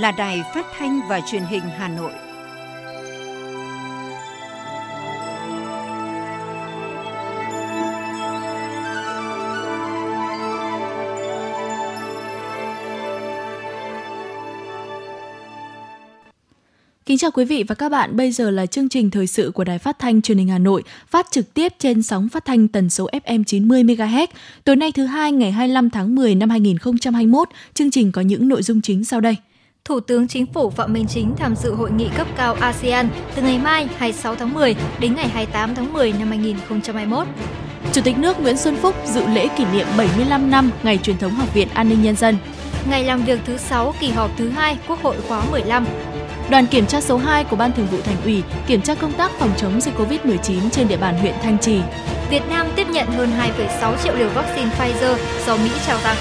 là 0.00 0.12
Đài 0.12 0.42
Phát 0.54 0.66
thanh 0.78 1.00
và 1.08 1.20
Truyền 1.30 1.42
hình 1.42 1.62
Hà 1.78 1.88
Nội. 1.88 2.12
Kính 17.06 17.18
chào 17.18 17.30
quý 17.30 17.44
vị 17.44 17.64
và 17.68 17.74
các 17.74 17.88
bạn, 17.88 18.16
bây 18.16 18.32
giờ 18.32 18.50
là 18.50 18.66
chương 18.66 18.88
trình 18.88 19.10
thời 19.10 19.26
sự 19.26 19.50
của 19.54 19.64
Đài 19.64 19.78
Phát 19.78 19.98
thanh 19.98 20.22
Truyền 20.22 20.38
hình 20.38 20.48
Hà 20.48 20.58
Nội, 20.58 20.82
phát 21.08 21.26
trực 21.30 21.54
tiếp 21.54 21.72
trên 21.78 22.02
sóng 22.02 22.28
phát 22.28 22.44
thanh 22.44 22.68
tần 22.68 22.90
số 22.90 23.08
FM 23.24 23.44
90 23.44 23.82
MHz. 23.82 24.26
Tối 24.64 24.76
nay 24.76 24.92
thứ 24.92 25.06
hai 25.06 25.32
ngày 25.32 25.52
25 25.52 25.90
tháng 25.90 26.14
10 26.14 26.34
năm 26.34 26.50
2021, 26.50 27.48
chương 27.74 27.90
trình 27.90 28.12
có 28.12 28.20
những 28.20 28.48
nội 28.48 28.62
dung 28.62 28.80
chính 28.80 29.04
sau 29.04 29.20
đây. 29.20 29.36
Thủ 29.84 30.00
tướng 30.00 30.28
Chính 30.28 30.46
phủ 30.46 30.70
Phạm 30.70 30.92
Minh 30.92 31.06
Chính 31.08 31.34
tham 31.36 31.56
dự 31.56 31.74
hội 31.74 31.90
nghị 31.90 32.08
cấp 32.16 32.26
cao 32.36 32.54
ASEAN 32.60 33.08
từ 33.34 33.42
ngày 33.42 33.58
mai 33.58 33.88
26 33.96 34.34
tháng 34.34 34.54
10 34.54 34.76
đến 35.00 35.14
ngày 35.14 35.28
28 35.28 35.74
tháng 35.74 35.92
10 35.92 36.12
năm 36.12 36.28
2021. 36.28 37.26
Chủ 37.92 38.00
tịch 38.04 38.18
nước 38.18 38.40
Nguyễn 38.40 38.56
Xuân 38.56 38.76
Phúc 38.76 38.94
dự 39.06 39.26
lễ 39.26 39.48
kỷ 39.56 39.64
niệm 39.72 39.86
75 39.98 40.50
năm 40.50 40.70
ngày 40.82 40.98
truyền 40.98 41.18
thống 41.18 41.32
Học 41.32 41.54
viện 41.54 41.68
An 41.74 41.88
ninh 41.88 42.02
Nhân 42.02 42.16
dân. 42.16 42.36
Ngày 42.90 43.04
làm 43.04 43.22
việc 43.22 43.40
thứ 43.46 43.56
6 43.56 43.94
kỳ 44.00 44.10
họp 44.10 44.30
thứ 44.36 44.48
2 44.48 44.78
Quốc 44.88 45.02
hội 45.02 45.16
khóa 45.28 45.44
15. 45.50 45.86
Đoàn 46.50 46.66
kiểm 46.66 46.86
tra 46.86 47.00
số 47.00 47.16
2 47.16 47.44
của 47.44 47.56
Ban 47.56 47.72
Thường 47.72 47.86
vụ 47.86 47.98
Thành 48.04 48.22
ủy 48.24 48.42
kiểm 48.66 48.82
tra 48.82 48.94
công 48.94 49.12
tác 49.12 49.30
phòng 49.38 49.52
chống 49.56 49.80
dịch 49.80 49.94
COVID-19 49.94 50.70
trên 50.70 50.88
địa 50.88 50.96
bàn 50.96 51.18
huyện 51.18 51.34
Thanh 51.42 51.58
Trì. 51.58 51.80
Việt 52.30 52.42
Nam 52.48 52.66
tiếp 52.76 52.86
nhận 52.90 53.06
hơn 53.06 53.30
2,6 53.58 53.96
triệu 54.04 54.14
liều 54.14 54.28
vaccine 54.28 54.70
Pfizer 54.78 55.16
do 55.46 55.56
Mỹ 55.56 55.70
trao 55.86 55.98
tặng. 56.04 56.16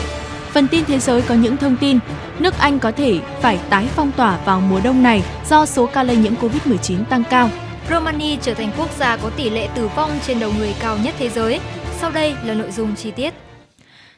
Phần 0.53 0.67
tin 0.67 0.86
thế 0.86 1.00
giới 1.00 1.22
có 1.22 1.36
những 1.36 1.58
thông 1.58 1.78
tin, 1.78 2.00
nước 2.40 2.54
Anh 2.59 2.80
có 2.80 2.92
thể 2.92 3.20
phải 3.42 3.59
tái 3.70 3.88
phong 3.95 4.12
tỏa 4.12 4.40
vào 4.45 4.62
mùa 4.70 4.80
đông 4.84 5.04
này 5.04 5.23
do 5.50 5.66
số 5.66 5.86
ca 5.86 6.04
lây 6.04 6.18
nhiễm 6.18 6.34
COVID-19 6.36 7.06
tăng 7.06 7.23
cao. 7.30 7.50
Romania 7.90 8.36
trở 8.42 8.54
thành 8.54 8.72
quốc 8.78 8.90
gia 8.98 9.18
có 9.18 9.30
tỷ 9.30 9.50
lệ 9.50 9.70
tử 9.76 9.90
vong 9.96 10.12
trên 10.28 10.40
đầu 10.40 10.52
người 10.58 10.76
cao 10.80 10.98
nhất 11.04 11.16
thế 11.18 11.30
giới. 11.30 11.59
Sau 12.00 12.12
đây 12.12 12.36
là 12.46 12.54
nội 12.54 12.72
dung 12.72 12.96
chi 12.96 13.12
tiết. 13.12 13.34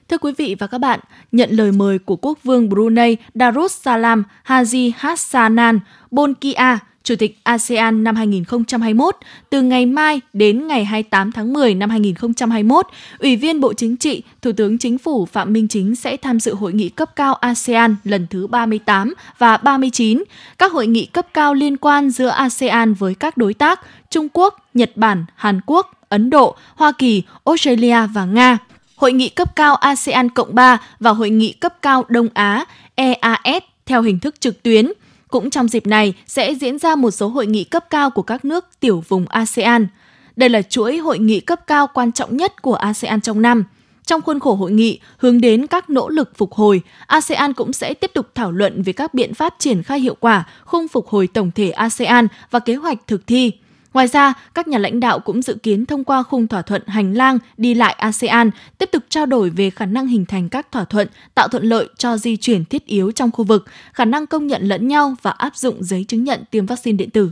Thưa 0.10 0.18
quý 0.18 0.34
vị 0.38 0.56
và 0.60 0.68
các 0.68 0.78
bạn, 0.78 1.00
nhận 1.32 1.50
lời 1.52 1.72
mời 1.72 2.00
của 2.00 2.16
quốc 2.16 2.40
vương 2.44 2.70
Brunei 2.70 3.18
Darussalam 3.36 4.24
Haji 4.46 4.92
Hassanan 4.98 5.80
Bolkiah, 6.12 6.78
Chủ 7.04 7.16
tịch 7.16 7.40
ASEAN 7.44 8.04
năm 8.04 8.16
2021, 8.16 9.16
từ 9.50 9.62
ngày 9.62 9.86
mai 9.86 10.22
đến 10.34 10.68
ngày 10.68 10.86
28 10.86 11.32
tháng 11.32 11.54
10 11.54 11.76
năm 11.76 11.90
2021, 11.90 12.88
Ủy 13.20 13.36
viên 13.36 13.60
Bộ 13.60 13.74
Chính 13.74 13.98
trị, 13.98 14.24
Thủ 14.42 14.52
tướng 14.52 14.78
Chính 14.78 14.98
phủ 14.98 15.26
Phạm 15.26 15.54
Minh 15.54 15.68
Chính 15.68 15.96
sẽ 15.96 16.18
tham 16.18 16.40
dự 16.40 16.54
hội 16.54 16.74
nghị 16.74 16.90
cấp 16.90 17.16
cao 17.16 17.34
ASEAN 17.34 17.96
lần 18.04 18.28
thứ 18.30 18.48
38 18.48 19.14
và 19.38 19.58
39, 19.58 20.24
các 20.58 20.72
hội 20.72 20.88
nghị 20.88 21.06
cấp 21.06 21.28
cao 21.34 21.54
liên 21.54 21.78
quan 21.78 22.10
giữa 22.10 22.28
ASEAN 22.28 22.94
với 22.94 23.16
các 23.16 23.38
đối 23.38 23.54
tác 23.54 23.82
Trung 24.10 24.28
Quốc, 24.34 24.70
Nhật 24.74 24.92
Bản, 24.96 25.26
Hàn 25.36 25.62
Quốc, 25.66 25.92
Ấn 26.10 26.30
Độ, 26.30 26.56
Hoa 26.76 26.92
Kỳ, 26.92 27.24
Australia 27.46 28.08
và 28.14 28.26
Nga– 28.26 28.58
Hội 29.02 29.14
nghị 29.14 29.30
cấp 29.30 29.56
cao 29.56 29.76
ASEAN 29.76 30.30
Cộng 30.30 30.56
3 30.56 30.78
và 31.00 31.12
Hội 31.12 31.30
nghị 31.30 31.54
cấp 31.54 31.74
cao 31.82 32.06
Đông 32.08 32.28
Á 32.34 32.66
EAS 32.96 33.64
theo 33.86 34.02
hình 34.02 34.20
thức 34.20 34.42
trực 34.42 34.64
tuyến. 34.64 34.92
Cũng 35.32 35.50
trong 35.50 35.68
dịp 35.68 35.88
này 35.88 36.14
sẽ 36.28 36.56
diễn 36.56 36.80
ra 36.80 36.96
một 36.96 37.12
số 37.12 37.28
hội 37.28 37.48
nghị 37.48 37.64
cấp 37.64 37.86
cao 37.90 38.10
của 38.10 38.22
các 38.22 38.46
nước 38.46 38.66
tiểu 38.80 39.04
vùng 39.08 39.28
ASEAN. 39.28 39.88
Đây 40.36 40.50
là 40.50 40.62
chuỗi 40.62 40.98
hội 40.98 41.20
nghị 41.20 41.40
cấp 41.40 41.68
cao 41.68 41.88
quan 41.94 42.12
trọng 42.12 42.38
nhất 42.38 42.62
của 42.62 42.76
ASEAN 42.76 43.22
trong 43.22 43.42
năm. 43.42 43.64
Trong 44.06 44.22
khuôn 44.22 44.40
khổ 44.40 44.56
hội 44.56 44.72
nghị 44.72 45.00
hướng 45.18 45.42
đến 45.42 45.68
các 45.68 45.90
nỗ 45.90 46.10
lực 46.10 46.32
phục 46.38 46.54
hồi, 46.54 46.82
ASEAN 47.08 47.54
cũng 47.54 47.74
sẽ 47.74 47.94
tiếp 47.94 48.12
tục 48.14 48.28
thảo 48.36 48.52
luận 48.52 48.84
về 48.84 48.94
các 48.94 49.14
biện 49.14 49.34
pháp 49.34 49.56
triển 49.60 49.84
khai 49.84 50.00
hiệu 50.00 50.16
quả 50.20 50.48
khung 50.66 50.88
phục 50.88 51.08
hồi 51.08 51.28
tổng 51.28 51.52
thể 51.56 51.70
ASEAN 51.70 52.28
và 52.52 52.60
kế 52.60 52.76
hoạch 52.76 53.08
thực 53.08 53.28
thi. 53.28 53.52
Ngoài 53.94 54.08
ra, 54.08 54.34
các 54.54 54.68
nhà 54.68 54.78
lãnh 54.78 55.00
đạo 55.00 55.20
cũng 55.20 55.42
dự 55.42 55.56
kiến 55.64 55.86
thông 55.86 56.04
qua 56.04 56.24
khung 56.24 56.48
thỏa 56.48 56.62
thuận 56.62 56.88
hành 56.88 57.14
lang 57.14 57.40
đi 57.58 57.74
lại 57.74 57.94
ASEAN 57.94 58.50
tiếp 58.78 58.90
tục 58.92 59.04
trao 59.10 59.26
đổi 59.26 59.50
về 59.50 59.70
khả 59.70 59.86
năng 59.86 60.08
hình 60.08 60.26
thành 60.26 60.50
các 60.50 60.72
thỏa 60.72 60.84
thuận 60.84 61.08
tạo 61.36 61.48
thuận 61.48 61.64
lợi 61.64 61.90
cho 61.98 62.18
di 62.18 62.38
chuyển 62.38 62.66
thiết 62.66 62.86
yếu 62.86 63.12
trong 63.12 63.32
khu 63.32 63.44
vực, 63.44 63.66
khả 63.94 64.06
năng 64.06 64.28
công 64.28 64.48
nhận 64.48 64.64
lẫn 64.64 64.88
nhau 64.88 65.16
và 65.22 65.32
áp 65.32 65.56
dụng 65.56 65.84
giấy 65.84 66.06
chứng 66.08 66.24
nhận 66.24 66.44
tiêm 66.52 66.66
vaccine 66.66 66.98
điện 66.98 67.10
tử. 67.10 67.32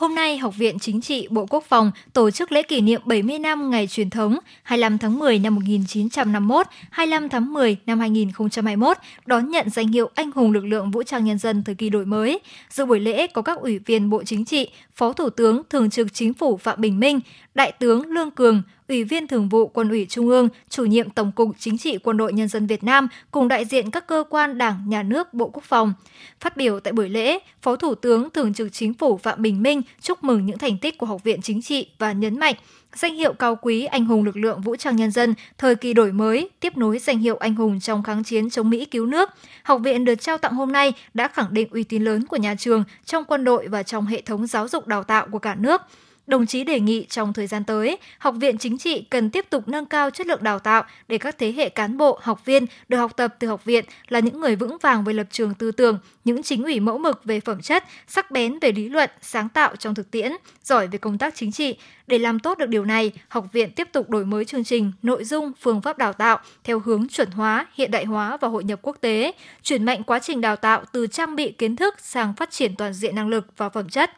Hôm 0.00 0.14
nay, 0.14 0.38
Học 0.38 0.56
viện 0.56 0.78
Chính 0.78 1.00
trị 1.00 1.28
Bộ 1.30 1.46
Quốc 1.50 1.64
phòng 1.64 1.90
tổ 2.12 2.30
chức 2.30 2.52
lễ 2.52 2.62
kỷ 2.62 2.80
niệm 2.80 3.00
70 3.04 3.38
năm 3.38 3.70
ngày 3.70 3.86
truyền 3.86 4.10
thống 4.10 4.38
25 4.62 4.98
tháng 4.98 5.18
10 5.18 5.38
năm 5.38 5.54
1951, 5.54 6.66
25 6.90 7.28
tháng 7.28 7.52
10 7.52 7.76
năm 7.86 8.00
2021 8.00 8.96
đón 9.26 9.50
nhận 9.50 9.70
danh 9.70 9.88
hiệu 9.88 10.10
Anh 10.14 10.30
hùng 10.32 10.52
lực 10.52 10.64
lượng 10.64 10.90
vũ 10.90 11.02
trang 11.02 11.24
nhân 11.24 11.38
dân 11.38 11.64
thời 11.64 11.74
kỳ 11.74 11.88
đổi 11.88 12.06
mới. 12.06 12.40
Dự 12.70 12.84
buổi 12.84 13.00
lễ 13.00 13.26
có 13.26 13.42
các 13.42 13.58
ủy 13.58 13.78
viên 13.78 14.10
Bộ 14.10 14.22
Chính 14.24 14.44
trị, 14.44 14.68
Phó 14.94 15.12
Thủ 15.12 15.30
tướng 15.30 15.62
Thường 15.70 15.90
trực 15.90 16.14
Chính 16.14 16.34
phủ 16.34 16.56
Phạm 16.56 16.80
Bình 16.80 17.00
Minh, 17.00 17.20
Đại 17.54 17.72
tướng 17.72 18.06
Lương 18.06 18.30
Cường, 18.30 18.62
Ủy 18.90 19.04
viên 19.04 19.26
Thường 19.26 19.48
vụ 19.48 19.66
Quân 19.66 19.88
ủy 19.88 20.06
Trung 20.08 20.28
ương, 20.28 20.48
Chủ 20.68 20.84
nhiệm 20.84 21.10
Tổng 21.10 21.32
cục 21.32 21.48
Chính 21.58 21.78
trị 21.78 21.98
Quân 21.98 22.16
đội 22.16 22.32
Nhân 22.32 22.48
dân 22.48 22.66
Việt 22.66 22.84
Nam 22.84 23.08
cùng 23.30 23.48
đại 23.48 23.64
diện 23.64 23.90
các 23.90 24.06
cơ 24.06 24.24
quan 24.30 24.58
Đảng, 24.58 24.82
Nhà 24.86 25.02
nước, 25.02 25.34
Bộ 25.34 25.50
Quốc 25.52 25.64
phòng. 25.64 25.92
Phát 26.40 26.56
biểu 26.56 26.80
tại 26.80 26.92
buổi 26.92 27.08
lễ, 27.08 27.38
Phó 27.62 27.76
Thủ 27.76 27.94
tướng 27.94 28.30
Thường 28.30 28.54
trực 28.54 28.72
Chính 28.72 28.94
phủ 28.94 29.16
Phạm 29.16 29.42
Bình 29.42 29.62
Minh 29.62 29.82
chúc 30.00 30.24
mừng 30.24 30.46
những 30.46 30.58
thành 30.58 30.78
tích 30.78 30.98
của 30.98 31.06
Học 31.06 31.24
viện 31.24 31.42
Chính 31.42 31.62
trị 31.62 31.86
và 31.98 32.12
nhấn 32.12 32.38
mạnh 32.38 32.54
danh 32.94 33.14
hiệu 33.14 33.32
cao 33.32 33.56
quý 33.56 33.84
anh 33.84 34.04
hùng 34.04 34.24
lực 34.24 34.36
lượng 34.36 34.60
vũ 34.60 34.76
trang 34.76 34.96
nhân 34.96 35.10
dân 35.10 35.34
thời 35.58 35.74
kỳ 35.74 35.92
đổi 35.92 36.12
mới 36.12 36.48
tiếp 36.60 36.76
nối 36.76 36.98
danh 36.98 37.18
hiệu 37.18 37.36
anh 37.36 37.54
hùng 37.54 37.80
trong 37.80 38.02
kháng 38.02 38.24
chiến 38.24 38.50
chống 38.50 38.70
Mỹ 38.70 38.84
cứu 38.84 39.06
nước. 39.06 39.30
Học 39.62 39.80
viện 39.84 40.04
được 40.04 40.14
trao 40.14 40.38
tặng 40.38 40.52
hôm 40.52 40.72
nay 40.72 40.92
đã 41.14 41.28
khẳng 41.28 41.54
định 41.54 41.68
uy 41.70 41.82
tín 41.82 42.04
lớn 42.04 42.26
của 42.26 42.36
nhà 42.36 42.54
trường 42.58 42.84
trong 43.04 43.24
quân 43.24 43.44
đội 43.44 43.68
và 43.68 43.82
trong 43.82 44.06
hệ 44.06 44.20
thống 44.20 44.46
giáo 44.46 44.68
dục 44.68 44.86
đào 44.86 45.04
tạo 45.04 45.26
của 45.30 45.38
cả 45.38 45.54
nước. 45.54 45.82
Đồng 46.30 46.46
chí 46.46 46.64
đề 46.64 46.80
nghị 46.80 47.06
trong 47.08 47.32
thời 47.32 47.46
gian 47.46 47.64
tới, 47.64 47.98
Học 48.18 48.34
viện 48.40 48.58
Chính 48.58 48.78
trị 48.78 49.06
cần 49.10 49.30
tiếp 49.30 49.46
tục 49.50 49.68
nâng 49.68 49.86
cao 49.86 50.10
chất 50.10 50.26
lượng 50.26 50.42
đào 50.42 50.58
tạo 50.58 50.82
để 51.08 51.18
các 51.18 51.38
thế 51.38 51.52
hệ 51.52 51.68
cán 51.68 51.96
bộ, 51.96 52.18
học 52.22 52.44
viên 52.44 52.66
được 52.88 52.96
học 52.96 53.16
tập 53.16 53.34
từ 53.38 53.48
học 53.48 53.64
viện 53.64 53.84
là 54.08 54.18
những 54.18 54.40
người 54.40 54.56
vững 54.56 54.78
vàng 54.78 55.04
về 55.04 55.12
lập 55.12 55.26
trường 55.30 55.54
tư 55.54 55.72
tưởng, 55.72 55.98
những 56.24 56.42
chính 56.42 56.64
ủy 56.64 56.80
mẫu 56.80 56.98
mực 56.98 57.24
về 57.24 57.40
phẩm 57.40 57.60
chất, 57.60 57.84
sắc 58.06 58.30
bén 58.30 58.58
về 58.58 58.72
lý 58.72 58.88
luận, 58.88 59.10
sáng 59.20 59.48
tạo 59.48 59.76
trong 59.76 59.94
thực 59.94 60.10
tiễn, 60.10 60.32
giỏi 60.64 60.86
về 60.86 60.98
công 60.98 61.18
tác 61.18 61.34
chính 61.34 61.52
trị. 61.52 61.76
Để 62.06 62.18
làm 62.18 62.38
tốt 62.38 62.58
được 62.58 62.68
điều 62.68 62.84
này, 62.84 63.12
học 63.28 63.46
viện 63.52 63.70
tiếp 63.72 63.88
tục 63.92 64.10
đổi 64.10 64.24
mới 64.24 64.44
chương 64.44 64.64
trình, 64.64 64.92
nội 65.02 65.24
dung, 65.24 65.52
phương 65.60 65.80
pháp 65.80 65.98
đào 65.98 66.12
tạo 66.12 66.38
theo 66.64 66.80
hướng 66.80 67.08
chuẩn 67.08 67.30
hóa, 67.30 67.66
hiện 67.74 67.90
đại 67.90 68.04
hóa 68.04 68.36
và 68.36 68.48
hội 68.48 68.64
nhập 68.64 68.78
quốc 68.82 68.96
tế, 69.00 69.32
chuyển 69.62 69.84
mạnh 69.84 70.02
quá 70.02 70.18
trình 70.18 70.40
đào 70.40 70.56
tạo 70.56 70.84
từ 70.92 71.06
trang 71.06 71.36
bị 71.36 71.52
kiến 71.52 71.76
thức 71.76 71.94
sang 71.98 72.34
phát 72.34 72.50
triển 72.50 72.76
toàn 72.76 72.92
diện 72.92 73.14
năng 73.14 73.28
lực 73.28 73.46
và 73.56 73.68
phẩm 73.68 73.88
chất 73.88 74.10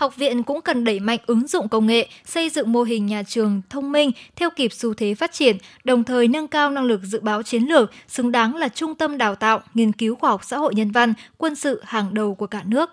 học 0.00 0.16
viện 0.16 0.42
cũng 0.42 0.60
cần 0.62 0.84
đẩy 0.84 1.00
mạnh 1.00 1.18
ứng 1.26 1.46
dụng 1.46 1.68
công 1.68 1.86
nghệ, 1.86 2.08
xây 2.24 2.50
dựng 2.50 2.72
mô 2.72 2.82
hình 2.82 3.06
nhà 3.06 3.22
trường 3.22 3.62
thông 3.70 3.92
minh 3.92 4.10
theo 4.36 4.50
kịp 4.56 4.72
xu 4.72 4.94
thế 4.94 5.14
phát 5.14 5.32
triển, 5.32 5.56
đồng 5.84 6.04
thời 6.04 6.28
nâng 6.28 6.48
cao 6.48 6.70
năng 6.70 6.84
lực 6.84 7.00
dự 7.02 7.20
báo 7.20 7.42
chiến 7.42 7.62
lược, 7.62 7.90
xứng 8.08 8.32
đáng 8.32 8.56
là 8.56 8.68
trung 8.68 8.94
tâm 8.94 9.18
đào 9.18 9.34
tạo, 9.34 9.60
nghiên 9.74 9.92
cứu 9.92 10.14
khoa 10.14 10.30
học 10.30 10.40
xã 10.44 10.58
hội 10.58 10.74
nhân 10.74 10.90
văn, 10.90 11.14
quân 11.38 11.54
sự 11.54 11.80
hàng 11.84 12.14
đầu 12.14 12.34
của 12.34 12.46
cả 12.46 12.62
nước. 12.66 12.90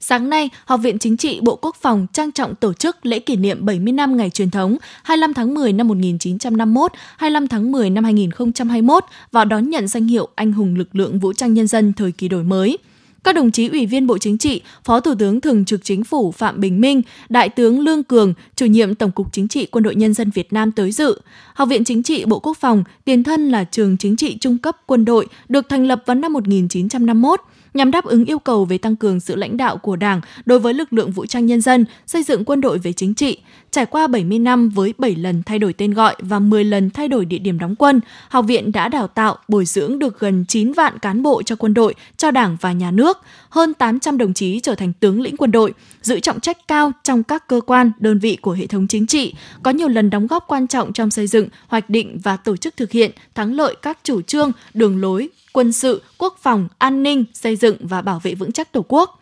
Sáng 0.00 0.30
nay, 0.30 0.50
Học 0.64 0.80
viện 0.82 0.98
Chính 0.98 1.16
trị 1.16 1.40
Bộ 1.42 1.58
Quốc 1.62 1.76
phòng 1.76 2.06
trang 2.12 2.32
trọng 2.32 2.54
tổ 2.54 2.72
chức 2.72 3.06
lễ 3.06 3.18
kỷ 3.18 3.36
niệm 3.36 3.66
70 3.66 3.92
năm 3.92 4.16
ngày 4.16 4.30
truyền 4.30 4.50
thống 4.50 4.76
25 5.02 5.34
tháng 5.34 5.54
10 5.54 5.72
năm 5.72 5.88
1951, 5.88 6.92
25 7.16 7.48
tháng 7.48 7.72
10 7.72 7.90
năm 7.90 8.04
2021 8.04 9.04
và 9.32 9.44
đón 9.44 9.70
nhận 9.70 9.88
danh 9.88 10.06
hiệu 10.06 10.28
Anh 10.34 10.52
hùng 10.52 10.74
lực 10.74 10.88
lượng 10.92 11.18
vũ 11.18 11.32
trang 11.32 11.54
nhân 11.54 11.66
dân 11.66 11.92
thời 11.92 12.12
kỳ 12.12 12.28
đổi 12.28 12.42
mới 12.42 12.78
các 13.24 13.34
đồng 13.34 13.50
chí 13.50 13.68
ủy 13.68 13.86
viên 13.86 14.06
Bộ 14.06 14.18
Chính 14.18 14.38
trị, 14.38 14.62
Phó 14.84 15.00
Thủ 15.00 15.14
tướng 15.18 15.40
Thường 15.40 15.64
trực 15.64 15.84
Chính 15.84 16.04
phủ 16.04 16.32
Phạm 16.32 16.60
Bình 16.60 16.80
Minh, 16.80 17.02
Đại 17.28 17.48
tướng 17.48 17.80
Lương 17.80 18.04
Cường, 18.04 18.34
chủ 18.56 18.66
nhiệm 18.66 18.94
Tổng 18.94 19.10
cục 19.10 19.32
Chính 19.32 19.48
trị 19.48 19.66
Quân 19.66 19.84
đội 19.84 19.94
Nhân 19.94 20.14
dân 20.14 20.30
Việt 20.30 20.52
Nam 20.52 20.72
tới 20.72 20.92
dự. 20.92 21.20
Học 21.54 21.68
viện 21.68 21.84
Chính 21.84 22.02
trị 22.02 22.24
Bộ 22.24 22.38
Quốc 22.38 22.56
phòng 22.56 22.84
tiền 23.04 23.24
thân 23.24 23.48
là 23.50 23.64
trường 23.64 23.96
chính 23.96 24.16
trị 24.16 24.38
trung 24.38 24.58
cấp 24.58 24.76
quân 24.86 25.04
đội, 25.04 25.26
được 25.48 25.68
thành 25.68 25.86
lập 25.86 26.02
vào 26.06 26.14
năm 26.14 26.32
1951 26.32 27.40
nhằm 27.74 27.90
đáp 27.90 28.04
ứng 28.04 28.24
yêu 28.24 28.38
cầu 28.38 28.64
về 28.64 28.78
tăng 28.78 28.96
cường 28.96 29.20
sự 29.20 29.36
lãnh 29.36 29.56
đạo 29.56 29.76
của 29.76 29.96
Đảng 29.96 30.20
đối 30.44 30.58
với 30.58 30.74
lực 30.74 30.92
lượng 30.92 31.12
vũ 31.12 31.26
trang 31.26 31.46
nhân 31.46 31.60
dân, 31.60 31.84
xây 32.06 32.22
dựng 32.22 32.44
quân 32.44 32.60
đội 32.60 32.78
về 32.78 32.92
chính 32.92 33.14
trị. 33.14 33.38
Trải 33.70 33.86
qua 33.86 34.06
70 34.06 34.38
năm 34.38 34.68
với 34.68 34.94
7 34.98 35.16
lần 35.16 35.42
thay 35.42 35.58
đổi 35.58 35.72
tên 35.72 35.94
gọi 35.94 36.16
và 36.18 36.38
10 36.38 36.64
lần 36.64 36.90
thay 36.90 37.08
đổi 37.08 37.24
địa 37.24 37.38
điểm 37.38 37.58
đóng 37.58 37.74
quân, 37.76 38.00
học 38.28 38.44
viện 38.48 38.72
đã 38.72 38.88
đào 38.88 39.08
tạo, 39.08 39.36
bồi 39.48 39.64
dưỡng 39.64 39.98
được 39.98 40.20
gần 40.20 40.44
9 40.48 40.72
vạn 40.72 40.98
cán 40.98 41.22
bộ 41.22 41.42
cho 41.42 41.56
quân 41.56 41.74
đội, 41.74 41.94
cho 42.16 42.30
Đảng 42.30 42.56
và 42.60 42.72
nhà 42.72 42.90
nước, 42.90 43.18
hơn 43.48 43.74
800 43.74 44.18
đồng 44.18 44.34
chí 44.34 44.60
trở 44.60 44.74
thành 44.74 44.92
tướng 44.92 45.20
lĩnh 45.20 45.36
quân 45.36 45.50
đội, 45.50 45.72
giữ 46.02 46.20
trọng 46.20 46.40
trách 46.40 46.68
cao 46.68 46.92
trong 47.04 47.22
các 47.22 47.48
cơ 47.48 47.60
quan, 47.66 47.92
đơn 47.98 48.18
vị 48.18 48.36
của 48.36 48.52
hệ 48.52 48.66
thống 48.66 48.86
chính 48.86 49.06
trị, 49.06 49.34
có 49.62 49.70
nhiều 49.70 49.88
lần 49.88 50.10
đóng 50.10 50.26
góp 50.26 50.44
quan 50.48 50.66
trọng 50.66 50.92
trong 50.92 51.10
xây 51.10 51.26
dựng, 51.26 51.48
hoạch 51.66 51.90
định 51.90 52.18
và 52.22 52.36
tổ 52.36 52.56
chức 52.56 52.76
thực 52.76 52.90
hiện 52.90 53.10
thắng 53.34 53.54
lợi 53.54 53.76
các 53.82 53.98
chủ 54.04 54.22
trương, 54.22 54.52
đường 54.74 55.00
lối, 55.00 55.28
quân 55.52 55.72
sự, 55.72 56.02
quốc 56.18 56.38
phòng, 56.40 56.68
an 56.78 57.02
ninh, 57.02 57.24
xây 57.34 57.56
dựng 57.56 57.76
và 57.80 58.02
bảo 58.02 58.20
vệ 58.22 58.34
vững 58.34 58.52
chắc 58.52 58.72
Tổ 58.72 58.84
quốc. 58.88 59.20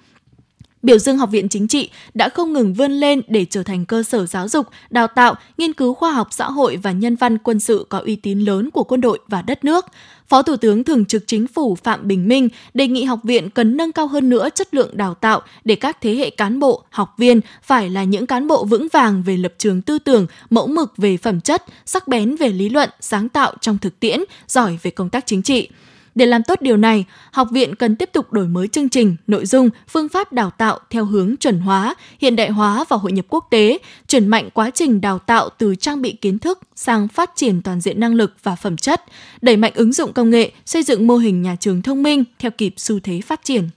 biểu 0.82 0.98
dương 0.98 1.18
Học 1.18 1.30
viện 1.30 1.48
Chính 1.48 1.68
trị 1.68 1.90
đã 2.14 2.28
không 2.28 2.52
ngừng 2.52 2.74
vươn 2.74 2.92
lên 2.92 3.20
để 3.28 3.46
trở 3.50 3.62
thành 3.62 3.84
cơ 3.84 4.02
sở 4.02 4.26
giáo 4.26 4.48
dục, 4.48 4.66
đào 4.90 5.06
tạo, 5.06 5.34
nghiên 5.58 5.72
cứu 5.72 5.94
khoa 5.94 6.12
học 6.12 6.28
xã 6.30 6.50
hội 6.50 6.76
và 6.76 6.92
nhân 6.92 7.16
văn 7.16 7.38
quân 7.38 7.60
sự 7.60 7.86
có 7.88 7.98
uy 7.98 8.16
tín 8.16 8.40
lớn 8.40 8.70
của 8.70 8.84
quân 8.84 9.00
đội 9.00 9.18
và 9.28 9.42
đất 9.42 9.64
nước. 9.64 9.86
Phó 10.28 10.42
Thủ 10.42 10.56
tướng 10.56 10.84
Thường 10.84 11.04
trực 11.04 11.24
Chính 11.26 11.46
phủ 11.46 11.74
Phạm 11.74 12.08
Bình 12.08 12.28
Minh 12.28 12.48
đề 12.74 12.88
nghị 12.88 13.04
học 13.04 13.20
viện 13.22 13.50
cần 13.50 13.76
nâng 13.76 13.92
cao 13.92 14.06
hơn 14.06 14.28
nữa 14.28 14.48
chất 14.54 14.74
lượng 14.74 14.96
đào 14.96 15.14
tạo 15.14 15.42
để 15.64 15.74
các 15.74 16.00
thế 16.00 16.14
hệ 16.14 16.30
cán 16.30 16.58
bộ, 16.58 16.84
học 16.90 17.14
viên 17.18 17.40
phải 17.62 17.90
là 17.90 18.04
những 18.04 18.26
cán 18.26 18.48
bộ 18.48 18.64
vững 18.64 18.88
vàng 18.92 19.22
về 19.22 19.36
lập 19.36 19.54
trường 19.58 19.82
tư 19.82 19.98
tưởng, 19.98 20.26
mẫu 20.50 20.66
mực 20.66 20.96
về 20.96 21.16
phẩm 21.16 21.40
chất, 21.40 21.62
sắc 21.86 22.08
bén 22.08 22.36
về 22.36 22.48
lý 22.48 22.68
luận, 22.68 22.90
sáng 23.00 23.28
tạo 23.28 23.54
trong 23.60 23.78
thực 23.78 24.00
tiễn, 24.00 24.20
giỏi 24.48 24.78
về 24.82 24.90
công 24.90 25.10
tác 25.10 25.26
chính 25.26 25.42
trị. 25.42 25.68
Để 26.16 26.26
làm 26.26 26.42
tốt 26.42 26.62
điều 26.62 26.76
này, 26.76 27.04
học 27.32 27.48
viện 27.52 27.74
cần 27.74 27.96
tiếp 27.96 28.10
tục 28.12 28.32
đổi 28.32 28.48
mới 28.48 28.68
chương 28.68 28.88
trình, 28.88 29.16
nội 29.26 29.46
dung, 29.46 29.70
phương 29.88 30.08
pháp 30.08 30.32
đào 30.32 30.50
tạo 30.50 30.78
theo 30.90 31.04
hướng 31.04 31.36
chuẩn 31.36 31.60
hóa, 31.60 31.94
hiện 32.20 32.36
đại 32.36 32.50
hóa 32.50 32.84
và 32.88 32.96
hội 32.96 33.12
nhập 33.12 33.24
quốc 33.28 33.46
tế, 33.50 33.78
chuyển 34.08 34.28
mạnh 34.28 34.48
quá 34.54 34.70
trình 34.70 35.00
đào 35.00 35.18
tạo 35.18 35.48
từ 35.58 35.74
trang 35.74 36.02
bị 36.02 36.12
kiến 36.12 36.38
thức 36.38 36.60
sang 36.76 37.08
phát 37.08 37.30
triển 37.36 37.62
toàn 37.62 37.80
diện 37.80 38.00
năng 38.00 38.14
lực 38.14 38.34
và 38.42 38.56
phẩm 38.56 38.76
chất, 38.76 39.02
đẩy 39.42 39.56
mạnh 39.56 39.72
ứng 39.74 39.92
dụng 39.92 40.12
công 40.12 40.30
nghệ, 40.30 40.52
xây 40.66 40.82
dựng 40.82 41.06
mô 41.06 41.16
hình 41.16 41.42
nhà 41.42 41.56
trường 41.60 41.82
thông 41.82 42.02
minh 42.02 42.24
theo 42.38 42.50
kịp 42.50 42.74
xu 42.76 43.00
thế 43.00 43.20
phát 43.20 43.40
triển. 43.44 43.68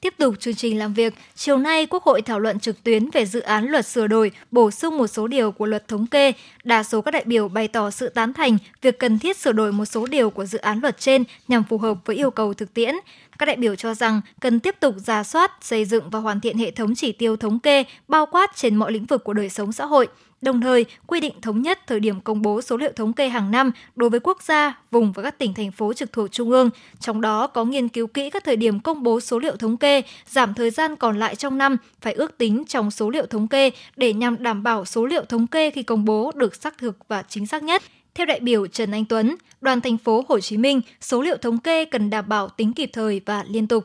Tiếp 0.00 0.14
tục 0.18 0.34
chương 0.40 0.54
trình 0.54 0.78
làm 0.78 0.94
việc, 0.94 1.14
chiều 1.34 1.58
nay 1.58 1.86
Quốc 1.86 2.02
hội 2.02 2.22
thảo 2.22 2.40
luận 2.40 2.60
trực 2.60 2.84
tuyến 2.84 3.10
về 3.10 3.26
dự 3.26 3.40
án 3.40 3.68
luật 3.68 3.86
sửa 3.86 4.06
đổi, 4.06 4.30
bổ 4.50 4.70
sung 4.70 4.98
một 4.98 5.06
số 5.06 5.26
điều 5.26 5.52
của 5.52 5.66
luật 5.66 5.88
thống 5.88 6.06
kê. 6.06 6.32
Đa 6.64 6.82
số 6.82 7.00
các 7.00 7.10
đại 7.10 7.22
biểu 7.26 7.48
bày 7.48 7.68
tỏ 7.68 7.90
sự 7.90 8.08
tán 8.08 8.32
thành 8.32 8.58
việc 8.82 8.98
cần 8.98 9.18
thiết 9.18 9.36
sửa 9.36 9.52
đổi 9.52 9.72
một 9.72 9.84
số 9.84 10.06
điều 10.06 10.30
của 10.30 10.44
dự 10.44 10.58
án 10.58 10.80
luật 10.80 11.00
trên 11.00 11.24
nhằm 11.48 11.64
phù 11.64 11.78
hợp 11.78 11.98
với 12.04 12.16
yêu 12.16 12.30
cầu 12.30 12.54
thực 12.54 12.74
tiễn. 12.74 12.94
Các 13.38 13.46
đại 13.46 13.56
biểu 13.56 13.74
cho 13.74 13.94
rằng 13.94 14.20
cần 14.40 14.60
tiếp 14.60 14.76
tục 14.80 14.94
ra 15.06 15.24
soát, 15.24 15.52
xây 15.60 15.84
dựng 15.84 16.10
và 16.10 16.18
hoàn 16.18 16.40
thiện 16.40 16.58
hệ 16.58 16.70
thống 16.70 16.94
chỉ 16.94 17.12
tiêu 17.12 17.36
thống 17.36 17.58
kê 17.58 17.84
bao 18.08 18.26
quát 18.26 18.50
trên 18.54 18.76
mọi 18.76 18.92
lĩnh 18.92 19.06
vực 19.06 19.24
của 19.24 19.32
đời 19.32 19.48
sống 19.48 19.72
xã 19.72 19.86
hội, 19.86 20.08
đồng 20.46 20.60
thời 20.60 20.84
quy 21.06 21.20
định 21.20 21.40
thống 21.42 21.62
nhất 21.62 21.78
thời 21.86 22.00
điểm 22.00 22.20
công 22.20 22.42
bố 22.42 22.62
số 22.62 22.76
liệu 22.76 22.92
thống 22.92 23.12
kê 23.12 23.28
hàng 23.28 23.50
năm 23.50 23.72
đối 23.96 24.10
với 24.10 24.20
quốc 24.20 24.42
gia, 24.42 24.80
vùng 24.90 25.12
và 25.12 25.22
các 25.22 25.38
tỉnh 25.38 25.54
thành 25.54 25.70
phố 25.70 25.92
trực 25.92 26.12
thuộc 26.12 26.32
trung 26.32 26.50
ương, 26.50 26.70
trong 27.00 27.20
đó 27.20 27.46
có 27.46 27.64
nghiên 27.64 27.88
cứu 27.88 28.06
kỹ 28.06 28.30
các 28.30 28.44
thời 28.44 28.56
điểm 28.56 28.80
công 28.80 29.02
bố 29.02 29.20
số 29.20 29.38
liệu 29.38 29.56
thống 29.56 29.76
kê, 29.76 30.02
giảm 30.26 30.54
thời 30.54 30.70
gian 30.70 30.96
còn 30.96 31.18
lại 31.18 31.36
trong 31.36 31.58
năm 31.58 31.76
phải 32.00 32.12
ước 32.12 32.38
tính 32.38 32.64
trong 32.68 32.90
số 32.90 33.10
liệu 33.10 33.26
thống 33.26 33.48
kê 33.48 33.70
để 33.96 34.12
nhằm 34.12 34.42
đảm 34.42 34.62
bảo 34.62 34.84
số 34.84 35.06
liệu 35.06 35.24
thống 35.24 35.46
kê 35.46 35.70
khi 35.70 35.82
công 35.82 36.04
bố 36.04 36.32
được 36.34 36.54
xác 36.54 36.78
thực 36.78 37.08
và 37.08 37.22
chính 37.28 37.46
xác 37.46 37.62
nhất. 37.62 37.82
Theo 38.14 38.26
đại 38.26 38.40
biểu 38.40 38.66
Trần 38.66 38.90
Anh 38.90 39.04
Tuấn, 39.04 39.34
đoàn 39.60 39.80
thành 39.80 39.98
phố 39.98 40.24
Hồ 40.28 40.40
Chí 40.40 40.56
Minh, 40.56 40.80
số 41.00 41.22
liệu 41.22 41.36
thống 41.36 41.58
kê 41.58 41.84
cần 41.84 42.10
đảm 42.10 42.24
bảo 42.28 42.48
tính 42.48 42.72
kịp 42.72 42.90
thời 42.92 43.20
và 43.26 43.44
liên 43.48 43.66
tục. 43.66 43.84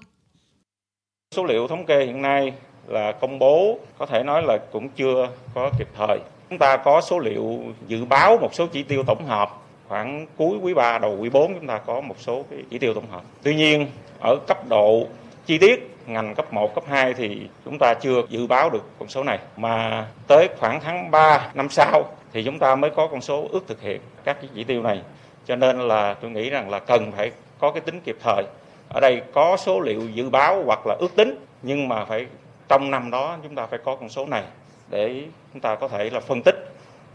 Số 1.35 1.45
liệu 1.45 1.67
thống 1.67 1.85
kê 1.85 2.05
hiện 2.05 2.21
nay 2.21 2.53
là 2.87 3.11
công 3.11 3.39
bố 3.39 3.79
có 3.97 4.05
thể 4.05 4.23
nói 4.23 4.43
là 4.43 4.57
cũng 4.71 4.89
chưa 4.89 5.27
có 5.55 5.71
kịp 5.79 5.87
thời. 5.97 6.19
Chúng 6.51 6.59
ta 6.59 6.77
có 6.77 7.01
số 7.01 7.19
liệu 7.19 7.59
dự 7.87 8.05
báo 8.05 8.37
một 8.37 8.53
số 8.53 8.67
chỉ 8.67 8.83
tiêu 8.83 9.03
tổng 9.07 9.25
hợp 9.25 9.49
khoảng 9.87 10.25
cuối 10.37 10.57
quý 10.61 10.73
3 10.73 10.97
đầu 10.97 11.17
quý 11.19 11.29
4 11.29 11.53
chúng 11.53 11.67
ta 11.67 11.77
có 11.77 12.01
một 12.01 12.15
số 12.19 12.45
cái 12.49 12.59
chỉ 12.69 12.77
tiêu 12.77 12.93
tổng 12.93 13.09
hợp. 13.11 13.21
Tuy 13.43 13.55
nhiên 13.55 13.87
ở 14.19 14.35
cấp 14.47 14.57
độ 14.69 15.05
chi 15.45 15.57
tiết 15.57 15.95
ngành 16.07 16.35
cấp 16.35 16.53
1, 16.53 16.75
cấp 16.75 16.83
2 16.87 17.13
thì 17.13 17.41
chúng 17.65 17.77
ta 17.79 17.93
chưa 17.93 18.21
dự 18.29 18.47
báo 18.47 18.69
được 18.69 18.83
con 18.99 19.09
số 19.09 19.23
này 19.23 19.39
mà 19.57 20.05
tới 20.27 20.49
khoảng 20.59 20.79
tháng 20.79 21.11
3 21.11 21.51
năm 21.53 21.69
sau 21.69 22.03
thì 22.33 22.43
chúng 22.43 22.59
ta 22.59 22.75
mới 22.75 22.89
có 22.89 23.07
con 23.07 23.21
số 23.21 23.47
ước 23.51 23.67
thực 23.67 23.81
hiện 23.81 24.01
các 24.23 24.37
cái 24.41 24.49
chỉ 24.55 24.63
tiêu 24.63 24.83
này. 24.83 25.01
Cho 25.45 25.55
nên 25.55 25.79
là 25.79 26.13
tôi 26.13 26.31
nghĩ 26.31 26.49
rằng 26.49 26.69
là 26.69 26.79
cần 26.79 27.11
phải 27.11 27.31
có 27.59 27.71
cái 27.71 27.81
tính 27.81 28.01
kịp 28.01 28.17
thời. 28.23 28.43
Ở 28.89 28.99
đây 28.99 29.21
có 29.33 29.57
số 29.57 29.79
liệu 29.79 30.01
dự 30.13 30.29
báo 30.29 30.63
hoặc 30.65 30.87
là 30.87 30.95
ước 30.99 31.15
tính 31.15 31.35
nhưng 31.61 31.87
mà 31.87 32.05
phải 32.05 32.25
trong 32.67 32.91
năm 32.91 33.11
đó 33.11 33.37
chúng 33.43 33.55
ta 33.55 33.65
phải 33.65 33.79
có 33.83 33.95
con 33.95 34.09
số 34.09 34.25
này 34.25 34.43
để 34.91 35.23
chúng 35.53 35.61
ta 35.61 35.75
có 35.75 35.87
thể 35.87 36.09
là 36.09 36.19
phân 36.19 36.41
tích 36.41 36.55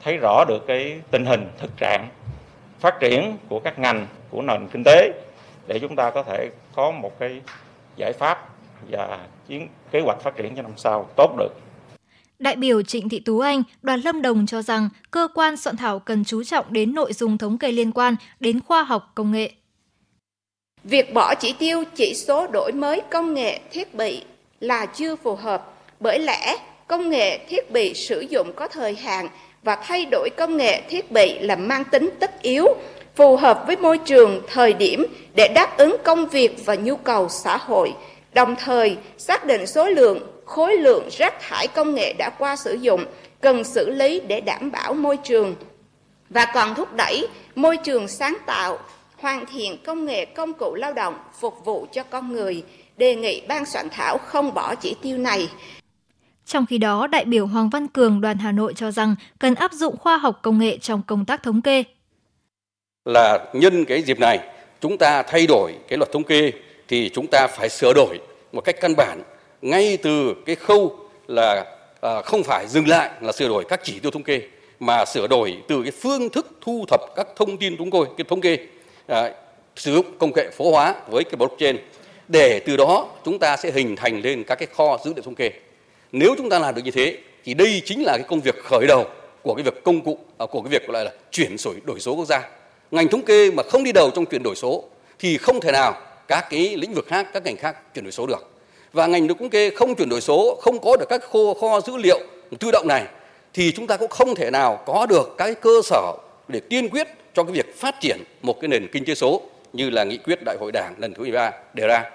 thấy 0.05 0.17
rõ 0.23 0.44
được 0.49 0.67
cái 0.67 1.00
tình 1.11 1.25
hình 1.25 1.49
thực 1.58 1.70
trạng 1.76 2.08
phát 2.81 2.94
triển 3.00 3.37
của 3.49 3.61
các 3.61 3.78
ngành 3.78 4.06
của 4.31 4.43
nền 4.43 4.69
kinh 4.73 4.82
tế 4.84 5.12
để 5.67 5.78
chúng 5.78 5.96
ta 5.96 6.11
có 6.11 6.23
thể 6.23 6.50
có 6.75 6.90
một 6.90 7.19
cái 7.19 7.40
giải 7.96 8.12
pháp 8.12 8.49
và 8.90 9.19
chiến 9.49 9.69
kế 9.90 10.00
hoạch 10.00 10.20
phát 10.20 10.37
triển 10.37 10.56
cho 10.56 10.62
năm 10.62 10.73
sau 10.76 11.08
tốt 11.17 11.34
được. 11.38 11.52
Đại 12.38 12.56
biểu 12.56 12.82
Trịnh 12.82 13.08
Thị 13.08 13.20
Tú 13.20 13.38
Anh, 13.38 13.62
đoàn 13.82 14.00
Lâm 14.00 14.23
Đồng 14.23 14.46
cho 14.46 14.62
rằng 14.62 14.88
cơ 15.11 15.28
quan 15.34 15.56
soạn 15.56 15.76
thảo 15.76 15.99
cần 15.99 16.25
chú 16.25 16.44
trọng 16.44 16.73
đến 16.73 16.94
nội 16.94 17.12
dung 17.12 17.38
thống 17.38 17.58
kê 17.58 17.73
liên 17.73 17.93
quan 17.93 18.17
đến 18.40 18.61
khoa 18.61 18.82
học 18.82 19.12
công 19.14 19.32
nghệ. 19.32 19.50
Việc 20.84 21.14
bỏ 21.14 21.34
chỉ 21.34 21.55
tiêu 21.58 21.84
chỉ 21.94 22.14
số 22.14 22.46
đổi 22.46 22.73
mới 22.73 23.02
công 23.11 23.34
nghệ 23.34 23.61
thiết 23.70 23.94
bị 23.94 24.25
là 24.61 24.87
chưa 24.87 25.17
phù 25.17 25.37
hợp 25.37 25.73
bởi 26.00 26.19
lẽ 26.19 26.56
công 26.88 27.10
nghệ 27.10 27.38
thiết 27.38 27.70
bị 27.70 27.94
sử 27.94 28.20
dụng 28.20 28.52
có 28.56 28.68
thời 28.68 28.94
hạn 28.94 29.28
và 29.62 29.76
thay 29.76 30.06
đổi 30.10 30.28
công 30.36 30.56
nghệ 30.56 30.82
thiết 30.88 31.10
bị 31.10 31.38
là 31.38 31.56
mang 31.56 31.84
tính 31.84 32.10
tất 32.20 32.42
yếu, 32.42 32.66
phù 33.14 33.36
hợp 33.36 33.64
với 33.66 33.76
môi 33.76 33.98
trường, 33.98 34.42
thời 34.46 34.72
điểm 34.72 35.06
để 35.34 35.48
đáp 35.48 35.78
ứng 35.78 35.96
công 36.04 36.26
việc 36.26 36.64
và 36.64 36.74
nhu 36.74 36.96
cầu 36.96 37.28
xã 37.28 37.56
hội. 37.56 37.92
Đồng 38.34 38.56
thời, 38.56 38.96
xác 39.18 39.44
định 39.44 39.66
số 39.66 39.86
lượng, 39.88 40.20
khối 40.44 40.76
lượng 40.76 41.08
rác 41.12 41.40
thải 41.40 41.66
công 41.66 41.94
nghệ 41.94 42.12
đã 42.18 42.30
qua 42.38 42.56
sử 42.56 42.74
dụng 42.74 43.04
cần 43.40 43.64
xử 43.64 43.90
lý 43.90 44.20
để 44.20 44.40
đảm 44.40 44.70
bảo 44.70 44.94
môi 44.94 45.16
trường. 45.16 45.54
Và 46.30 46.46
còn 46.54 46.74
thúc 46.74 46.92
đẩy 46.92 47.28
môi 47.54 47.76
trường 47.76 48.08
sáng 48.08 48.36
tạo, 48.46 48.78
hoàn 49.16 49.46
thiện 49.46 49.76
công 49.86 50.04
nghệ 50.04 50.24
công 50.24 50.52
cụ 50.52 50.74
lao 50.74 50.92
động 50.92 51.14
phục 51.40 51.64
vụ 51.64 51.86
cho 51.92 52.02
con 52.02 52.32
người, 52.32 52.64
đề 52.96 53.14
nghị 53.14 53.40
ban 53.48 53.66
soạn 53.66 53.88
thảo 53.90 54.18
không 54.18 54.54
bỏ 54.54 54.74
chỉ 54.74 54.96
tiêu 55.02 55.18
này 55.18 55.48
trong 56.46 56.66
khi 56.66 56.78
đó, 56.78 57.06
đại 57.06 57.25
biểu 57.25 57.46
Hoàng 57.46 57.70
Văn 57.70 57.88
Cường 57.88 58.20
đoàn 58.20 58.38
Hà 58.38 58.52
Nội 58.52 58.75
cho 58.75 58.90
rằng 58.90 59.14
cần 59.38 59.54
áp 59.54 59.72
dụng 59.72 59.96
khoa 59.96 60.16
học 60.16 60.38
công 60.43 60.58
nghệ 60.58 60.78
trong 60.78 61.02
công 61.06 61.25
tác 61.25 61.43
thống 61.43 61.62
kê. 61.62 61.84
Là 63.04 63.44
nhân 63.52 63.84
cái 63.84 64.02
dịp 64.02 64.20
này, 64.20 64.40
chúng 64.81 64.98
ta 64.98 65.22
thay 65.22 65.46
đổi 65.46 65.75
cái 65.88 65.96
luật 65.98 66.12
thống 66.12 66.25
kê 66.25 66.52
thì 66.88 67.10
chúng 67.14 67.26
ta 67.26 67.46
phải 67.46 67.69
sửa 67.69 67.93
đổi 67.94 68.19
một 68.52 68.60
cách 68.60 68.76
căn 68.81 68.94
bản 68.96 69.22
ngay 69.62 69.96
từ 69.96 70.34
cái 70.46 70.56
khâu 70.56 70.96
là 71.26 71.64
à, 72.00 72.22
không 72.22 72.43
phải 72.43 72.66
dừng 72.69 72.88
lại 72.88 73.10
là 73.20 73.32
sửa 73.32 73.49
đổi 73.49 73.64
các 73.69 73.81
chỉ 73.84 73.99
tiêu 73.99 74.10
thống 74.10 74.22
kê 74.22 74.40
mà 74.81 75.04
sửa 75.04 75.26
đổi 75.26 75.62
từ 75.68 75.82
cái 75.82 75.92
phương 75.92 76.28
thức 76.28 76.47
thu 76.61 76.85
thập 76.88 77.00
các 77.16 77.26
thông 77.37 77.56
tin 77.56 77.76
chúng 77.76 77.90
tôi 77.90 78.06
cái 78.16 78.25
thống 78.28 78.40
kê 78.40 78.59
à, 79.06 79.30
sử 79.76 79.94
dụng 79.94 80.06
công 80.18 80.32
nghệ 80.37 80.50
số 80.59 80.70
hóa 80.70 80.94
với 81.11 81.25
cái 81.25 81.35
blockchain 81.38 81.76
để 82.28 82.61
từ 82.66 82.76
đó 82.76 83.09
chúng 83.25 83.38
ta 83.38 83.56
sẽ 83.56 83.70
hình 83.70 83.97
thành 83.97 84.20
lên 84.20 84.44
các 84.44 84.54
cái 84.54 84.68
kho 84.75 84.99
dữ 85.04 85.12
liệu 85.14 85.23
thống 85.23 85.35
kê 85.35 85.50
nếu 86.12 86.34
chúng 86.38 86.50
ta 86.50 86.58
làm 86.58 86.75
được 86.75 86.82
như 86.84 86.90
thế 86.90 87.18
thì 87.44 87.54
đây 87.54 87.82
chính 87.84 88.02
là 88.04 88.16
cái 88.16 88.26
công 88.28 88.40
việc 88.40 88.64
khởi 88.64 88.86
đầu 88.86 89.04
của 89.42 89.54
cái 89.54 89.62
việc 89.62 89.84
công 89.84 90.00
cụ 90.00 90.18
à, 90.38 90.46
của 90.46 90.62
cái 90.62 90.70
việc 90.70 90.88
gọi 90.88 91.04
là 91.04 91.10
chuyển 91.30 91.56
đổi 91.64 91.75
đổi 91.84 92.00
số 92.00 92.14
quốc 92.14 92.25
gia. 92.25 92.48
Ngành 92.90 93.08
thống 93.08 93.22
kê 93.22 93.50
mà 93.50 93.62
không 93.62 93.84
đi 93.84 93.92
đầu 93.92 94.10
trong 94.14 94.26
chuyển 94.26 94.42
đổi 94.42 94.56
số 94.56 94.84
thì 95.18 95.38
không 95.38 95.60
thể 95.60 95.72
nào 95.72 95.94
các 96.28 96.46
cái 96.50 96.76
lĩnh 96.76 96.94
vực 96.94 97.06
khác, 97.06 97.26
các 97.32 97.44
ngành 97.44 97.56
khác 97.56 97.94
chuyển 97.94 98.04
đổi 98.04 98.12
số 98.12 98.26
được. 98.26 98.50
Và 98.92 99.06
ngành 99.06 99.28
thống 99.28 99.50
kê 99.50 99.70
không 99.70 99.94
chuyển 99.94 100.08
đổi 100.08 100.20
số, 100.20 100.58
không 100.60 100.78
có 100.78 100.96
được 100.96 101.06
các 101.08 101.22
kho, 101.22 101.54
kho 101.60 101.80
dữ 101.80 101.96
liệu 101.96 102.18
tự 102.60 102.70
động 102.70 102.88
này 102.88 103.04
thì 103.54 103.72
chúng 103.72 103.86
ta 103.86 103.96
cũng 103.96 104.10
không 104.10 104.34
thể 104.34 104.50
nào 104.50 104.82
có 104.86 105.06
được 105.06 105.34
các 105.38 105.44
cái 105.44 105.54
cơ 105.54 105.80
sở 105.84 106.12
để 106.48 106.60
tiên 106.60 106.88
quyết 106.88 107.08
cho 107.34 107.42
cái 107.44 107.52
việc 107.52 107.76
phát 107.76 107.94
triển 108.00 108.18
một 108.42 108.60
cái 108.60 108.68
nền 108.68 108.88
kinh 108.92 109.04
tế 109.04 109.14
số 109.14 109.42
như 109.72 109.90
là 109.90 110.04
nghị 110.04 110.18
quyết 110.18 110.38
đại 110.44 110.56
hội 110.60 110.72
đảng 110.72 110.94
lần 110.98 111.14
thứ 111.14 111.22
13 111.22 111.52
đề 111.75 111.86
ra. 111.86 112.10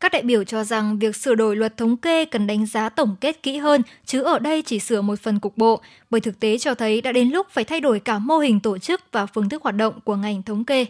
Các 0.00 0.12
đại 0.12 0.22
biểu 0.22 0.44
cho 0.44 0.64
rằng 0.64 0.98
việc 0.98 1.16
sửa 1.16 1.34
đổi 1.34 1.56
luật 1.56 1.76
thống 1.76 1.96
kê 1.96 2.24
cần 2.24 2.46
đánh 2.46 2.66
giá 2.66 2.88
tổng 2.88 3.16
kết 3.20 3.42
kỹ 3.42 3.56
hơn, 3.56 3.82
chứ 4.04 4.22
ở 4.22 4.38
đây 4.38 4.62
chỉ 4.62 4.78
sửa 4.78 5.00
một 5.00 5.20
phần 5.20 5.38
cục 5.38 5.56
bộ, 5.56 5.80
bởi 6.10 6.20
thực 6.20 6.40
tế 6.40 6.58
cho 6.58 6.74
thấy 6.74 7.00
đã 7.00 7.12
đến 7.12 7.28
lúc 7.28 7.46
phải 7.50 7.64
thay 7.64 7.80
đổi 7.80 8.00
cả 8.00 8.18
mô 8.18 8.38
hình 8.38 8.60
tổ 8.60 8.78
chức 8.78 9.00
và 9.12 9.26
phương 9.26 9.48
thức 9.48 9.62
hoạt 9.62 9.76
động 9.76 10.00
của 10.04 10.16
ngành 10.16 10.42
thống 10.42 10.64
kê. 10.64 10.86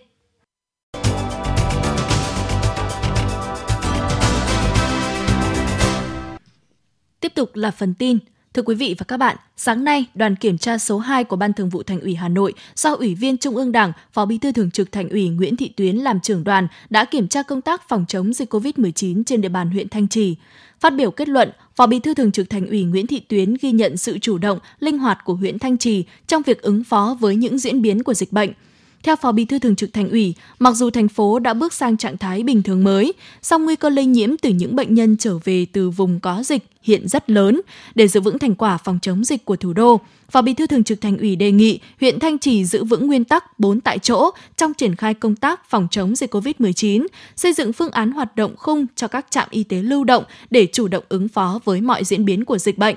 Tiếp 7.21 7.33
tục 7.35 7.51
là 7.55 7.71
phần 7.71 7.95
tin. 7.95 8.19
Thưa 8.55 8.63
quý 8.63 8.75
vị 8.75 8.95
và 8.99 9.05
các 9.05 9.17
bạn, 9.17 9.37
sáng 9.57 9.85
nay, 9.85 10.07
đoàn 10.15 10.37
kiểm 10.37 10.59
tra 10.59 10.79
số 10.79 10.99
2 10.99 11.25
của 11.25 11.37
Ban 11.37 11.53
Thường 11.53 11.69
vụ 11.69 11.83
Thành 11.83 12.01
ủy 12.01 12.15
Hà 12.15 12.29
Nội 12.29 12.55
do 12.77 12.95
Ủy 12.95 13.15
viên 13.15 13.37
Trung 13.37 13.57
ương 13.57 13.73
Đảng, 13.73 13.93
Phó 14.13 14.25
Bí 14.25 14.39
thư 14.39 14.53
Thường 14.53 14.71
trực 14.71 14.93
Thành 14.93 15.09
ủy 15.09 15.29
Nguyễn 15.29 15.57
Thị 15.57 15.69
Tuyến 15.69 15.97
làm 15.97 16.21
trưởng 16.21 16.45
đoàn 16.45 16.69
đã 16.91 17.05
kiểm 17.05 17.29
tra 17.29 17.43
công 17.43 17.61
tác 17.61 17.89
phòng 17.89 18.05
chống 18.09 18.33
dịch 18.33 18.55
COVID-19 18.55 19.23
trên 19.27 19.41
địa 19.41 19.49
bàn 19.49 19.71
huyện 19.71 19.89
Thanh 19.89 20.09
Trì. 20.09 20.37
Phát 20.81 20.91
biểu 20.91 21.11
kết 21.11 21.29
luận, 21.29 21.51
Phó 21.77 21.87
Bí 21.87 21.99
thư 22.01 22.15
Thường 22.15 22.33
trực 22.33 22.51
Thành 22.51 22.67
ủy 22.67 22.85
Nguyễn 22.85 23.07
Thị 23.07 23.21
Tuyến 23.21 23.55
ghi 23.61 23.73
nhận 23.73 23.97
sự 23.97 24.19
chủ 24.19 24.39
động, 24.39 24.59
linh 24.81 24.99
hoạt 24.99 25.19
của 25.25 25.35
huyện 25.35 25.59
Thanh 25.59 25.79
Trì 25.79 26.05
trong 26.27 26.43
việc 26.43 26.63
ứng 26.63 26.85
phó 26.85 27.17
với 27.21 27.37
những 27.37 27.59
diễn 27.59 27.83
biến 27.83 28.03
của 28.03 28.15
dịch 28.15 28.33
bệnh. 28.33 28.53
Theo 29.03 29.17
Phó 29.17 29.33
Bí 29.33 29.45
thư 29.45 29.59
Thường 29.59 29.77
trực 29.77 29.93
Thành 29.93 30.11
ủy, 30.11 30.35
mặc 30.59 30.75
dù 30.75 30.91
thành 30.91 31.09
phố 31.09 31.39
đã 31.39 31.55
bước 31.55 31.73
sang 31.73 31.97
trạng 31.97 32.17
thái 32.17 32.43
bình 32.43 32.63
thường 32.63 32.85
mới, 32.85 33.13
song 33.43 33.65
nguy 33.65 33.77
cơ 33.77 33.89
lây 33.89 34.07
nhiễm 34.07 34.37
từ 34.37 34.51
những 34.51 34.77
bệnh 34.77 34.95
nhân 34.95 35.17
trở 35.17 35.39
về 35.45 35.67
từ 35.73 35.91
vùng 35.91 36.21
có 36.21 36.43
dịch 36.43 36.65
hiện 36.83 37.09
rất 37.09 37.31
lớn. 37.31 37.61
Để 37.95 38.09
giữ 38.09 38.21
vững 38.21 38.39
thành 38.39 38.55
quả 38.55 38.77
phòng 38.77 38.99
chống 39.03 39.25
dịch 39.25 39.45
của 39.45 39.57
thủ 39.57 39.73
đô, 39.73 40.01
Phó 40.31 40.43
Bí 40.43 40.55
thư 40.55 40.67
Thường 40.67 40.85
trực 40.85 41.01
Thành 41.01 41.19
ủy 41.19 41.37
đề 41.37 41.53
nghị 41.53 41.81
huyện 42.01 42.19
Thanh 42.19 42.39
Trì 42.39 42.65
giữ 42.65 42.85
vững 42.85 43.07
nguyên 43.07 43.25
tắc 43.25 43.59
4 43.59 43.81
tại 43.81 43.99
chỗ 43.99 44.31
trong 44.57 44.75
triển 44.75 44.97
khai 44.97 45.15
công 45.15 45.37
tác 45.37 45.71
phòng 45.71 45.89
chống 45.91 46.17
dịch 46.17 46.35
COVID-19, 46.35 47.07
xây 47.37 47.53
dựng 47.53 47.73
phương 47.73 47.91
án 47.91 48.13
hoạt 48.13 48.37
động 48.37 48.55
khung 48.57 48.87
cho 48.97 49.09
các 49.09 49.27
trạm 49.31 49.49
y 49.51 49.65
tế 49.65 49.83
lưu 49.83 50.05
động 50.05 50.25
để 50.51 50.67
chủ 50.73 50.89
động 50.89 51.05
ứng 51.09 51.29
phó 51.29 51.61
với 51.65 51.81
mọi 51.81 52.05
diễn 52.05 52.25
biến 52.25 52.45
của 52.45 52.59
dịch 52.59 52.79
bệnh. 52.79 52.97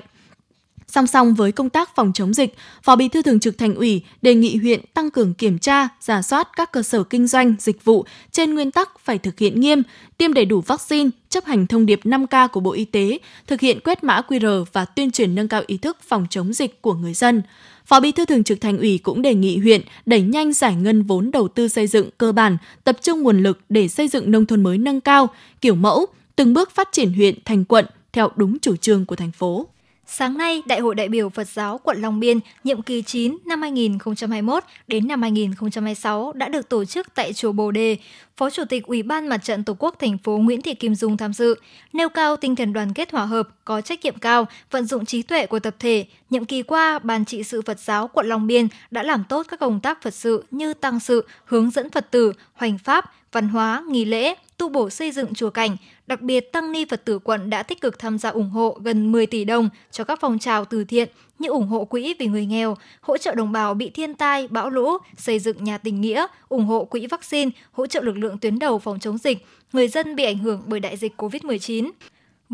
Song 0.88 1.06
song 1.06 1.34
với 1.34 1.52
công 1.52 1.70
tác 1.70 1.94
phòng 1.94 2.12
chống 2.14 2.34
dịch, 2.34 2.54
Phó 2.82 2.96
Bí 2.96 3.08
thư 3.08 3.22
Thường 3.22 3.40
trực 3.40 3.58
Thành 3.58 3.74
ủy 3.74 4.02
đề 4.22 4.34
nghị 4.34 4.56
huyện 4.56 4.80
tăng 4.94 5.10
cường 5.10 5.34
kiểm 5.34 5.58
tra, 5.58 5.88
giả 6.00 6.22
soát 6.22 6.48
các 6.56 6.72
cơ 6.72 6.82
sở 6.82 7.02
kinh 7.04 7.26
doanh, 7.26 7.54
dịch 7.58 7.84
vụ 7.84 8.04
trên 8.32 8.54
nguyên 8.54 8.70
tắc 8.70 8.98
phải 9.00 9.18
thực 9.18 9.38
hiện 9.38 9.60
nghiêm, 9.60 9.82
tiêm 10.18 10.34
đầy 10.34 10.44
đủ 10.44 10.60
vaccine, 10.60 11.10
chấp 11.28 11.44
hành 11.44 11.66
thông 11.66 11.86
điệp 11.86 12.00
5K 12.04 12.48
của 12.48 12.60
Bộ 12.60 12.72
Y 12.72 12.84
tế, 12.84 13.18
thực 13.46 13.60
hiện 13.60 13.80
quét 13.80 14.04
mã 14.04 14.20
QR 14.28 14.64
và 14.72 14.84
tuyên 14.84 15.10
truyền 15.10 15.34
nâng 15.34 15.48
cao 15.48 15.62
ý 15.66 15.76
thức 15.76 15.96
phòng 16.08 16.26
chống 16.30 16.52
dịch 16.52 16.82
của 16.82 16.94
người 16.94 17.14
dân. 17.14 17.42
Phó 17.86 18.00
Bí 18.00 18.12
thư 18.12 18.24
Thường 18.24 18.44
trực 18.44 18.60
Thành 18.60 18.78
ủy 18.78 18.98
cũng 18.98 19.22
đề 19.22 19.34
nghị 19.34 19.58
huyện 19.58 19.80
đẩy 20.06 20.20
nhanh 20.20 20.52
giải 20.52 20.74
ngân 20.74 21.02
vốn 21.02 21.30
đầu 21.30 21.48
tư 21.48 21.68
xây 21.68 21.86
dựng 21.86 22.10
cơ 22.18 22.32
bản, 22.32 22.56
tập 22.84 22.96
trung 23.02 23.22
nguồn 23.22 23.42
lực 23.42 23.60
để 23.68 23.88
xây 23.88 24.08
dựng 24.08 24.30
nông 24.30 24.46
thôn 24.46 24.62
mới 24.62 24.78
nâng 24.78 25.00
cao, 25.00 25.28
kiểu 25.60 25.74
mẫu, 25.74 26.06
từng 26.36 26.54
bước 26.54 26.70
phát 26.74 26.88
triển 26.92 27.12
huyện 27.12 27.34
thành 27.44 27.64
quận 27.64 27.86
theo 28.12 28.30
đúng 28.36 28.58
chủ 28.58 28.76
trương 28.76 29.06
của 29.06 29.16
thành 29.16 29.32
phố. 29.32 29.66
Sáng 30.06 30.38
nay, 30.38 30.62
Đại 30.66 30.80
hội 30.80 30.94
đại 30.94 31.08
biểu 31.08 31.28
Phật 31.28 31.48
giáo 31.48 31.80
quận 31.84 32.02
Long 32.02 32.20
Biên 32.20 32.38
nhiệm 32.64 32.82
kỳ 32.82 33.02
9 33.02 33.38
năm 33.44 33.62
2021 33.62 34.64
đến 34.86 35.08
năm 35.08 35.22
2026 35.22 36.32
đã 36.32 36.48
được 36.48 36.68
tổ 36.68 36.84
chức 36.84 37.14
tại 37.14 37.32
chùa 37.32 37.52
Bồ 37.52 37.70
Đề. 37.70 37.96
Phó 38.36 38.50
Chủ 38.50 38.64
tịch 38.68 38.86
Ủy 38.86 39.02
ban 39.02 39.28
Mặt 39.28 39.38
trận 39.38 39.64
Tổ 39.64 39.76
quốc 39.78 39.96
thành 39.98 40.18
phố 40.18 40.36
Nguyễn 40.36 40.62
Thị 40.62 40.74
Kim 40.74 40.94
Dung 40.94 41.16
tham 41.16 41.32
dự, 41.32 41.54
nêu 41.92 42.08
cao 42.08 42.36
tinh 42.36 42.56
thần 42.56 42.72
đoàn 42.72 42.92
kết 42.92 43.12
hòa 43.12 43.24
hợp, 43.24 43.48
có 43.64 43.80
trách 43.80 44.04
nhiệm 44.04 44.18
cao, 44.18 44.46
vận 44.70 44.84
dụng 44.84 45.04
trí 45.04 45.22
tuệ 45.22 45.46
của 45.46 45.58
tập 45.58 45.76
thể. 45.78 46.06
Nhiệm 46.30 46.44
kỳ 46.44 46.62
qua, 46.62 46.98
Ban 46.98 47.24
trị 47.24 47.42
sự 47.42 47.62
Phật 47.62 47.80
giáo 47.80 48.08
quận 48.08 48.26
Long 48.26 48.46
Biên 48.46 48.68
đã 48.90 49.02
làm 49.02 49.24
tốt 49.28 49.46
các 49.48 49.60
công 49.60 49.80
tác 49.80 50.02
Phật 50.02 50.14
sự 50.14 50.44
như 50.50 50.74
tăng 50.74 51.00
sự, 51.00 51.26
hướng 51.44 51.70
dẫn 51.70 51.90
Phật 51.90 52.10
tử, 52.10 52.32
hoành 52.52 52.78
pháp, 52.78 53.12
văn 53.32 53.48
hóa, 53.48 53.84
nghi 53.88 54.04
lễ, 54.04 54.34
tu 54.58 54.68
bổ 54.68 54.90
xây 54.90 55.12
dựng 55.12 55.34
chùa 55.34 55.50
cảnh. 55.50 55.76
Đặc 56.06 56.20
biệt, 56.20 56.52
Tăng 56.52 56.72
Ni 56.72 56.84
Phật 56.84 57.04
tử 57.04 57.18
quận 57.18 57.50
đã 57.50 57.62
tích 57.62 57.80
cực 57.80 57.98
tham 57.98 58.18
gia 58.18 58.30
ủng 58.30 58.50
hộ 58.50 58.78
gần 58.82 59.12
10 59.12 59.26
tỷ 59.26 59.44
đồng 59.44 59.68
cho 59.90 60.04
các 60.04 60.18
phong 60.20 60.38
trào 60.38 60.64
từ 60.64 60.84
thiện 60.84 61.08
như 61.38 61.48
ủng 61.48 61.66
hộ 61.66 61.84
quỹ 61.84 62.14
vì 62.18 62.26
người 62.26 62.46
nghèo, 62.46 62.76
hỗ 63.00 63.18
trợ 63.18 63.34
đồng 63.34 63.52
bào 63.52 63.74
bị 63.74 63.90
thiên 63.90 64.14
tai, 64.14 64.48
bão 64.48 64.70
lũ, 64.70 64.98
xây 65.16 65.38
dựng 65.38 65.64
nhà 65.64 65.78
tình 65.78 66.00
nghĩa, 66.00 66.26
ủng 66.48 66.64
hộ 66.64 66.84
quỹ 66.84 67.06
vaccine, 67.06 67.50
hỗ 67.72 67.86
trợ 67.86 68.00
lực 68.00 68.16
lượng 68.16 68.38
tuyến 68.38 68.58
đầu 68.58 68.78
phòng 68.78 69.00
chống 69.00 69.18
dịch, 69.18 69.46
người 69.72 69.88
dân 69.88 70.16
bị 70.16 70.24
ảnh 70.24 70.38
hưởng 70.38 70.62
bởi 70.66 70.80
đại 70.80 70.96
dịch 70.96 71.12
COVID-19 71.16 71.90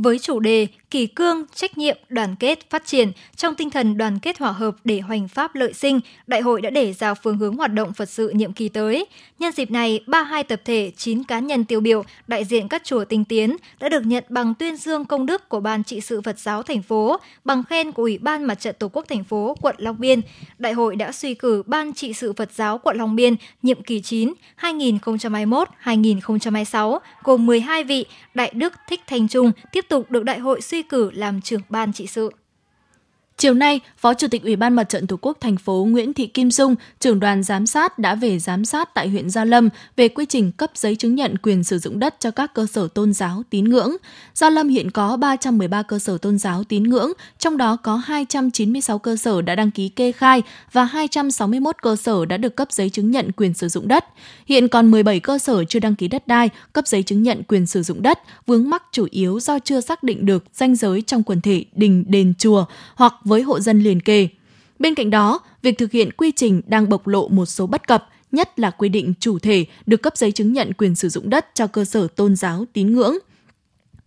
với 0.02 0.19
chủ 0.19 0.40
đề 0.40 0.66
kỳ 0.90 1.07
cương, 1.07 1.45
trách 1.54 1.78
nhiệm, 1.78 1.97
đoàn 2.09 2.35
kết, 2.40 2.71
phát 2.71 2.87
triển 2.87 3.12
trong 3.37 3.54
tinh 3.54 3.71
thần 3.71 3.99
đoàn 3.99 4.19
kết 4.19 4.38
hòa 4.38 4.52
hợp 4.52 4.76
để 4.85 5.00
hoành 5.00 5.28
pháp 5.28 5.54
lợi 5.54 5.73
sinh, 5.73 6.00
đại 6.26 6.40
hội 6.40 6.61
đã 6.61 6.71
để 6.71 6.92
ra 6.92 7.14
phương 7.14 7.38
hướng 7.38 7.57
hoạt 7.57 7.75
động 7.75 7.92
Phật 7.92 8.09
sự 8.09 8.28
nhiệm 8.28 8.52
kỳ 8.52 8.69
tới. 8.69 9.07
Nhân 9.38 9.52
dịp 9.52 9.71
này, 9.71 10.00
32 10.07 10.45
tập 10.45 10.61
thể, 10.64 10.92
9 10.97 11.25
cá 11.25 11.38
nhân 11.38 11.64
tiêu 11.64 11.80
biểu 11.80 12.02
đại 12.26 12.45
diện 12.45 12.69
các 12.69 12.85
chùa 12.85 13.04
tinh 13.04 13.25
tiến 13.25 13.57
đã 13.80 13.88
được 13.88 14.07
nhận 14.07 14.25
bằng 14.28 14.54
tuyên 14.54 14.76
dương 14.76 15.04
công 15.04 15.26
đức 15.26 15.49
của 15.49 15.61
Ban 15.61 15.85
trị 15.85 16.00
sự 16.00 16.21
Phật 16.21 16.38
giáo 16.38 16.62
thành 16.62 16.83
phố, 16.83 17.16
bằng 17.45 17.64
khen 17.64 17.92
của 17.92 18.02
Ủy 18.02 18.19
ban 18.19 18.45
Mặt 18.45 18.54
trận 18.54 18.75
Tổ 18.78 18.88
quốc 18.92 19.04
thành 19.09 19.25
phố 19.25 19.57
quận 19.61 19.76
Long 19.78 20.00
Biên. 20.00 20.21
Đại 20.59 20.73
hội 20.73 20.97
đã 20.97 21.12
suy 21.12 21.35
cử 21.35 21.62
Ban 21.66 21.92
trị 21.92 22.12
sự 22.12 22.33
Phật 22.33 22.52
giáo 22.52 22.78
quận 22.78 22.97
Long 22.97 23.16
Biên 23.16 23.35
nhiệm 23.62 23.83
kỳ 23.83 24.00
9 24.00 24.33
2021-2026 24.61 26.99
gồm 27.25 27.47
12 27.47 27.85
vị 27.85 28.07
Đại 28.35 28.50
Đức 28.54 28.73
Thích 28.88 29.00
Thanh 29.07 29.28
Trung 29.28 29.52
tiếp 29.73 29.85
tục 29.90 30.11
được 30.11 30.25
đại 30.25 30.38
hội 30.38 30.61
suy 30.61 30.82
cử 30.82 31.11
làm 31.11 31.40
trưởng 31.40 31.62
ban 31.68 31.92
trị 31.92 32.06
sự. 32.06 32.30
Chiều 33.40 33.54
nay, 33.54 33.80
Phó 33.99 34.14
Chủ 34.14 34.28
tịch 34.28 34.42
Ủy 34.42 34.56
ban 34.56 34.75
Mặt 34.75 34.85
trận 34.85 35.06
Tổ 35.06 35.16
quốc 35.20 35.38
thành 35.40 35.56
phố 35.56 35.87
Nguyễn 35.90 36.14
Thị 36.14 36.26
Kim 36.26 36.50
Dung, 36.50 36.75
trưởng 37.00 37.20
đoàn 37.20 37.42
giám 37.42 37.66
sát 37.66 37.99
đã 37.99 38.14
về 38.14 38.38
giám 38.38 38.64
sát 38.64 38.94
tại 38.94 39.09
huyện 39.09 39.30
Gia 39.30 39.44
Lâm 39.44 39.68
về 39.97 40.09
quy 40.09 40.26
trình 40.26 40.52
cấp 40.52 40.70
giấy 40.75 40.97
chứng 40.97 41.14
nhận 41.14 41.38
quyền 41.38 41.64
sử 41.64 41.78
dụng 41.78 41.99
đất 41.99 42.16
cho 42.18 42.30
các 42.30 42.54
cơ 42.54 42.66
sở 42.66 42.88
tôn 42.94 43.12
giáo 43.12 43.42
tín 43.50 43.64
ngưỡng. 43.64 43.97
Gia 44.35 44.50
Lâm 44.50 44.68
hiện 44.68 44.90
có 44.90 45.16
313 45.16 45.82
cơ 45.82 45.99
sở 45.99 46.18
tôn 46.18 46.38
giáo 46.38 46.64
tín 46.64 46.82
ngưỡng, 46.82 47.12
trong 47.38 47.56
đó 47.56 47.76
có 47.76 47.97
296 47.97 48.99
cơ 48.99 49.16
sở 49.16 49.42
đã 49.42 49.54
đăng 49.54 49.70
ký 49.70 49.88
kê 49.88 50.12
khai 50.12 50.42
và 50.73 50.85
261 50.85 51.76
cơ 51.82 51.97
sở 51.97 52.25
đã 52.25 52.37
được 52.37 52.56
cấp 52.56 52.73
giấy 52.73 52.90
chứng 52.90 53.11
nhận 53.11 53.32
quyền 53.32 53.54
sử 53.54 53.68
dụng 53.68 53.88
đất. 53.88 54.04
Hiện 54.47 54.68
còn 54.68 54.90
17 54.90 55.20
cơ 55.20 55.38
sở 55.38 55.64
chưa 55.64 55.78
đăng 55.78 55.94
ký 55.94 56.09
đất 56.09 56.26
đai, 56.26 56.50
cấp 56.73 56.87
giấy 56.87 57.02
chứng 57.02 57.23
nhận 57.23 57.42
quyền 57.42 57.66
sử 57.66 57.82
dụng 57.82 58.02
đất, 58.02 58.18
vướng 58.47 58.70
mắc 58.70 58.82
chủ 58.92 59.06
yếu 59.11 59.40
do 59.40 59.59
chưa 59.59 59.80
xác 59.80 60.02
định 60.02 60.26
được 60.26 60.44
danh 60.54 60.76
giới 60.76 61.02
trong 61.02 61.23
quần 61.23 61.40
thể 61.40 61.64
đình 61.73 62.04
đền 62.09 62.35
chùa 62.38 62.64
hoặc 62.94 63.14
với 63.31 63.43
hộ 63.43 63.61
dân 63.61 63.81
liền 63.81 64.01
kề. 64.01 64.29
Bên 64.79 64.95
cạnh 64.95 65.11
đó, 65.11 65.41
việc 65.63 65.79
thực 65.79 65.93
hiện 65.93 66.13
quy 66.13 66.33
trình 66.37 66.63
đang 66.67 66.89
bộc 66.89 67.07
lộ 67.07 67.29
một 67.29 67.47
số 67.47 67.67
bất 67.67 67.89
cập, 67.89 68.09
nhất 68.33 68.59
là 68.59 68.71
quy 68.71 68.89
định 68.89 69.15
chủ 69.21 69.39
thể 69.39 69.65
được 69.87 70.03
cấp 70.03 70.17
giấy 70.17 70.33
chứng 70.33 70.53
nhận 70.53 70.73
quyền 70.73 70.95
sử 70.95 71.09
dụng 71.09 71.31
đất 71.31 71.47
cho 71.55 71.67
cơ 71.67 71.85
sở 71.85 72.07
tôn 72.17 72.37
giáo 72.37 72.65
tín 72.73 72.93
ngưỡng. 72.93 73.17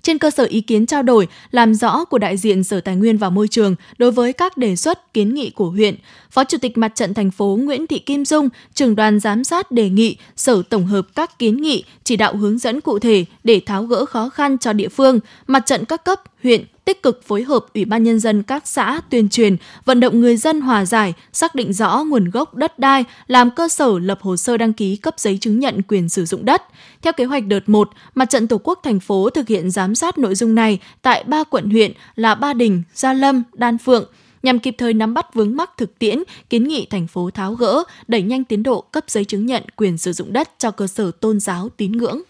Trên 0.01 0.17
cơ 0.17 0.31
sở 0.31 0.43
ý 0.43 0.61
kiến 0.61 0.85
trao 0.85 1.03
đổi, 1.03 1.27
làm 1.51 1.73
rõ 1.73 2.05
của 2.05 2.17
đại 2.17 2.37
diện 2.37 2.63
Sở 2.63 2.81
Tài 2.81 2.95
nguyên 2.95 3.17
và 3.17 3.29
Môi 3.29 3.47
trường 3.47 3.75
đối 3.97 4.11
với 4.11 4.33
các 4.33 4.57
đề 4.57 4.75
xuất 4.75 5.13
kiến 5.13 5.33
nghị 5.33 5.49
của 5.49 5.69
huyện, 5.69 5.95
Phó 6.31 6.43
Chủ 6.43 6.57
tịch 6.57 6.77
Mặt 6.77 6.95
trận 6.95 7.13
thành 7.13 7.31
phố 7.31 7.59
Nguyễn 7.61 7.87
Thị 7.87 7.99
Kim 7.99 8.25
Dung, 8.25 8.49
trưởng 8.73 8.95
đoàn 8.95 9.19
giám 9.19 9.43
sát 9.43 9.71
đề 9.71 9.89
nghị 9.89 10.17
Sở 10.35 10.61
tổng 10.69 10.85
hợp 10.85 11.07
các 11.15 11.39
kiến 11.39 11.61
nghị, 11.61 11.83
chỉ 12.03 12.15
đạo 12.15 12.37
hướng 12.37 12.57
dẫn 12.57 12.81
cụ 12.81 12.99
thể 12.99 13.25
để 13.43 13.61
tháo 13.65 13.83
gỡ 13.83 14.05
khó 14.05 14.29
khăn 14.29 14.57
cho 14.57 14.73
địa 14.73 14.89
phương, 14.89 15.19
mặt 15.47 15.63
trận 15.65 15.85
các 15.85 16.05
cấp, 16.05 16.21
huyện, 16.43 16.65
tích 16.85 17.03
cực 17.03 17.23
phối 17.23 17.43
hợp 17.43 17.65
Ủy 17.73 17.85
ban 17.85 18.03
Nhân 18.03 18.19
dân 18.19 18.43
các 18.43 18.67
xã 18.67 19.01
tuyên 19.09 19.29
truyền, 19.29 19.57
vận 19.85 19.99
động 19.99 20.19
người 20.19 20.37
dân 20.37 20.61
hòa 20.61 20.85
giải, 20.85 21.13
xác 21.33 21.55
định 21.55 21.73
rõ 21.73 22.03
nguồn 22.03 22.29
gốc 22.29 22.55
đất 22.55 22.79
đai, 22.79 23.03
làm 23.27 23.51
cơ 23.51 23.67
sở 23.67 23.99
lập 23.99 24.19
hồ 24.21 24.37
sơ 24.37 24.57
đăng 24.57 24.73
ký 24.73 24.95
cấp 24.95 25.13
giấy 25.17 25.37
chứng 25.41 25.59
nhận 25.59 25.81
quyền 25.81 26.09
sử 26.09 26.25
dụng 26.25 26.45
đất. 26.45 26.63
Theo 27.01 27.13
kế 27.13 27.25
hoạch 27.25 27.47
đợt 27.47 27.69
1, 27.69 27.89
Mặt 28.15 28.29
trận 28.29 28.47
Tổ 28.47 28.57
quốc 28.63 28.79
thành 28.83 28.99
phố 28.99 29.29
thực 29.29 29.47
hiện 29.47 29.71
giám 29.71 29.95
sát 29.95 30.17
nội 30.17 30.35
dung 30.35 30.55
này 30.55 30.79
tại 31.01 31.23
ba 31.23 31.43
quận 31.43 31.69
huyện 31.69 31.91
là 32.15 32.35
Ba 32.35 32.53
Đình, 32.53 32.83
Gia 32.93 33.13
Lâm, 33.13 33.43
Đan 33.53 33.77
Phượng, 33.77 34.05
nhằm 34.43 34.59
kịp 34.59 34.75
thời 34.77 34.93
nắm 34.93 35.13
bắt 35.13 35.33
vướng 35.33 35.55
mắc 35.55 35.71
thực 35.77 35.99
tiễn, 35.99 36.23
kiến 36.49 36.63
nghị 36.67 36.85
thành 36.89 37.07
phố 37.07 37.29
tháo 37.29 37.53
gỡ, 37.53 37.83
đẩy 38.07 38.21
nhanh 38.21 38.43
tiến 38.43 38.63
độ 38.63 38.81
cấp 38.81 39.03
giấy 39.07 39.25
chứng 39.25 39.45
nhận 39.45 39.63
quyền 39.75 39.97
sử 39.97 40.13
dụng 40.13 40.33
đất 40.33 40.49
cho 40.57 40.71
cơ 40.71 40.87
sở 40.87 41.11
tôn 41.19 41.39
giáo 41.39 41.69
tín 41.77 41.91
ngưỡng. 41.91 42.21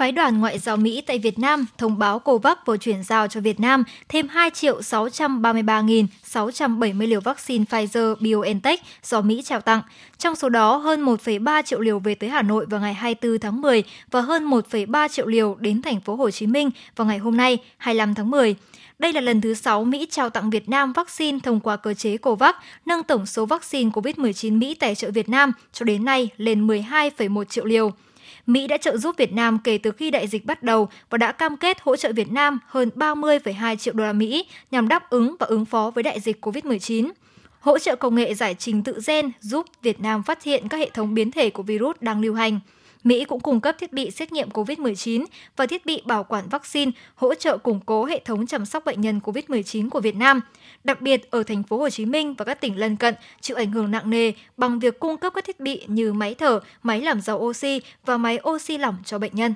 Phái 0.00 0.12
đoàn 0.12 0.40
Ngoại 0.40 0.58
giao 0.58 0.76
Mỹ 0.76 1.02
tại 1.06 1.18
Việt 1.18 1.38
Nam 1.38 1.66
thông 1.78 1.98
báo 1.98 2.18
COVAX 2.18 2.58
vừa 2.64 2.76
chuyển 2.76 3.02
giao 3.02 3.28
cho 3.28 3.40
Việt 3.40 3.60
Nam 3.60 3.84
thêm 4.08 4.28
2 4.28 4.50
triệu 4.50 4.80
633.670 4.80 7.08
liều 7.08 7.20
vaccine 7.20 7.64
Pfizer-BioNTech 7.64 8.76
do 9.02 9.20
Mỹ 9.20 9.42
trao 9.44 9.60
tặng. 9.60 9.82
Trong 10.18 10.34
số 10.34 10.48
đó, 10.48 10.76
hơn 10.76 11.06
1,3 11.06 11.62
triệu 11.62 11.80
liều 11.80 11.98
về 11.98 12.14
tới 12.14 12.30
Hà 12.30 12.42
Nội 12.42 12.66
vào 12.66 12.80
ngày 12.80 12.94
24 12.94 13.38
tháng 13.38 13.60
10 13.60 13.82
và 14.10 14.20
hơn 14.20 14.50
1,3 14.50 15.08
triệu 15.08 15.26
liều 15.26 15.56
đến 15.60 15.82
thành 15.82 16.00
phố 16.00 16.14
Hồ 16.14 16.30
Chí 16.30 16.46
Minh 16.46 16.70
vào 16.96 17.06
ngày 17.06 17.18
hôm 17.18 17.36
nay, 17.36 17.58
25 17.78 18.14
tháng 18.14 18.30
10. 18.30 18.54
Đây 18.98 19.12
là 19.12 19.20
lần 19.20 19.40
thứ 19.40 19.54
6 19.54 19.84
Mỹ 19.84 20.06
trao 20.10 20.30
tặng 20.30 20.50
Việt 20.50 20.68
Nam 20.68 20.92
vaccine 20.92 21.38
thông 21.42 21.60
qua 21.60 21.76
cơ 21.76 21.94
chế 21.94 22.16
COVAX, 22.16 22.54
nâng 22.86 23.02
tổng 23.02 23.26
số 23.26 23.46
vaccine 23.46 23.90
COVID-19 23.90 24.58
Mỹ 24.58 24.74
tài 24.74 24.94
trợ 24.94 25.10
Việt 25.10 25.28
Nam 25.28 25.52
cho 25.72 25.84
đến 25.84 26.04
nay 26.04 26.28
lên 26.36 26.66
12,1 26.66 27.44
triệu 27.44 27.64
liều. 27.64 27.92
Mỹ 28.52 28.66
đã 28.66 28.76
trợ 28.76 28.96
giúp 28.96 29.16
Việt 29.18 29.32
Nam 29.32 29.58
kể 29.64 29.78
từ 29.78 29.90
khi 29.92 30.10
đại 30.10 30.26
dịch 30.26 30.44
bắt 30.44 30.62
đầu 30.62 30.88
và 31.10 31.18
đã 31.18 31.32
cam 31.32 31.56
kết 31.56 31.80
hỗ 31.80 31.96
trợ 31.96 32.12
Việt 32.12 32.32
Nam 32.32 32.58
hơn 32.66 32.90
30,2 32.94 33.76
triệu 33.76 33.94
đô 33.94 34.04
la 34.04 34.12
Mỹ 34.12 34.46
nhằm 34.70 34.88
đáp 34.88 35.10
ứng 35.10 35.36
và 35.40 35.46
ứng 35.46 35.64
phó 35.64 35.90
với 35.94 36.02
đại 36.02 36.20
dịch 36.20 36.46
COVID-19 36.46 37.10
hỗ 37.60 37.78
trợ 37.78 37.96
công 37.96 38.14
nghệ 38.14 38.34
giải 38.34 38.54
trình 38.54 38.82
tự 38.82 39.00
gen 39.06 39.30
giúp 39.40 39.66
Việt 39.82 40.00
Nam 40.00 40.22
phát 40.22 40.42
hiện 40.42 40.68
các 40.68 40.76
hệ 40.76 40.90
thống 40.90 41.14
biến 41.14 41.30
thể 41.30 41.50
của 41.50 41.62
virus 41.62 41.96
đang 42.00 42.20
lưu 42.20 42.34
hành. 42.34 42.60
Mỹ 43.04 43.24
cũng 43.24 43.40
cung 43.40 43.60
cấp 43.60 43.76
thiết 43.78 43.92
bị 43.92 44.10
xét 44.10 44.32
nghiệm 44.32 44.48
COVID-19 44.48 45.24
và 45.56 45.66
thiết 45.66 45.86
bị 45.86 46.02
bảo 46.04 46.24
quản 46.24 46.48
vaccine 46.48 46.92
hỗ 47.14 47.34
trợ 47.34 47.58
củng 47.58 47.80
cố 47.86 48.04
hệ 48.04 48.20
thống 48.24 48.46
chăm 48.46 48.66
sóc 48.66 48.84
bệnh 48.84 49.00
nhân 49.00 49.20
COVID-19 49.24 49.90
của 49.90 50.00
Việt 50.00 50.16
Nam, 50.16 50.40
đặc 50.84 51.00
biệt 51.00 51.30
ở 51.30 51.42
thành 51.42 51.62
phố 51.62 51.78
Hồ 51.78 51.90
Chí 51.90 52.06
Minh 52.06 52.34
và 52.34 52.44
các 52.44 52.60
tỉnh 52.60 52.78
lân 52.78 52.96
cận 52.96 53.14
chịu 53.40 53.56
ảnh 53.56 53.70
hưởng 53.70 53.90
nặng 53.90 54.10
nề 54.10 54.32
bằng 54.56 54.78
việc 54.78 55.00
cung 55.00 55.16
cấp 55.16 55.32
các 55.34 55.44
thiết 55.44 55.60
bị 55.60 55.84
như 55.86 56.12
máy 56.12 56.34
thở, 56.34 56.60
máy 56.82 57.00
làm 57.00 57.20
giàu 57.20 57.38
oxy 57.38 57.80
và 58.04 58.16
máy 58.16 58.38
oxy 58.48 58.78
lỏng 58.78 58.96
cho 59.04 59.18
bệnh 59.18 59.34
nhân. 59.34 59.54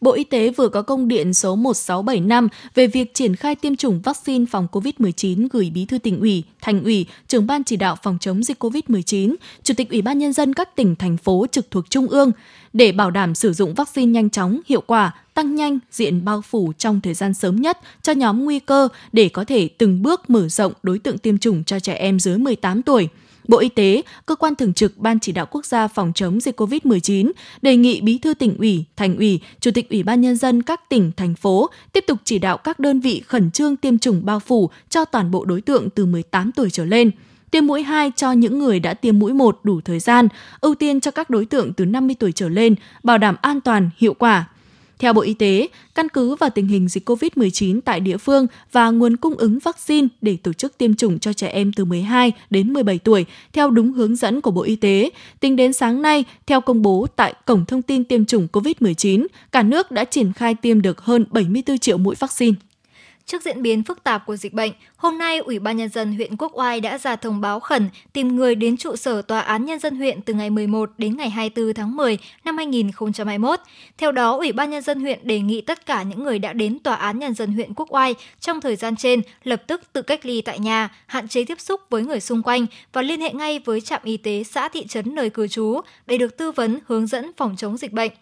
Bộ 0.00 0.12
Y 0.12 0.24
tế 0.24 0.50
vừa 0.50 0.68
có 0.68 0.82
công 0.82 1.08
điện 1.08 1.34
số 1.34 1.56
1675 1.56 2.48
về 2.74 2.86
việc 2.86 3.14
triển 3.14 3.36
khai 3.36 3.54
tiêm 3.54 3.76
chủng 3.76 4.00
vaccine 4.00 4.44
phòng 4.50 4.66
COVID-19 4.72 5.48
gửi 5.50 5.70
Bí 5.74 5.84
thư 5.84 5.98
tỉnh 5.98 6.20
ủy, 6.20 6.42
thành 6.60 6.84
ủy, 6.84 7.06
trưởng 7.28 7.46
ban 7.46 7.64
chỉ 7.64 7.76
đạo 7.76 7.96
phòng 8.02 8.18
chống 8.20 8.42
dịch 8.42 8.64
COVID-19, 8.64 9.34
Chủ 9.62 9.74
tịch 9.76 9.90
Ủy 9.90 10.02
ban 10.02 10.18
Nhân 10.18 10.32
dân 10.32 10.54
các 10.54 10.76
tỉnh, 10.76 10.96
thành 10.96 11.16
phố 11.16 11.46
trực 11.52 11.70
thuộc 11.70 11.90
Trung 11.90 12.06
ương 12.06 12.32
để 12.72 12.92
bảo 12.92 13.10
đảm 13.10 13.34
sử 13.34 13.52
dụng 13.52 13.74
vaccine 13.74 14.12
nhanh 14.12 14.30
chóng, 14.30 14.60
hiệu 14.66 14.80
quả, 14.86 15.14
tăng 15.34 15.54
nhanh 15.54 15.78
diện 15.90 16.24
bao 16.24 16.42
phủ 16.42 16.72
trong 16.78 17.00
thời 17.00 17.14
gian 17.14 17.34
sớm 17.34 17.56
nhất 17.56 17.78
cho 18.02 18.12
nhóm 18.12 18.44
nguy 18.44 18.58
cơ 18.58 18.88
để 19.12 19.28
có 19.28 19.44
thể 19.44 19.68
từng 19.68 20.02
bước 20.02 20.30
mở 20.30 20.48
rộng 20.48 20.72
đối 20.82 20.98
tượng 20.98 21.18
tiêm 21.18 21.38
chủng 21.38 21.64
cho 21.64 21.80
trẻ 21.80 21.94
em 21.94 22.20
dưới 22.20 22.38
18 22.38 22.82
tuổi– 22.82 23.08
Bộ 23.48 23.58
Y 23.58 23.68
tế, 23.68 24.02
cơ 24.26 24.34
quan 24.34 24.54
thường 24.54 24.74
trực 24.74 24.98
Ban 24.98 25.20
chỉ 25.20 25.32
đạo 25.32 25.46
quốc 25.50 25.66
gia 25.66 25.88
phòng 25.88 26.12
chống 26.14 26.40
dịch 26.40 26.60
COVID-19 26.60 27.32
đề 27.62 27.76
nghị 27.76 28.00
Bí 28.00 28.18
thư 28.18 28.34
tỉnh 28.34 28.58
ủy, 28.58 28.84
thành 28.96 29.16
ủy, 29.16 29.40
Chủ 29.60 29.70
tịch 29.70 29.90
Ủy 29.90 30.02
ban 30.02 30.20
nhân 30.20 30.36
dân 30.36 30.62
các 30.62 30.88
tỉnh 30.88 31.12
thành 31.16 31.34
phố 31.34 31.70
tiếp 31.92 32.04
tục 32.06 32.18
chỉ 32.24 32.38
đạo 32.38 32.56
các 32.56 32.78
đơn 32.78 33.00
vị 33.00 33.22
khẩn 33.26 33.50
trương 33.50 33.76
tiêm 33.76 33.98
chủng 33.98 34.24
bao 34.24 34.40
phủ 34.40 34.70
cho 34.90 35.04
toàn 35.04 35.30
bộ 35.30 35.44
đối 35.44 35.60
tượng 35.60 35.90
từ 35.90 36.06
18 36.06 36.52
tuổi 36.52 36.70
trở 36.70 36.84
lên 36.84 37.10
tiêm 37.50 37.66
mũi 37.66 37.82
2 37.82 38.12
cho 38.16 38.32
những 38.32 38.58
người 38.58 38.80
đã 38.80 38.94
tiêm 38.94 39.18
mũi 39.18 39.32
1 39.32 39.60
đủ 39.62 39.80
thời 39.80 39.98
gian, 39.98 40.28
ưu 40.60 40.74
tiên 40.74 41.00
cho 41.00 41.10
các 41.10 41.30
đối 41.30 41.46
tượng 41.46 41.72
từ 41.72 41.84
50 41.84 42.16
tuổi 42.18 42.32
trở 42.32 42.48
lên, 42.48 42.74
bảo 43.02 43.18
đảm 43.18 43.36
an 43.42 43.60
toàn, 43.60 43.90
hiệu 43.96 44.14
quả. 44.14 44.48
Theo 44.98 45.12
Bộ 45.12 45.22
Y 45.22 45.34
tế, 45.34 45.68
căn 45.94 46.08
cứ 46.08 46.34
vào 46.34 46.50
tình 46.50 46.66
hình 46.66 46.88
dịch 46.88 47.08
COVID-19 47.08 47.80
tại 47.84 48.00
địa 48.00 48.16
phương 48.16 48.46
và 48.72 48.90
nguồn 48.90 49.16
cung 49.16 49.34
ứng 49.34 49.58
vaccine 49.58 50.08
để 50.20 50.36
tổ 50.42 50.52
chức 50.52 50.78
tiêm 50.78 50.94
chủng 50.94 51.18
cho 51.18 51.32
trẻ 51.32 51.48
em 51.48 51.72
từ 51.72 51.84
12 51.84 52.32
đến 52.50 52.72
17 52.72 52.98
tuổi 52.98 53.26
theo 53.52 53.70
đúng 53.70 53.92
hướng 53.92 54.16
dẫn 54.16 54.40
của 54.40 54.50
Bộ 54.50 54.62
Y 54.62 54.76
tế, 54.76 55.10
tính 55.40 55.56
đến 55.56 55.72
sáng 55.72 56.02
nay, 56.02 56.24
theo 56.46 56.60
công 56.60 56.82
bố 56.82 57.06
tại 57.16 57.34
Cổng 57.44 57.64
Thông 57.64 57.82
tin 57.82 58.04
Tiêm 58.04 58.24
chủng 58.24 58.48
COVID-19, 58.52 59.26
cả 59.52 59.62
nước 59.62 59.90
đã 59.90 60.04
triển 60.04 60.32
khai 60.32 60.54
tiêm 60.54 60.82
được 60.82 61.00
hơn 61.00 61.24
74 61.30 61.78
triệu 61.78 61.98
mũi 61.98 62.14
vaccine. 62.18 62.54
Trước 63.26 63.42
diễn 63.42 63.62
biến 63.62 63.82
phức 63.82 64.04
tạp 64.04 64.26
của 64.26 64.36
dịch 64.36 64.52
bệnh, 64.52 64.72
hôm 64.96 65.18
nay 65.18 65.38
Ủy 65.38 65.58
ban 65.58 65.76
Nhân 65.76 65.88
dân 65.88 66.14
huyện 66.14 66.36
Quốc 66.36 66.52
Oai 66.58 66.80
đã 66.80 66.98
ra 66.98 67.16
thông 67.16 67.40
báo 67.40 67.60
khẩn 67.60 67.88
tìm 68.12 68.36
người 68.36 68.54
đến 68.54 68.76
trụ 68.76 68.96
sở 68.96 69.22
Tòa 69.22 69.40
án 69.40 69.64
Nhân 69.64 69.78
dân 69.78 69.96
huyện 69.96 70.20
từ 70.22 70.34
ngày 70.34 70.50
11 70.50 70.90
đến 70.98 71.16
ngày 71.16 71.30
24 71.30 71.74
tháng 71.74 71.96
10 71.96 72.18
năm 72.44 72.56
2021. 72.56 73.60
Theo 73.98 74.12
đó, 74.12 74.36
Ủy 74.36 74.52
ban 74.52 74.70
Nhân 74.70 74.82
dân 74.82 75.00
huyện 75.00 75.18
đề 75.22 75.40
nghị 75.40 75.60
tất 75.60 75.86
cả 75.86 76.02
những 76.02 76.24
người 76.24 76.38
đã 76.38 76.52
đến 76.52 76.78
Tòa 76.78 76.94
án 76.94 77.18
Nhân 77.18 77.34
dân 77.34 77.52
huyện 77.52 77.74
Quốc 77.74 77.94
Oai 77.94 78.14
trong 78.40 78.60
thời 78.60 78.76
gian 78.76 78.96
trên 78.96 79.20
lập 79.42 79.62
tức 79.66 79.80
tự 79.92 80.02
cách 80.02 80.26
ly 80.26 80.40
tại 80.40 80.58
nhà, 80.58 80.88
hạn 81.06 81.28
chế 81.28 81.44
tiếp 81.44 81.60
xúc 81.60 81.80
với 81.90 82.02
người 82.02 82.20
xung 82.20 82.42
quanh 82.42 82.66
và 82.92 83.02
liên 83.02 83.20
hệ 83.20 83.32
ngay 83.32 83.58
với 83.64 83.80
trạm 83.80 84.00
y 84.04 84.16
tế 84.16 84.42
xã 84.44 84.68
thị 84.68 84.86
trấn 84.86 85.14
nơi 85.14 85.30
cư 85.30 85.48
trú 85.48 85.80
để 86.06 86.18
được 86.18 86.36
tư 86.36 86.52
vấn 86.52 86.78
hướng 86.86 87.06
dẫn 87.06 87.30
phòng 87.36 87.56
chống 87.56 87.76
dịch 87.76 87.92
bệnh. 87.92 88.12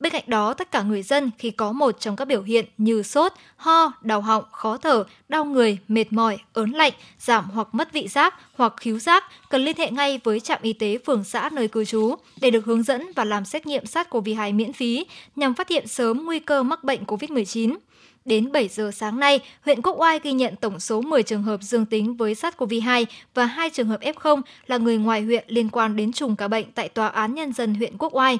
Bên 0.00 0.12
cạnh 0.12 0.24
đó, 0.26 0.54
tất 0.54 0.70
cả 0.70 0.82
người 0.82 1.02
dân 1.02 1.30
khi 1.38 1.50
có 1.50 1.72
một 1.72 2.00
trong 2.00 2.16
các 2.16 2.24
biểu 2.24 2.42
hiện 2.42 2.64
như 2.78 3.02
sốt, 3.02 3.32
ho, 3.56 3.92
đau 4.02 4.20
họng, 4.20 4.44
khó 4.52 4.76
thở, 4.76 5.04
đau 5.28 5.44
người, 5.44 5.78
mệt 5.88 6.12
mỏi, 6.12 6.38
ớn 6.52 6.70
lạnh, 6.70 6.92
giảm 7.18 7.44
hoặc 7.50 7.68
mất 7.72 7.92
vị 7.92 8.08
giác 8.08 8.34
hoặc 8.54 8.74
khứu 8.76 8.98
giác 8.98 9.24
cần 9.50 9.64
liên 9.64 9.76
hệ 9.78 9.90
ngay 9.90 10.20
với 10.24 10.40
trạm 10.40 10.58
y 10.62 10.72
tế 10.72 10.98
phường 11.06 11.24
xã 11.24 11.50
nơi 11.52 11.68
cư 11.68 11.84
trú 11.84 12.14
để 12.40 12.50
được 12.50 12.64
hướng 12.64 12.82
dẫn 12.82 13.06
và 13.16 13.24
làm 13.24 13.44
xét 13.44 13.66
nghiệm 13.66 13.84
SARS-CoV-2 13.84 14.54
miễn 14.54 14.72
phí 14.72 15.06
nhằm 15.36 15.54
phát 15.54 15.68
hiện 15.68 15.86
sớm 15.86 16.24
nguy 16.24 16.38
cơ 16.38 16.62
mắc 16.62 16.84
bệnh 16.84 17.04
COVID-19. 17.04 17.76
Đến 18.24 18.52
7 18.52 18.68
giờ 18.68 18.90
sáng 18.94 19.20
nay, 19.20 19.40
huyện 19.64 19.82
Quốc 19.82 20.00
Oai 20.00 20.20
ghi 20.22 20.32
nhận 20.32 20.56
tổng 20.56 20.80
số 20.80 21.00
10 21.00 21.22
trường 21.22 21.42
hợp 21.42 21.62
dương 21.62 21.86
tính 21.86 22.16
với 22.16 22.34
SARS-CoV-2 22.34 23.04
và 23.34 23.46
2 23.46 23.70
trường 23.70 23.88
hợp 23.88 24.00
F0 24.00 24.42
là 24.66 24.76
người 24.76 24.96
ngoài 24.96 25.22
huyện 25.22 25.44
liên 25.48 25.68
quan 25.68 25.96
đến 25.96 26.12
trùng 26.12 26.36
ca 26.36 26.48
bệnh 26.48 26.72
tại 26.72 26.88
Tòa 26.88 27.08
án 27.08 27.34
Nhân 27.34 27.52
dân 27.52 27.74
huyện 27.74 27.98
Quốc 27.98 28.14
Oai. 28.14 28.38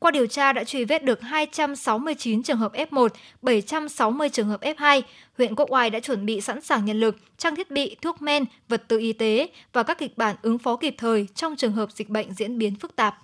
Qua 0.00 0.10
điều 0.10 0.26
tra 0.26 0.52
đã 0.52 0.64
truy 0.64 0.84
vết 0.84 1.04
được 1.04 1.20
269 1.22 2.42
trường 2.42 2.58
hợp 2.58 2.72
F1, 2.72 3.08
760 3.42 4.28
trường 4.28 4.48
hợp 4.48 4.60
F2. 4.60 5.02
Huyện 5.38 5.54
Quốc 5.54 5.72
Oai 5.72 5.90
đã 5.90 6.00
chuẩn 6.00 6.26
bị 6.26 6.40
sẵn 6.40 6.60
sàng 6.60 6.84
nhân 6.84 7.00
lực, 7.00 7.16
trang 7.38 7.56
thiết 7.56 7.70
bị, 7.70 7.96
thuốc 8.02 8.22
men, 8.22 8.44
vật 8.68 8.82
tư 8.88 8.98
y 8.98 9.12
tế 9.12 9.48
và 9.72 9.82
các 9.82 9.98
kịch 9.98 10.18
bản 10.18 10.36
ứng 10.42 10.58
phó 10.58 10.76
kịp 10.76 10.94
thời 10.98 11.26
trong 11.34 11.56
trường 11.56 11.72
hợp 11.72 11.92
dịch 11.92 12.08
bệnh 12.08 12.34
diễn 12.34 12.58
biến 12.58 12.74
phức 12.74 12.96
tạp. 12.96 13.14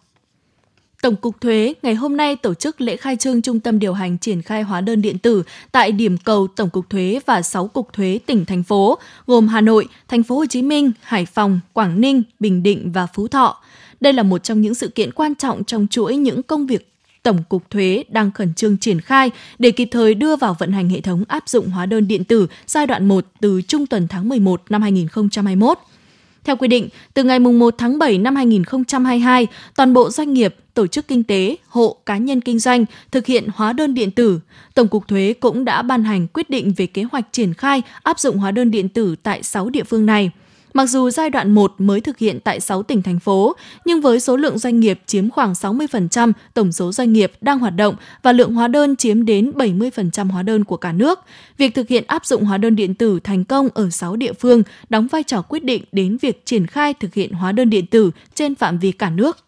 Tổng 1.02 1.16
cục 1.16 1.40
Thuế 1.40 1.74
ngày 1.82 1.94
hôm 1.94 2.16
nay 2.16 2.36
tổ 2.36 2.54
chức 2.54 2.80
lễ 2.80 2.96
khai 2.96 3.16
trương 3.16 3.42
trung 3.42 3.60
tâm 3.60 3.78
điều 3.78 3.92
hành 3.92 4.18
triển 4.18 4.42
khai 4.42 4.62
hóa 4.62 4.80
đơn 4.80 5.02
điện 5.02 5.18
tử 5.18 5.42
tại 5.72 5.92
điểm 5.92 6.16
cầu 6.18 6.46
Tổng 6.56 6.70
cục 6.70 6.90
Thuế 6.90 7.20
và 7.26 7.42
6 7.42 7.68
cục 7.68 7.92
thuế 7.92 8.18
tỉnh 8.26 8.44
thành 8.44 8.62
phố 8.62 8.98
gồm 9.26 9.48
Hà 9.48 9.60
Nội, 9.60 9.88
Thành 10.08 10.22
phố 10.22 10.36
Hồ 10.36 10.46
Chí 10.46 10.62
Minh, 10.62 10.92
Hải 11.02 11.26
Phòng, 11.26 11.60
Quảng 11.72 12.00
Ninh, 12.00 12.22
Bình 12.40 12.62
Định 12.62 12.92
và 12.92 13.06
Phú 13.06 13.28
Thọ. 13.28 13.62
Đây 14.00 14.12
là 14.12 14.22
một 14.22 14.44
trong 14.44 14.60
những 14.60 14.74
sự 14.74 14.88
kiện 14.88 15.12
quan 15.12 15.34
trọng 15.34 15.64
trong 15.64 15.86
chuỗi 15.90 16.16
những 16.16 16.42
công 16.42 16.66
việc 16.66 16.92
Tổng 17.26 17.42
cục 17.48 17.70
Thuế 17.70 18.04
đang 18.08 18.32
khẩn 18.32 18.54
trương 18.54 18.78
triển 18.78 19.00
khai 19.00 19.30
để 19.58 19.70
kịp 19.70 19.88
thời 19.90 20.14
đưa 20.14 20.36
vào 20.36 20.56
vận 20.58 20.72
hành 20.72 20.88
hệ 20.88 21.00
thống 21.00 21.24
áp 21.28 21.48
dụng 21.48 21.70
hóa 21.70 21.86
đơn 21.86 22.08
điện 22.08 22.24
tử 22.24 22.46
giai 22.66 22.86
đoạn 22.86 23.08
1 23.08 23.24
từ 23.40 23.62
trung 23.62 23.86
tuần 23.86 24.08
tháng 24.08 24.28
11 24.28 24.62
năm 24.68 24.82
2021. 24.82 25.78
Theo 26.44 26.56
quy 26.56 26.68
định, 26.68 26.88
từ 27.14 27.24
ngày 27.24 27.38
1 27.38 27.74
tháng 27.78 27.98
7 27.98 28.18
năm 28.18 28.36
2022, 28.36 29.46
toàn 29.76 29.94
bộ 29.94 30.10
doanh 30.10 30.32
nghiệp, 30.32 30.54
tổ 30.74 30.86
chức 30.86 31.08
kinh 31.08 31.24
tế, 31.24 31.56
hộ, 31.68 31.96
cá 32.06 32.16
nhân 32.16 32.40
kinh 32.40 32.58
doanh 32.58 32.84
thực 33.10 33.26
hiện 33.26 33.48
hóa 33.54 33.72
đơn 33.72 33.94
điện 33.94 34.10
tử. 34.10 34.40
Tổng 34.74 34.88
cục 34.88 35.08
Thuế 35.08 35.34
cũng 35.40 35.64
đã 35.64 35.82
ban 35.82 36.04
hành 36.04 36.26
quyết 36.28 36.50
định 36.50 36.72
về 36.76 36.86
kế 36.86 37.02
hoạch 37.02 37.32
triển 37.32 37.54
khai 37.54 37.82
áp 38.02 38.20
dụng 38.20 38.38
hóa 38.38 38.50
đơn 38.50 38.70
điện 38.70 38.88
tử 38.88 39.16
tại 39.22 39.42
6 39.42 39.70
địa 39.70 39.84
phương 39.84 40.06
này– 40.06 40.30
Mặc 40.76 40.86
dù 40.86 41.10
giai 41.10 41.30
đoạn 41.30 41.52
1 41.52 41.74
mới 41.78 42.00
thực 42.00 42.18
hiện 42.18 42.40
tại 42.40 42.60
6 42.60 42.82
tỉnh 42.82 43.02
thành 43.02 43.18
phố, 43.18 43.56
nhưng 43.84 44.00
với 44.00 44.20
số 44.20 44.36
lượng 44.36 44.58
doanh 44.58 44.80
nghiệp 44.80 45.00
chiếm 45.06 45.30
khoảng 45.30 45.52
60% 45.52 46.32
tổng 46.54 46.72
số 46.72 46.92
doanh 46.92 47.12
nghiệp 47.12 47.32
đang 47.40 47.58
hoạt 47.58 47.76
động 47.76 47.94
và 48.22 48.32
lượng 48.32 48.54
hóa 48.54 48.68
đơn 48.68 48.96
chiếm 48.96 49.24
đến 49.24 49.50
70% 49.54 50.30
hóa 50.30 50.42
đơn 50.42 50.64
của 50.64 50.76
cả 50.76 50.92
nước, 50.92 51.20
việc 51.58 51.74
thực 51.74 51.88
hiện 51.88 52.04
áp 52.06 52.26
dụng 52.26 52.44
hóa 52.44 52.58
đơn 52.58 52.76
điện 52.76 52.94
tử 52.94 53.20
thành 53.24 53.44
công 53.44 53.68
ở 53.74 53.90
6 53.90 54.16
địa 54.16 54.32
phương 54.32 54.62
đóng 54.88 55.06
vai 55.06 55.22
trò 55.22 55.42
quyết 55.42 55.64
định 55.64 55.84
đến 55.92 56.16
việc 56.16 56.46
triển 56.46 56.66
khai 56.66 56.94
thực 56.94 57.14
hiện 57.14 57.32
hóa 57.32 57.52
đơn 57.52 57.70
điện 57.70 57.86
tử 57.86 58.10
trên 58.34 58.54
phạm 58.54 58.78
vi 58.78 58.92
cả 58.92 59.10
nước. 59.10 59.45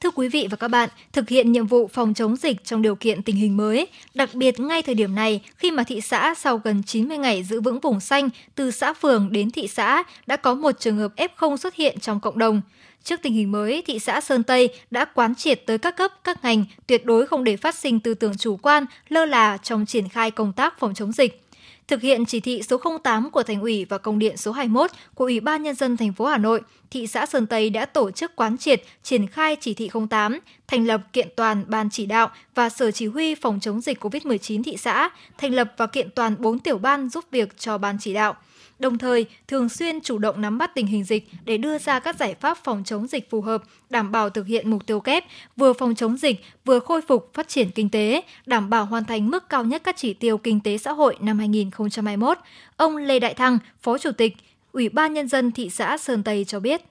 Thưa 0.00 0.10
quý 0.10 0.28
vị 0.28 0.48
và 0.50 0.56
các 0.56 0.68
bạn, 0.68 0.88
thực 1.12 1.28
hiện 1.28 1.52
nhiệm 1.52 1.66
vụ 1.66 1.88
phòng 1.92 2.14
chống 2.14 2.36
dịch 2.36 2.64
trong 2.64 2.82
điều 2.82 2.94
kiện 2.94 3.22
tình 3.22 3.36
hình 3.36 3.56
mới, 3.56 3.88
đặc 4.14 4.34
biệt 4.34 4.60
ngay 4.60 4.82
thời 4.82 4.94
điểm 4.94 5.14
này 5.14 5.40
khi 5.56 5.70
mà 5.70 5.84
thị 5.84 6.00
xã 6.00 6.34
sau 6.34 6.60
gần 6.64 6.82
90 6.82 7.18
ngày 7.18 7.42
giữ 7.42 7.60
vững 7.60 7.80
vùng 7.80 8.00
xanh 8.00 8.28
từ 8.54 8.70
xã 8.70 8.92
phường 8.92 9.32
đến 9.32 9.50
thị 9.50 9.68
xã 9.68 10.02
đã 10.26 10.36
có 10.36 10.54
một 10.54 10.80
trường 10.80 10.96
hợp 10.96 11.12
F0 11.16 11.56
xuất 11.56 11.74
hiện 11.74 12.00
trong 12.00 12.20
cộng 12.20 12.38
đồng. 12.38 12.60
Trước 13.04 13.20
tình 13.22 13.34
hình 13.34 13.52
mới, 13.52 13.82
thị 13.86 13.98
xã 13.98 14.20
Sơn 14.20 14.42
Tây 14.42 14.68
đã 14.90 15.04
quán 15.04 15.34
triệt 15.34 15.62
tới 15.66 15.78
các 15.78 15.96
cấp, 15.96 16.12
các 16.24 16.44
ngành 16.44 16.64
tuyệt 16.86 17.04
đối 17.04 17.26
không 17.26 17.44
để 17.44 17.56
phát 17.56 17.74
sinh 17.74 18.00
tư 18.00 18.14
tưởng 18.14 18.36
chủ 18.36 18.56
quan, 18.56 18.84
lơ 19.08 19.24
là 19.24 19.56
trong 19.56 19.86
triển 19.86 20.08
khai 20.08 20.30
công 20.30 20.52
tác 20.52 20.78
phòng 20.78 20.94
chống 20.94 21.12
dịch 21.12 21.45
thực 21.88 22.02
hiện 22.02 22.26
chỉ 22.26 22.40
thị 22.40 22.62
số 22.62 22.80
08 23.02 23.30
của 23.30 23.42
Thành 23.42 23.60
ủy 23.60 23.84
và 23.84 23.98
công 23.98 24.18
điện 24.18 24.36
số 24.36 24.52
21 24.52 24.90
của 25.14 25.24
Ủy 25.24 25.40
ban 25.40 25.62
nhân 25.62 25.74
dân 25.74 25.96
thành 25.96 26.12
phố 26.12 26.24
Hà 26.24 26.38
Nội, 26.38 26.60
thị 26.90 27.06
xã 27.06 27.26
Sơn 27.26 27.46
Tây 27.46 27.70
đã 27.70 27.86
tổ 27.86 28.10
chức 28.10 28.36
quán 28.36 28.58
triệt 28.58 28.82
triển 29.02 29.26
khai 29.26 29.56
chỉ 29.60 29.74
thị 29.74 29.90
08, 30.10 30.38
thành 30.66 30.86
lập 30.86 31.00
kiện 31.12 31.28
toàn 31.36 31.64
ban 31.68 31.90
chỉ 31.90 32.06
đạo 32.06 32.30
và 32.54 32.68
sở 32.68 32.90
chỉ 32.90 33.06
huy 33.06 33.34
phòng 33.34 33.60
chống 33.60 33.80
dịch 33.80 34.04
COVID-19 34.04 34.62
thị 34.62 34.76
xã, 34.76 35.08
thành 35.38 35.54
lập 35.54 35.74
và 35.76 35.86
kiện 35.86 36.10
toàn 36.10 36.34
4 36.38 36.58
tiểu 36.58 36.78
ban 36.78 37.08
giúp 37.08 37.24
việc 37.30 37.58
cho 37.58 37.78
ban 37.78 37.96
chỉ 38.00 38.14
đạo 38.14 38.36
đồng 38.78 38.98
thời 38.98 39.26
thường 39.48 39.68
xuyên 39.68 40.00
chủ 40.00 40.18
động 40.18 40.40
nắm 40.40 40.58
bắt 40.58 40.74
tình 40.74 40.86
hình 40.86 41.04
dịch 41.04 41.28
để 41.44 41.58
đưa 41.58 41.78
ra 41.78 41.98
các 41.98 42.16
giải 42.16 42.34
pháp 42.40 42.58
phòng 42.64 42.82
chống 42.84 43.06
dịch 43.06 43.30
phù 43.30 43.40
hợp, 43.40 43.62
đảm 43.90 44.12
bảo 44.12 44.30
thực 44.30 44.46
hiện 44.46 44.70
mục 44.70 44.86
tiêu 44.86 45.00
kép, 45.00 45.24
vừa 45.56 45.72
phòng 45.72 45.94
chống 45.94 46.16
dịch, 46.16 46.40
vừa 46.64 46.78
khôi 46.78 47.00
phục 47.08 47.30
phát 47.34 47.48
triển 47.48 47.70
kinh 47.70 47.88
tế, 47.88 48.22
đảm 48.46 48.70
bảo 48.70 48.84
hoàn 48.84 49.04
thành 49.04 49.30
mức 49.30 49.48
cao 49.48 49.64
nhất 49.64 49.82
các 49.84 49.96
chỉ 49.98 50.14
tiêu 50.14 50.38
kinh 50.38 50.60
tế 50.60 50.78
xã 50.78 50.92
hội 50.92 51.16
năm 51.20 51.38
2021. 51.38 52.38
Ông 52.76 52.96
Lê 52.96 53.18
Đại 53.18 53.34
Thăng, 53.34 53.58
Phó 53.82 53.98
Chủ 53.98 54.10
tịch 54.12 54.36
Ủy 54.72 54.88
ban 54.88 55.14
Nhân 55.14 55.28
dân 55.28 55.52
thị 55.52 55.70
xã 55.70 55.98
Sơn 55.98 56.22
Tây 56.22 56.44
cho 56.44 56.60
biết 56.60 56.82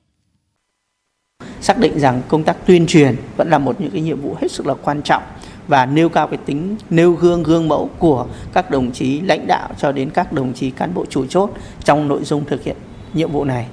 xác 1.62 1.78
định 1.78 2.00
rằng 2.00 2.22
công 2.28 2.44
tác 2.44 2.58
tuyên 2.66 2.88
truyền 2.88 3.16
vẫn 3.38 3.50
là 3.50 3.58
một 3.58 3.82
những 3.82 3.92
cái 3.92 4.02
nhiệm 4.02 4.22
vụ 4.22 4.36
hết 4.42 4.52
sức 4.52 4.68
là 4.68 4.74
quan 4.74 5.02
trọng 5.02 5.24
và 5.68 5.86
nêu 5.86 6.10
cao 6.10 6.28
cái 6.28 6.40
tính, 6.46 6.76
nêu 6.90 7.12
gương 7.12 7.44
gương 7.44 7.68
mẫu 7.68 7.90
của 8.00 8.26
các 8.54 8.72
đồng 8.72 8.92
chí 8.92 9.22
lãnh 9.22 9.48
đạo 9.48 9.70
cho 9.78 9.92
đến 9.92 10.10
các 10.10 10.34
đồng 10.34 10.54
chí 10.54 10.72
cán 10.72 10.94
bộ 10.94 11.06
chủ 11.10 11.26
chốt 11.26 11.50
trong 11.84 12.08
nội 12.08 12.24
dung 12.24 12.46
thực 12.46 12.64
hiện 12.64 12.78
nhiệm 13.14 13.32
vụ 13.32 13.44
này. 13.44 13.68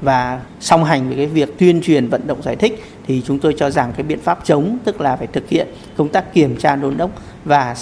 Và 0.00 0.40
song 0.60 0.84
hành 0.84 1.08
với 1.08 1.16
cái 1.16 1.26
việc 1.26 1.58
tuyên 1.58 1.80
truyền, 1.82 2.08
vận 2.08 2.26
động, 2.26 2.42
giải 2.42 2.56
thích 2.56 2.84
thì 3.06 3.22
chúng 3.26 3.38
tôi 3.38 3.54
cho 3.58 3.70
rằng 3.70 3.92
cái 3.96 4.02
biện 4.02 4.20
pháp 4.20 4.38
chống 4.44 4.78
tức 4.84 5.00
là 5.00 5.16
phải 5.16 5.26
thực 5.26 5.48
hiện 5.48 5.68
công 5.96 6.08
tác 6.08 6.34
kiểm 6.34 6.56
tra 6.56 6.76
đôn 6.76 6.96
đốc 6.96 7.10
và 7.44 7.76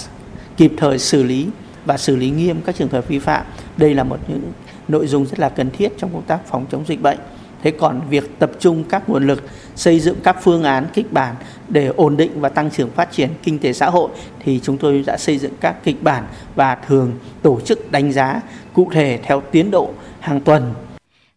kịp 0.56 0.72
thời 0.76 0.98
xử 0.98 1.22
lý 1.22 1.46
và 1.84 1.96
xử 1.96 2.16
lý 2.16 2.30
nghiêm 2.30 2.60
các 2.66 2.76
trường 2.76 2.88
hợp 2.88 3.08
vi 3.08 3.18
phạm. 3.18 3.44
Đây 3.76 3.94
là 3.94 4.04
một 4.04 4.18
những 4.28 4.40
nội 4.88 5.06
dung 5.06 5.26
rất 5.26 5.38
là 5.38 5.48
cần 5.48 5.70
thiết 5.70 5.92
trong 5.98 6.10
công 6.12 6.22
tác 6.22 6.46
phòng 6.46 6.66
chống 6.70 6.84
dịch 6.86 7.02
bệnh 7.02 7.18
thế 7.64 7.70
còn 7.70 8.00
việc 8.10 8.38
tập 8.38 8.50
trung 8.58 8.84
các 8.88 9.08
nguồn 9.08 9.26
lực, 9.26 9.42
xây 9.76 10.00
dựng 10.00 10.16
các 10.24 10.36
phương 10.42 10.62
án 10.62 10.86
kịch 10.94 11.12
bản 11.12 11.34
để 11.68 11.86
ổn 11.86 12.16
định 12.16 12.40
và 12.40 12.48
tăng 12.48 12.70
trưởng 12.70 12.90
phát 12.90 13.12
triển 13.12 13.30
kinh 13.42 13.58
tế 13.58 13.72
xã 13.72 13.90
hội 13.90 14.10
thì 14.44 14.60
chúng 14.62 14.78
tôi 14.78 15.04
đã 15.06 15.16
xây 15.18 15.38
dựng 15.38 15.52
các 15.60 15.84
kịch 15.84 16.02
bản 16.02 16.24
và 16.54 16.74
thường 16.74 17.12
tổ 17.42 17.60
chức 17.60 17.92
đánh 17.92 18.12
giá 18.12 18.40
cụ 18.72 18.88
thể 18.92 19.18
theo 19.22 19.42
tiến 19.50 19.70
độ 19.70 19.90
hàng 20.20 20.40
tuần 20.40 20.74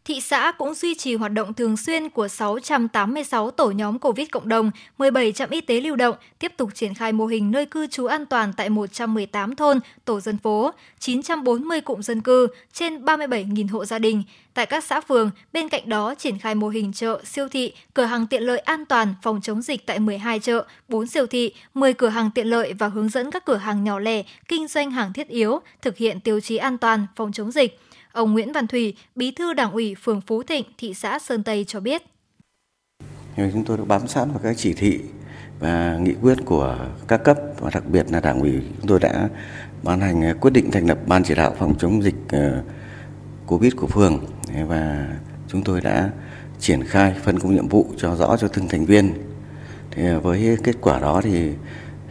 thị 0.07 0.21
xã 0.21 0.51
cũng 0.51 0.73
duy 0.73 0.95
trì 0.95 1.15
hoạt 1.15 1.31
động 1.31 1.53
thường 1.53 1.77
xuyên 1.77 2.09
của 2.09 2.27
686 2.27 3.51
tổ 3.51 3.71
nhóm 3.71 3.99
COVID 3.99 4.27
cộng 4.31 4.49
đồng, 4.49 4.71
17 4.97 5.31
trạm 5.31 5.49
y 5.49 5.61
tế 5.61 5.81
lưu 5.81 5.95
động, 5.95 6.15
tiếp 6.39 6.53
tục 6.57 6.69
triển 6.73 6.93
khai 6.93 7.11
mô 7.11 7.25
hình 7.25 7.51
nơi 7.51 7.65
cư 7.65 7.87
trú 7.87 8.05
an 8.05 8.25
toàn 8.25 8.53
tại 8.57 8.69
118 8.69 9.55
thôn, 9.55 9.79
tổ 10.05 10.19
dân 10.19 10.37
phố, 10.37 10.71
940 10.99 11.81
cụm 11.81 12.01
dân 12.01 12.21
cư, 12.21 12.47
trên 12.73 13.05
37.000 13.05 13.67
hộ 13.71 13.85
gia 13.85 13.99
đình. 13.99 14.23
Tại 14.53 14.65
các 14.65 14.83
xã 14.83 15.01
phường, 15.01 15.31
bên 15.53 15.69
cạnh 15.69 15.89
đó 15.89 16.15
triển 16.15 16.39
khai 16.39 16.55
mô 16.55 16.69
hình 16.69 16.93
chợ, 16.93 17.21
siêu 17.25 17.49
thị, 17.49 17.73
cửa 17.93 18.05
hàng 18.05 18.27
tiện 18.27 18.43
lợi 18.43 18.59
an 18.59 18.85
toàn 18.85 19.13
phòng 19.21 19.41
chống 19.41 19.61
dịch 19.61 19.85
tại 19.85 19.99
12 19.99 20.39
chợ, 20.39 20.65
4 20.87 21.07
siêu 21.07 21.27
thị, 21.27 21.53
10 21.73 21.93
cửa 21.93 22.09
hàng 22.09 22.31
tiện 22.35 22.47
lợi 22.47 22.73
và 22.73 22.87
hướng 22.87 23.09
dẫn 23.09 23.31
các 23.31 23.45
cửa 23.45 23.57
hàng 23.57 23.83
nhỏ 23.83 23.99
lẻ, 23.99 24.23
kinh 24.47 24.67
doanh 24.67 24.91
hàng 24.91 25.13
thiết 25.13 25.27
yếu, 25.27 25.59
thực 25.81 25.97
hiện 25.97 26.19
tiêu 26.19 26.39
chí 26.39 26.57
an 26.57 26.77
toàn 26.77 27.07
phòng 27.15 27.31
chống 27.33 27.51
dịch. 27.51 27.79
Ông 28.17 28.33
Nguyễn 28.33 28.51
Văn 28.51 28.67
Thủy, 28.67 28.93
Bí 29.15 29.31
thư 29.31 29.53
Đảng 29.53 29.71
ủy 29.71 29.95
phường 29.95 30.21
Phú 30.21 30.43
Thịnh, 30.43 30.65
thị 30.77 30.93
xã 30.93 31.19
Sơn 31.19 31.43
Tây 31.43 31.65
cho 31.67 31.79
biết. 31.79 32.03
chúng 33.37 33.63
tôi 33.65 33.77
đã 33.77 33.83
bám 33.83 34.07
sát 34.07 34.25
vào 34.25 34.39
các 34.43 34.57
chỉ 34.57 34.73
thị 34.73 34.99
và 35.59 35.97
nghị 36.01 36.13
quyết 36.21 36.37
của 36.45 36.77
các 37.07 37.23
cấp 37.23 37.37
và 37.59 37.69
đặc 37.73 37.83
biệt 37.87 38.05
là 38.11 38.19
đảng 38.19 38.39
ủy 38.39 38.51
chúng 38.77 38.87
tôi 38.87 38.99
đã 38.99 39.29
ban 39.83 39.99
hành 40.01 40.37
quyết 40.41 40.51
định 40.51 40.71
thành 40.71 40.87
lập 40.87 40.97
ban 41.07 41.23
chỉ 41.23 41.35
đạo 41.35 41.55
phòng 41.59 41.75
chống 41.79 42.03
dịch 42.03 42.15
ờ, 42.29 42.63
Covid 43.47 43.73
của 43.75 43.87
phường 43.87 44.25
và 44.67 45.07
chúng 45.47 45.63
tôi 45.63 45.81
đã 45.81 46.09
triển 46.59 46.83
khai 46.83 47.15
phân 47.23 47.39
công 47.39 47.53
nhiệm 47.55 47.67
vụ 47.67 47.85
cho 47.97 48.15
rõ 48.15 48.37
cho 48.37 48.47
từng 48.47 48.67
thành 48.67 48.85
viên. 48.85 49.13
Thì 49.91 50.03
với 50.23 50.57
kết 50.63 50.75
quả 50.81 50.99
đó 50.99 51.21
thì 51.23 51.51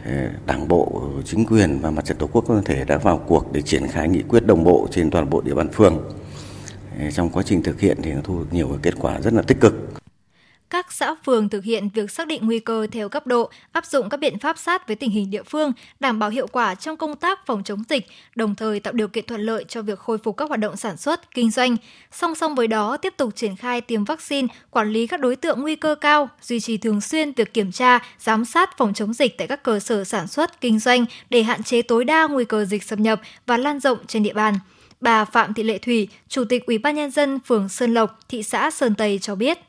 Ờ, 0.07 0.13
Đảng 0.45 0.67
bộ, 0.67 1.01
chính 1.25 1.45
quyền 1.45 1.79
và 1.79 1.91
mặt 1.91 2.05
trận 2.05 2.17
tổ 2.17 2.27
quốc 2.27 2.45
có 2.47 2.61
thể 2.65 2.85
đã 2.85 2.97
vào 2.97 3.17
cuộc 3.17 3.51
để 3.51 3.61
triển 3.61 3.87
khai 3.87 4.09
nghị 4.09 4.21
quyết 4.21 4.45
đồng 4.45 4.63
bộ 4.63 4.87
trên 4.91 5.11
toàn 5.11 5.29
bộ 5.29 5.41
địa 5.41 5.53
bàn 5.53 5.69
phường. 5.69 5.97
Ờ, 6.99 7.11
trong 7.11 7.29
quá 7.29 7.43
trình 7.45 7.63
thực 7.63 7.79
hiện 7.79 7.97
thì 8.03 8.11
thu 8.23 8.39
được 8.39 8.45
nhiều 8.51 8.77
kết 8.81 8.93
quả 8.99 9.21
rất 9.21 9.33
là 9.33 9.41
tích 9.41 9.59
cực 9.61 9.73
các 10.69 10.91
xã 10.91 11.15
phường 11.25 11.49
thực 11.49 11.63
hiện 11.63 11.89
việc 11.93 12.11
xác 12.11 12.27
định 12.27 12.45
nguy 12.45 12.59
cơ 12.59 12.87
theo 12.91 13.09
cấp 13.09 13.27
độ, 13.27 13.49
áp 13.71 13.85
dụng 13.85 14.09
các 14.09 14.17
biện 14.17 14.39
pháp 14.39 14.57
sát 14.57 14.87
với 14.87 14.95
tình 14.95 15.09
hình 15.09 15.29
địa 15.29 15.43
phương, 15.43 15.73
đảm 15.99 16.19
bảo 16.19 16.29
hiệu 16.29 16.47
quả 16.47 16.75
trong 16.75 16.97
công 16.97 17.15
tác 17.15 17.45
phòng 17.45 17.63
chống 17.63 17.83
dịch, 17.89 18.07
đồng 18.35 18.55
thời 18.55 18.79
tạo 18.79 18.93
điều 18.93 19.07
kiện 19.07 19.25
thuận 19.25 19.41
lợi 19.41 19.65
cho 19.67 19.81
việc 19.81 19.99
khôi 19.99 20.17
phục 20.17 20.37
các 20.37 20.49
hoạt 20.49 20.59
động 20.59 20.77
sản 20.77 20.97
xuất, 20.97 21.33
kinh 21.33 21.51
doanh. 21.51 21.77
Song 22.11 22.35
song 22.35 22.55
với 22.55 22.67
đó, 22.67 22.97
tiếp 22.97 23.13
tục 23.17 23.35
triển 23.35 23.55
khai 23.55 23.81
tiêm 23.81 24.03
vaccine, 24.03 24.47
quản 24.69 24.89
lý 24.89 25.07
các 25.07 25.19
đối 25.19 25.35
tượng 25.35 25.61
nguy 25.61 25.75
cơ 25.75 25.95
cao, 25.95 26.29
duy 26.41 26.59
trì 26.59 26.77
thường 26.77 27.01
xuyên 27.01 27.31
việc 27.31 27.53
kiểm 27.53 27.71
tra, 27.71 27.99
giám 28.19 28.45
sát 28.45 28.77
phòng 28.77 28.93
chống 28.93 29.13
dịch 29.13 29.37
tại 29.37 29.47
các 29.47 29.63
cơ 29.63 29.79
sở 29.79 30.03
sản 30.03 30.27
xuất, 30.27 30.61
kinh 30.61 30.79
doanh 30.79 31.05
để 31.29 31.43
hạn 31.43 31.63
chế 31.63 31.81
tối 31.81 32.05
đa 32.05 32.27
nguy 32.27 32.45
cơ 32.45 32.65
dịch 32.65 32.83
xâm 32.83 33.03
nhập 33.03 33.21
và 33.45 33.57
lan 33.57 33.79
rộng 33.79 33.97
trên 34.07 34.23
địa 34.23 34.33
bàn. 34.33 34.53
Bà 35.01 35.25
Phạm 35.25 35.53
Thị 35.53 35.63
Lệ 35.63 35.77
Thủy, 35.77 36.07
Chủ 36.27 36.43
tịch 36.43 36.65
Ủy 36.65 36.77
ban 36.77 36.95
nhân 36.95 37.11
dân 37.11 37.39
phường 37.39 37.69
Sơn 37.69 37.93
Lộc, 37.93 38.19
thị 38.29 38.43
xã 38.43 38.71
Sơn 38.71 38.95
Tây 38.95 39.19
cho 39.21 39.35
biết 39.35 39.59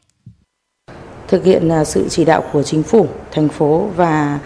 thực 1.28 1.44
hiện 1.44 1.68
à, 1.68 1.84
sự 1.84 2.08
chỉ 2.08 2.24
đạo 2.24 2.44
của 2.52 2.62
chính 2.62 2.82
phủ, 2.82 3.06
thành 3.32 3.48
phố 3.48 3.88
và 3.96 4.38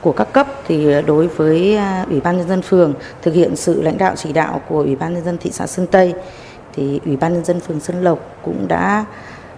của 0.00 0.12
các 0.12 0.32
cấp 0.32 0.46
thì 0.66 1.02
đối 1.06 1.26
với 1.26 1.76
à, 1.76 2.06
Ủy 2.10 2.20
ban 2.20 2.38
nhân 2.38 2.48
dân 2.48 2.62
phường 2.62 2.94
thực 3.22 3.34
hiện 3.34 3.56
sự 3.56 3.82
lãnh 3.82 3.98
đạo 3.98 4.14
chỉ 4.16 4.32
đạo 4.32 4.60
của 4.68 4.78
Ủy 4.78 4.96
ban 4.96 5.14
nhân 5.14 5.24
dân 5.24 5.38
thị 5.38 5.50
xã 5.52 5.66
Sơn 5.66 5.86
Tây 5.86 6.14
thì 6.72 7.00
Ủy 7.04 7.16
ban 7.16 7.32
nhân 7.32 7.44
dân 7.44 7.60
phường 7.60 7.80
Sơn 7.80 8.02
Lộc 8.02 8.18
cũng 8.42 8.68
đã 8.68 9.04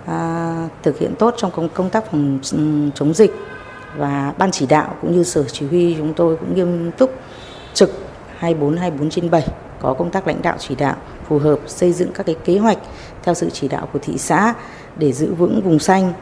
à, 0.06 0.54
thực 0.82 0.98
hiện 0.98 1.14
tốt 1.18 1.34
trong 1.36 1.50
công, 1.50 1.68
công 1.68 1.90
tác 1.90 2.10
phòng 2.10 2.38
ừ, 2.52 2.90
chống 2.94 3.14
dịch 3.14 3.32
và 3.96 4.32
ban 4.38 4.50
chỉ 4.50 4.66
đạo 4.66 4.94
cũng 5.02 5.12
như 5.12 5.24
sở 5.24 5.44
chỉ 5.44 5.66
huy 5.66 5.94
chúng 5.98 6.14
tôi 6.14 6.36
cũng 6.36 6.54
nghiêm 6.54 6.90
túc 6.98 7.14
trực 7.74 7.90
24 8.36 8.76
24 8.76 9.10
trên 9.10 9.30
7 9.30 9.46
có 9.80 9.94
công 9.94 10.10
tác 10.10 10.26
lãnh 10.26 10.42
đạo 10.42 10.56
chỉ 10.58 10.74
đạo 10.74 10.96
phù 11.28 11.38
hợp 11.38 11.58
xây 11.66 11.92
dựng 11.92 12.12
các 12.14 12.26
cái 12.26 12.36
kế 12.44 12.58
hoạch 12.58 12.78
theo 13.22 13.34
sự 13.34 13.50
chỉ 13.50 13.68
đạo 13.68 13.88
của 13.92 13.98
thị 14.02 14.18
xã 14.18 14.54
để 14.96 15.12
giữ 15.12 15.34
vững 15.34 15.60
vùng 15.64 15.78
xanh. 15.78 16.12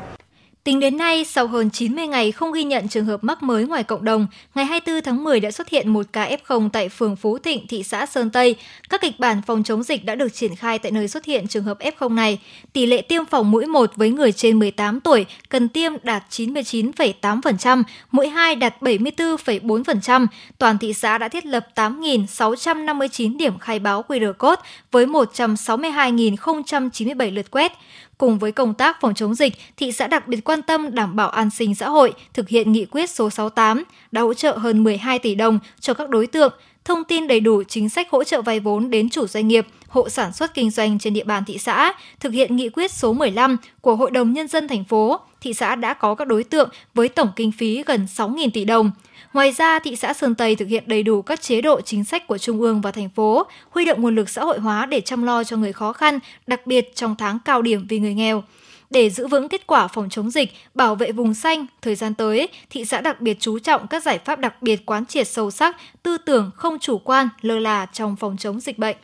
Tính 0.66 0.80
đến 0.80 0.96
nay, 0.96 1.24
sau 1.24 1.46
hơn 1.46 1.70
90 1.70 2.06
ngày 2.06 2.32
không 2.32 2.52
ghi 2.52 2.64
nhận 2.64 2.88
trường 2.88 3.04
hợp 3.04 3.24
mắc 3.24 3.42
mới 3.42 3.66
ngoài 3.66 3.82
cộng 3.82 4.04
đồng, 4.04 4.26
ngày 4.54 4.64
24 4.64 5.02
tháng 5.02 5.24
10 5.24 5.40
đã 5.40 5.50
xuất 5.50 5.68
hiện 5.68 5.88
một 5.88 6.06
ca 6.12 6.28
F0 6.28 6.70
tại 6.70 6.88
phường 6.88 7.16
Phú 7.16 7.38
Thịnh, 7.38 7.66
thị 7.66 7.82
xã 7.82 8.06
Sơn 8.06 8.30
Tây. 8.30 8.56
Các 8.88 9.00
kịch 9.00 9.20
bản 9.20 9.42
phòng 9.46 9.64
chống 9.64 9.82
dịch 9.82 10.04
đã 10.04 10.14
được 10.14 10.34
triển 10.34 10.56
khai 10.56 10.78
tại 10.78 10.92
nơi 10.92 11.08
xuất 11.08 11.24
hiện 11.24 11.48
trường 11.48 11.64
hợp 11.64 11.78
F0 11.78 12.14
này. 12.14 12.38
Tỷ 12.72 12.86
lệ 12.86 13.02
tiêm 13.02 13.24
phòng 13.24 13.50
mũi 13.50 13.66
1 13.66 13.96
với 13.96 14.10
người 14.10 14.32
trên 14.32 14.58
18 14.58 15.00
tuổi 15.00 15.26
cần 15.48 15.68
tiêm 15.68 15.92
đạt 16.02 16.24
99,8%, 16.30 17.82
mũi 18.10 18.28
2 18.28 18.54
đạt 18.54 18.74
74,4%. 18.80 20.26
Toàn 20.58 20.78
thị 20.78 20.92
xã 20.92 21.18
đã 21.18 21.28
thiết 21.28 21.46
lập 21.46 21.66
8.659 21.74 23.36
điểm 23.36 23.58
khai 23.58 23.78
báo 23.78 24.04
QR 24.08 24.32
code 24.32 24.62
với 24.92 25.06
162.097 25.06 27.34
lượt 27.34 27.50
quét. 27.50 27.72
Cùng 28.18 28.38
với 28.38 28.52
công 28.52 28.74
tác 28.74 29.00
phòng 29.00 29.14
chống 29.14 29.34
dịch, 29.34 29.52
thị 29.76 29.92
xã 29.92 30.06
đặc 30.06 30.28
biệt 30.28 30.40
quan 30.44 30.62
tâm 30.62 30.94
đảm 30.94 31.16
bảo 31.16 31.28
an 31.28 31.50
sinh 31.50 31.74
xã 31.74 31.88
hội, 31.88 32.12
thực 32.34 32.48
hiện 32.48 32.72
nghị 32.72 32.84
quyết 32.84 33.10
số 33.10 33.30
68, 33.30 33.84
đã 34.12 34.20
hỗ 34.20 34.34
trợ 34.34 34.56
hơn 34.56 34.84
12 34.84 35.18
tỷ 35.18 35.34
đồng 35.34 35.58
cho 35.80 35.94
các 35.94 36.10
đối 36.10 36.26
tượng, 36.26 36.52
thông 36.86 37.04
tin 37.04 37.26
đầy 37.26 37.40
đủ 37.40 37.62
chính 37.68 37.88
sách 37.88 38.10
hỗ 38.10 38.24
trợ 38.24 38.42
vay 38.42 38.60
vốn 38.60 38.90
đến 38.90 39.10
chủ 39.10 39.26
doanh 39.26 39.48
nghiệp, 39.48 39.66
hộ 39.88 40.08
sản 40.08 40.32
xuất 40.32 40.54
kinh 40.54 40.70
doanh 40.70 40.98
trên 40.98 41.14
địa 41.14 41.24
bàn 41.24 41.44
thị 41.46 41.58
xã, 41.58 41.92
thực 42.20 42.32
hiện 42.32 42.56
nghị 42.56 42.68
quyết 42.68 42.90
số 42.90 43.12
15 43.12 43.56
của 43.80 43.96
Hội 43.96 44.10
đồng 44.10 44.32
Nhân 44.32 44.48
dân 44.48 44.68
thành 44.68 44.84
phố, 44.84 45.20
thị 45.40 45.54
xã 45.54 45.74
đã 45.74 45.94
có 45.94 46.14
các 46.14 46.28
đối 46.28 46.44
tượng 46.44 46.68
với 46.94 47.08
tổng 47.08 47.28
kinh 47.36 47.52
phí 47.52 47.82
gần 47.86 48.06
6.000 48.16 48.50
tỷ 48.50 48.64
đồng. 48.64 48.90
Ngoài 49.32 49.52
ra, 49.52 49.78
thị 49.78 49.96
xã 49.96 50.12
Sơn 50.12 50.34
Tây 50.34 50.56
thực 50.56 50.68
hiện 50.68 50.84
đầy 50.86 51.02
đủ 51.02 51.22
các 51.22 51.42
chế 51.42 51.60
độ 51.60 51.80
chính 51.80 52.04
sách 52.04 52.26
của 52.26 52.38
Trung 52.38 52.60
ương 52.60 52.80
và 52.80 52.90
thành 52.90 53.08
phố, 53.08 53.46
huy 53.70 53.84
động 53.84 54.02
nguồn 54.02 54.14
lực 54.14 54.28
xã 54.28 54.44
hội 54.44 54.58
hóa 54.58 54.86
để 54.86 55.00
chăm 55.00 55.22
lo 55.22 55.44
cho 55.44 55.56
người 55.56 55.72
khó 55.72 55.92
khăn, 55.92 56.18
đặc 56.46 56.66
biệt 56.66 56.96
trong 56.96 57.16
tháng 57.18 57.38
cao 57.44 57.62
điểm 57.62 57.86
vì 57.88 57.98
người 57.98 58.14
nghèo. 58.14 58.42
Để 58.90 59.10
giữ 59.10 59.26
vững 59.26 59.48
kết 59.48 59.66
quả 59.66 59.88
phòng 59.88 60.08
chống 60.10 60.30
dịch, 60.30 60.52
bảo 60.74 60.94
vệ 60.94 61.12
vùng 61.12 61.34
xanh, 61.34 61.66
thời 61.82 61.94
gian 61.94 62.14
tới, 62.14 62.48
thị 62.70 62.84
xã 62.84 63.00
đặc 63.00 63.20
biệt 63.20 63.36
chú 63.40 63.58
trọng 63.58 63.86
các 63.86 64.02
giải 64.02 64.18
pháp 64.24 64.38
đặc 64.38 64.62
biệt 64.62 64.86
quán 64.86 65.06
triệt 65.06 65.28
sâu 65.28 65.50
sắc, 65.50 65.76
tư 66.02 66.18
tưởng 66.18 66.50
không 66.54 66.78
chủ 66.78 66.98
quan, 66.98 67.28
lơ 67.40 67.58
là 67.58 67.86
trong 67.86 68.16
phòng 68.16 68.36
chống 68.36 68.60
dịch 68.60 68.78
bệnh. 68.78 68.96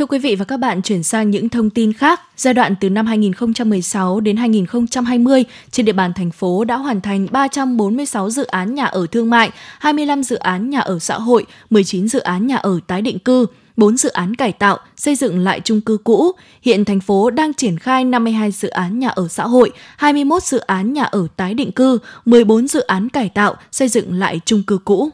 Thưa 0.00 0.06
quý 0.06 0.18
vị 0.18 0.36
và 0.36 0.44
các 0.44 0.56
bạn, 0.56 0.82
chuyển 0.82 1.02
sang 1.02 1.30
những 1.30 1.48
thông 1.48 1.70
tin 1.70 1.92
khác. 1.92 2.20
Giai 2.36 2.54
đoạn 2.54 2.74
từ 2.80 2.90
năm 2.90 3.06
2016 3.06 4.20
đến 4.20 4.36
2020, 4.36 5.44
trên 5.70 5.86
địa 5.86 5.92
bàn 5.92 6.12
thành 6.12 6.30
phố 6.30 6.64
đã 6.64 6.76
hoàn 6.76 7.00
thành 7.00 7.26
346 7.30 8.30
dự 8.30 8.44
án 8.44 8.74
nhà 8.74 8.84
ở 8.84 9.06
thương 9.06 9.30
mại, 9.30 9.50
25 9.78 10.22
dự 10.22 10.36
án 10.36 10.70
nhà 10.70 10.80
ở 10.80 10.98
xã 10.98 11.18
hội, 11.18 11.46
19 11.70 12.08
dự 12.08 12.18
án 12.18 12.46
nhà 12.46 12.56
ở 12.56 12.80
tái 12.86 13.02
định 13.02 13.18
cư, 13.18 13.46
4 13.76 13.96
dự 13.96 14.08
án 14.08 14.34
cải 14.34 14.52
tạo, 14.52 14.78
xây 14.96 15.14
dựng 15.14 15.38
lại 15.38 15.60
chung 15.64 15.80
cư 15.80 15.98
cũ. 16.04 16.32
Hiện 16.62 16.84
thành 16.84 17.00
phố 17.00 17.30
đang 17.30 17.54
triển 17.54 17.78
khai 17.78 18.04
52 18.04 18.50
dự 18.50 18.68
án 18.68 18.98
nhà 18.98 19.08
ở 19.08 19.28
xã 19.28 19.44
hội, 19.46 19.70
21 19.96 20.42
dự 20.42 20.58
án 20.58 20.92
nhà 20.92 21.04
ở 21.04 21.26
tái 21.36 21.54
định 21.54 21.72
cư, 21.72 21.98
14 22.24 22.68
dự 22.68 22.80
án 22.80 23.08
cải 23.08 23.28
tạo, 23.28 23.54
xây 23.72 23.88
dựng 23.88 24.14
lại 24.14 24.40
chung 24.44 24.62
cư 24.62 24.78
cũ. 24.84 25.10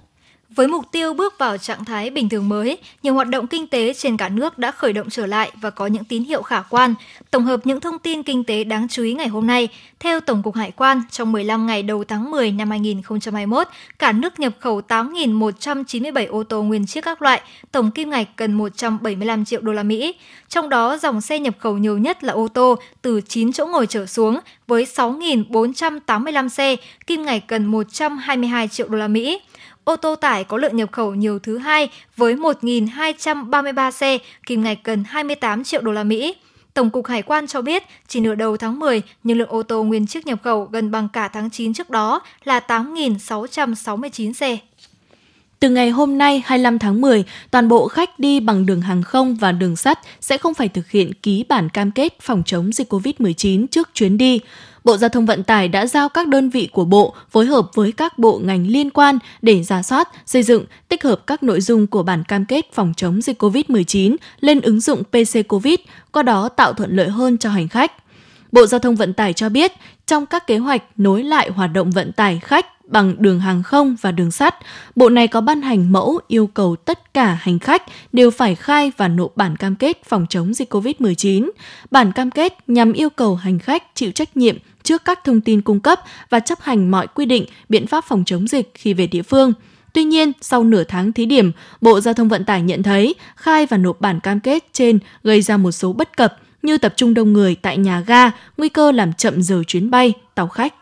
Với 0.57 0.69
mục 0.69 0.85
tiêu 0.93 1.15
bước 1.15 1.39
vào 1.39 1.59
trạng 1.59 1.85
thái 1.85 2.11
bình 2.11 2.29
thường 2.29 2.49
mới, 2.49 2.79
nhiều 3.03 3.15
hoạt 3.15 3.29
động 3.29 3.47
kinh 3.47 3.67
tế 3.67 3.95
trên 3.95 4.17
cả 4.17 4.29
nước 4.29 4.59
đã 4.59 4.71
khởi 4.71 4.93
động 4.93 5.11
trở 5.11 5.27
lại 5.27 5.53
và 5.61 5.71
có 5.71 5.87
những 5.87 6.05
tín 6.05 6.25
hiệu 6.25 6.43
khả 6.43 6.63
quan. 6.71 6.95
Tổng 7.31 7.45
hợp 7.45 7.61
những 7.65 7.81
thông 7.81 7.99
tin 7.99 8.23
kinh 8.23 8.45
tế 8.45 8.65
đáng 8.65 8.89
chú 8.89 9.03
ý 9.03 9.15
ngày 9.15 9.29
hôm 9.29 9.47
nay, 9.47 9.69
theo 10.01 10.21
Tổng 10.21 10.43
cục 10.43 10.55
Hải 10.55 10.71
quan, 10.71 11.03
trong 11.11 11.33
15 11.33 11.67
ngày 11.67 11.83
đầu 11.83 12.05
tháng 12.05 12.31
10 12.31 12.51
năm 12.51 12.71
2021, 12.71 13.69
cả 13.99 14.13
nước 14.13 14.41
nhập 14.41 14.53
khẩu 14.61 14.81
8.197 14.89 16.27
ô 16.31 16.43
tô 16.43 16.63
nguyên 16.63 16.87
chiếc 16.87 17.01
các 17.01 17.23
loại, 17.23 17.41
tổng 17.73 17.91
kim 17.91 18.11
ngạch 18.11 18.29
gần 18.37 18.53
175 18.53 19.45
triệu 19.45 19.61
đô 19.61 19.73
la 19.73 19.83
Mỹ. 19.83 20.15
Trong 20.49 20.69
đó, 20.69 20.99
dòng 20.99 21.21
xe 21.21 21.39
nhập 21.39 21.55
khẩu 21.59 21.79
nhiều 21.79 21.99
nhất 21.99 22.25
là 22.25 22.33
ô 22.33 22.49
tô 22.49 22.77
từ 23.03 23.21
9 23.21 23.53
chỗ 23.53 23.67
ngồi 23.67 23.87
trở 23.87 24.07
xuống 24.07 24.41
với 24.67 24.85
6.485 24.85 26.49
xe, 26.49 26.77
kim 27.07 27.23
ngạch 27.23 27.43
gần 27.49 27.67
122 27.67 28.69
triệu 28.69 28.89
đô 28.89 28.99
la 28.99 29.09
Mỹ 29.09 29.41
ô 29.87 29.97
tô 29.97 30.17
tải 30.17 30.45
có 30.45 30.57
lượng 30.57 30.77
nhập 30.77 30.93
khẩu 30.93 31.15
nhiều 31.15 31.39
thứ 31.39 31.59
hai 31.59 31.89
với 32.17 32.35
1.233 32.35 33.91
xe, 33.91 34.19
kim 34.47 34.63
ngạch 34.63 34.79
gần 34.85 35.05
28 35.07 35.65
triệu 35.65 35.83
đô 35.83 35.93
la 35.93 36.05
Mỹ. 36.05 36.35
Tổng 36.75 36.91
cục 36.91 37.07
Hải 37.07 37.23
quan 37.23 37.47
cho 37.47 37.63
biết, 37.63 37.83
chỉ 38.09 38.21
nửa 38.21 38.35
đầu 38.35 38.57
tháng 38.57 38.79
10, 38.79 39.03
nhưng 39.23 39.39
lượng 39.39 39.49
ô 39.49 39.63
tô 39.63 39.83
nguyên 39.83 40.07
chiếc 40.07 40.27
nhập 40.27 40.39
khẩu 40.45 40.65
gần 40.65 40.91
bằng 40.91 41.09
cả 41.09 41.29
tháng 41.29 41.51
9 41.51 41.73
trước 41.73 41.91
đó 41.91 42.21
là 42.45 42.61
8.669 42.69 44.33
xe. 44.33 44.59
Từ 45.61 45.71
ngày 45.71 45.91
hôm 45.91 46.19
nay 46.19 46.43
25 46.45 46.79
tháng 46.79 47.01
10, 47.01 47.25
toàn 47.51 47.69
bộ 47.69 47.89
khách 47.89 48.19
đi 48.19 48.41
bằng 48.41 48.67
đường 48.67 48.81
hàng 48.81 49.03
không 49.03 49.35
và 49.35 49.53
đường 49.53 49.77
sắt 49.77 49.99
sẽ 50.21 50.39
không 50.39 50.55
phải 50.55 50.69
thực 50.69 50.91
hiện 50.91 51.13
ký 51.15 51.45
bản 51.49 51.69
cam 51.69 51.91
kết 51.91 52.21
phòng 52.21 52.43
chống 52.47 52.73
dịch 52.73 52.93
COVID-19 52.93 53.67
trước 53.67 53.91
chuyến 53.95 54.19
đi. 54.19 54.41
Bộ 54.87 54.97
Giao 54.97 55.11
thông 55.11 55.27
Vận 55.27 55.45
tải 55.45 55.69
đã 55.69 55.87
giao 55.87 56.09
các 56.09 56.29
đơn 56.29 56.51
vị 56.51 56.69
của 56.73 56.85
Bộ 56.85 57.15
phối 57.31 57.47
hợp 57.47 57.71
với 57.75 57.93
các 57.93 58.19
bộ 58.19 58.41
ngành 58.45 58.67
liên 58.67 58.91
quan 58.91 59.19
để 59.43 59.63
giả 59.63 59.83
soát, 59.83 60.09
xây 60.27 60.43
dựng, 60.43 60.65
tích 60.89 61.05
hợp 61.05 61.27
các 61.27 61.43
nội 61.43 61.61
dung 61.61 61.87
của 61.87 62.03
bản 62.03 62.25
cam 62.25 62.45
kết 62.45 62.73
phòng 62.73 62.93
chống 62.97 63.23
dịch 63.23 63.43
COVID-19 63.43 64.17
lên 64.41 64.61
ứng 64.61 64.81
dụng 64.81 65.03
PC 65.05 65.49
COVID, 65.49 65.75
qua 66.13 66.23
đó 66.23 66.49
tạo 66.49 66.73
thuận 66.73 66.97
lợi 66.97 67.09
hơn 67.09 67.39
cho 67.39 67.51
hành 67.51 67.69
khách. 67.69 67.93
Bộ 68.53 68.67
Giao 68.67 68.81
thông 68.81 68.97
Vận 68.97 69.13
tải 69.13 69.33
cho 69.33 69.49
biết, 69.49 69.73
trong 70.07 70.27
các 70.27 70.47
kế 70.47 70.59
hoạch 70.59 70.83
nối 70.97 71.23
lại 71.23 71.51
hoạt 71.51 71.71
động 71.73 71.91
vận 71.91 72.13
tải 72.13 72.41
khách 72.43 72.67
bằng 72.89 73.15
đường 73.19 73.41
hàng 73.41 73.63
không 73.63 73.97
và 74.01 74.13
đường 74.13 74.31
sắt, 74.31 74.55
Bộ 74.97 75.09
này 75.09 75.29
có 75.29 75.41
ban 75.41 75.63
hành 75.63 75.93
mẫu 75.93 76.21
yêu 76.29 76.47
cầu 76.47 76.77
tất 76.77 77.15
cả 77.15 77.39
hành 77.41 77.59
khách 77.59 77.83
đều 78.13 78.31
phải 78.31 78.55
khai 78.55 78.93
và 78.97 79.09
nộp 79.09 79.37
bản 79.37 79.57
cam 79.57 79.77
kết 79.77 80.05
phòng 80.05 80.27
chống 80.29 80.55
dịch 80.55 80.75
COVID-19. 80.75 81.51
Bản 81.91 82.13
cam 82.13 82.31
kết 82.31 82.55
nhằm 82.67 82.93
yêu 82.93 83.11
cầu 83.11 83.35
hành 83.35 83.59
khách 83.59 83.95
chịu 83.95 84.11
trách 84.11 84.37
nhiệm 84.37 84.57
trước 84.83 85.05
các 85.05 85.25
thông 85.25 85.41
tin 85.41 85.61
cung 85.61 85.81
cấp 85.81 86.01
và 86.31 86.41
chấp 86.41 86.61
hành 86.61 86.91
mọi 86.91 87.07
quy 87.07 87.27
định, 87.27 87.45
biện 87.69 87.87
pháp 87.87 88.05
phòng 88.09 88.23
chống 88.27 88.49
dịch 88.49 88.71
khi 88.75 88.95
về 88.95 89.07
địa 89.07 89.23
phương. 89.23 89.53
Tuy 89.93 90.05
nhiên, 90.05 90.33
sau 90.41 90.65
nửa 90.65 90.85
tháng 90.85 91.13
thí 91.13 91.27
điểm, 91.27 91.53
Bộ 91.81 92.01
Giao 92.01 92.15
thông 92.15 92.29
Vận 92.29 92.45
tải 92.45 92.63
nhận 92.63 92.83
thấy 92.83 93.15
khai 93.37 93.67
và 93.67 93.77
nộp 93.77 94.01
bản 94.01 94.21
cam 94.21 94.41
kết 94.41 94.65
trên 94.73 94.99
gây 95.23 95.43
ra 95.43 95.57
một 95.57 95.73
số 95.73 95.93
bất 95.93 96.17
cập 96.17 96.37
như 96.63 96.79
tập 96.79 96.95
trung 96.97 97.15
đông 97.15 97.33
người 97.33 97.57
tại 97.63 97.79
nhà 97.79 98.01
ga, 98.07 98.31
nguy 98.57 98.69
cơ 98.69 98.93
làm 98.93 99.13
chậm 99.13 99.43
giờ 99.43 99.63
chuyến 99.67 99.91
bay, 99.91 100.13
tàu 100.35 100.49
khách. 100.49 100.75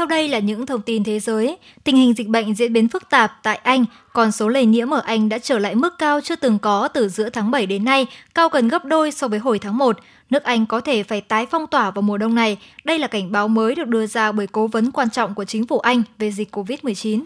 Sau 0.00 0.06
đây 0.06 0.28
là 0.28 0.38
những 0.38 0.66
thông 0.66 0.82
tin 0.82 1.04
thế 1.04 1.20
giới. 1.20 1.56
Tình 1.84 1.96
hình 1.96 2.14
dịch 2.14 2.28
bệnh 2.28 2.54
diễn 2.54 2.72
biến 2.72 2.88
phức 2.88 3.10
tạp 3.10 3.32
tại 3.42 3.56
Anh, 3.56 3.84
còn 4.12 4.32
số 4.32 4.48
lây 4.48 4.66
nhiễm 4.66 4.90
ở 4.90 5.02
Anh 5.04 5.28
đã 5.28 5.38
trở 5.38 5.58
lại 5.58 5.74
mức 5.74 5.98
cao 5.98 6.20
chưa 6.20 6.36
từng 6.36 6.58
có 6.58 6.88
từ 6.88 7.08
giữa 7.08 7.30
tháng 7.30 7.50
7 7.50 7.66
đến 7.66 7.84
nay, 7.84 8.06
cao 8.34 8.48
gần 8.48 8.68
gấp 8.68 8.84
đôi 8.84 9.10
so 9.10 9.28
với 9.28 9.38
hồi 9.38 9.58
tháng 9.58 9.78
1. 9.78 9.98
Nước 10.30 10.42
Anh 10.42 10.66
có 10.66 10.80
thể 10.80 11.02
phải 11.02 11.20
tái 11.20 11.46
phong 11.46 11.66
tỏa 11.66 11.90
vào 11.90 12.02
mùa 12.02 12.18
đông 12.18 12.34
này. 12.34 12.58
Đây 12.84 12.98
là 12.98 13.06
cảnh 13.06 13.32
báo 13.32 13.48
mới 13.48 13.74
được 13.74 13.88
đưa 13.88 14.06
ra 14.06 14.32
bởi 14.32 14.46
cố 14.46 14.66
vấn 14.66 14.90
quan 14.90 15.10
trọng 15.10 15.34
của 15.34 15.44
chính 15.44 15.66
phủ 15.66 15.78
Anh 15.78 16.02
về 16.18 16.32
dịch 16.32 16.56
COVID-19. 16.56 17.22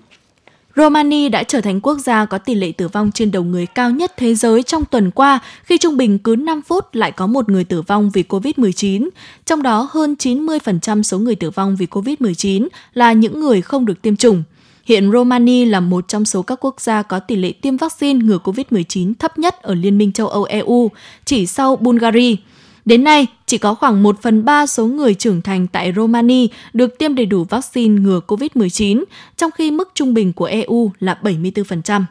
Romania 0.76 1.28
đã 1.28 1.42
trở 1.42 1.60
thành 1.60 1.80
quốc 1.80 1.98
gia 1.98 2.24
có 2.24 2.38
tỷ 2.38 2.54
lệ 2.54 2.72
tử 2.72 2.88
vong 2.88 3.10
trên 3.14 3.30
đầu 3.30 3.44
người 3.44 3.66
cao 3.66 3.90
nhất 3.90 4.12
thế 4.16 4.34
giới 4.34 4.62
trong 4.62 4.84
tuần 4.84 5.10
qua 5.10 5.40
khi 5.64 5.78
trung 5.78 5.96
bình 5.96 6.18
cứ 6.18 6.36
5 6.36 6.62
phút 6.62 6.84
lại 6.92 7.12
có 7.12 7.26
một 7.26 7.48
người 7.48 7.64
tử 7.64 7.82
vong 7.82 8.10
vì 8.10 8.24
COVID-19. 8.28 9.08
Trong 9.46 9.62
đó 9.62 9.88
hơn 9.90 10.14
90% 10.18 11.02
số 11.02 11.18
người 11.18 11.34
tử 11.34 11.50
vong 11.50 11.76
vì 11.76 11.86
COVID-19 11.86 12.68
là 12.94 13.12
những 13.12 13.40
người 13.40 13.62
không 13.62 13.86
được 13.86 14.02
tiêm 14.02 14.16
chủng. 14.16 14.42
Hiện 14.84 15.12
Romania 15.12 15.64
là 15.64 15.80
một 15.80 16.08
trong 16.08 16.24
số 16.24 16.42
các 16.42 16.64
quốc 16.64 16.80
gia 16.80 17.02
có 17.02 17.18
tỷ 17.18 17.36
lệ 17.36 17.52
tiêm 17.52 17.76
vaccine 17.76 18.24
ngừa 18.24 18.38
COVID-19 18.44 19.12
thấp 19.18 19.38
nhất 19.38 19.62
ở 19.62 19.74
Liên 19.74 19.98
minh 19.98 20.12
châu 20.12 20.28
Âu 20.28 20.44
EU, 20.44 20.90
chỉ 21.24 21.46
sau 21.46 21.76
Bulgaria. 21.76 22.36
Đến 22.84 23.04
nay, 23.04 23.26
chỉ 23.46 23.58
có 23.58 23.74
khoảng 23.74 24.02
1 24.02 24.22
phần 24.22 24.44
3 24.44 24.66
số 24.66 24.86
người 24.86 25.14
trưởng 25.14 25.42
thành 25.42 25.66
tại 25.66 25.92
Romania 25.96 26.46
được 26.72 26.98
tiêm 26.98 27.14
đầy 27.14 27.26
đủ 27.26 27.44
vaccine 27.44 28.00
ngừa 28.00 28.20
COVID-19, 28.26 29.04
trong 29.36 29.50
khi 29.50 29.70
mức 29.70 29.90
trung 29.94 30.14
bình 30.14 30.32
của 30.32 30.44
EU 30.44 30.92
là 31.00 31.18
74%. 31.22 32.02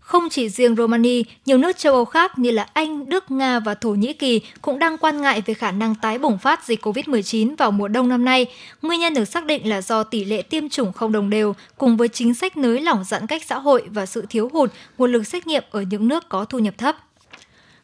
Không 0.00 0.28
chỉ 0.30 0.48
riêng 0.48 0.76
Romania, 0.76 1.22
nhiều 1.46 1.58
nước 1.58 1.78
châu 1.78 1.94
Âu 1.94 2.04
khác 2.04 2.38
như 2.38 2.50
là 2.50 2.66
Anh, 2.72 3.08
Đức, 3.08 3.30
Nga 3.30 3.60
và 3.60 3.74
Thổ 3.74 3.90
Nhĩ 3.90 4.12
Kỳ 4.12 4.40
cũng 4.62 4.78
đang 4.78 4.98
quan 4.98 5.20
ngại 5.20 5.42
về 5.46 5.54
khả 5.54 5.70
năng 5.70 5.94
tái 5.94 6.18
bùng 6.18 6.38
phát 6.38 6.66
dịch 6.66 6.86
COVID-19 6.86 7.56
vào 7.56 7.70
mùa 7.70 7.88
đông 7.88 8.08
năm 8.08 8.24
nay. 8.24 8.46
Nguyên 8.82 9.00
nhân 9.00 9.14
được 9.14 9.24
xác 9.24 9.44
định 9.44 9.68
là 9.68 9.82
do 9.82 10.04
tỷ 10.04 10.24
lệ 10.24 10.42
tiêm 10.42 10.68
chủng 10.68 10.92
không 10.92 11.12
đồng 11.12 11.30
đều, 11.30 11.54
cùng 11.78 11.96
với 11.96 12.08
chính 12.08 12.34
sách 12.34 12.56
nới 12.56 12.80
lỏng 12.80 13.04
giãn 13.04 13.26
cách 13.26 13.42
xã 13.46 13.58
hội 13.58 13.82
và 13.90 14.06
sự 14.06 14.26
thiếu 14.28 14.50
hụt 14.52 14.70
nguồn 14.98 15.12
lực 15.12 15.26
xét 15.26 15.46
nghiệm 15.46 15.62
ở 15.70 15.82
những 15.82 16.08
nước 16.08 16.28
có 16.28 16.44
thu 16.44 16.58
nhập 16.58 16.74
thấp. 16.78 16.96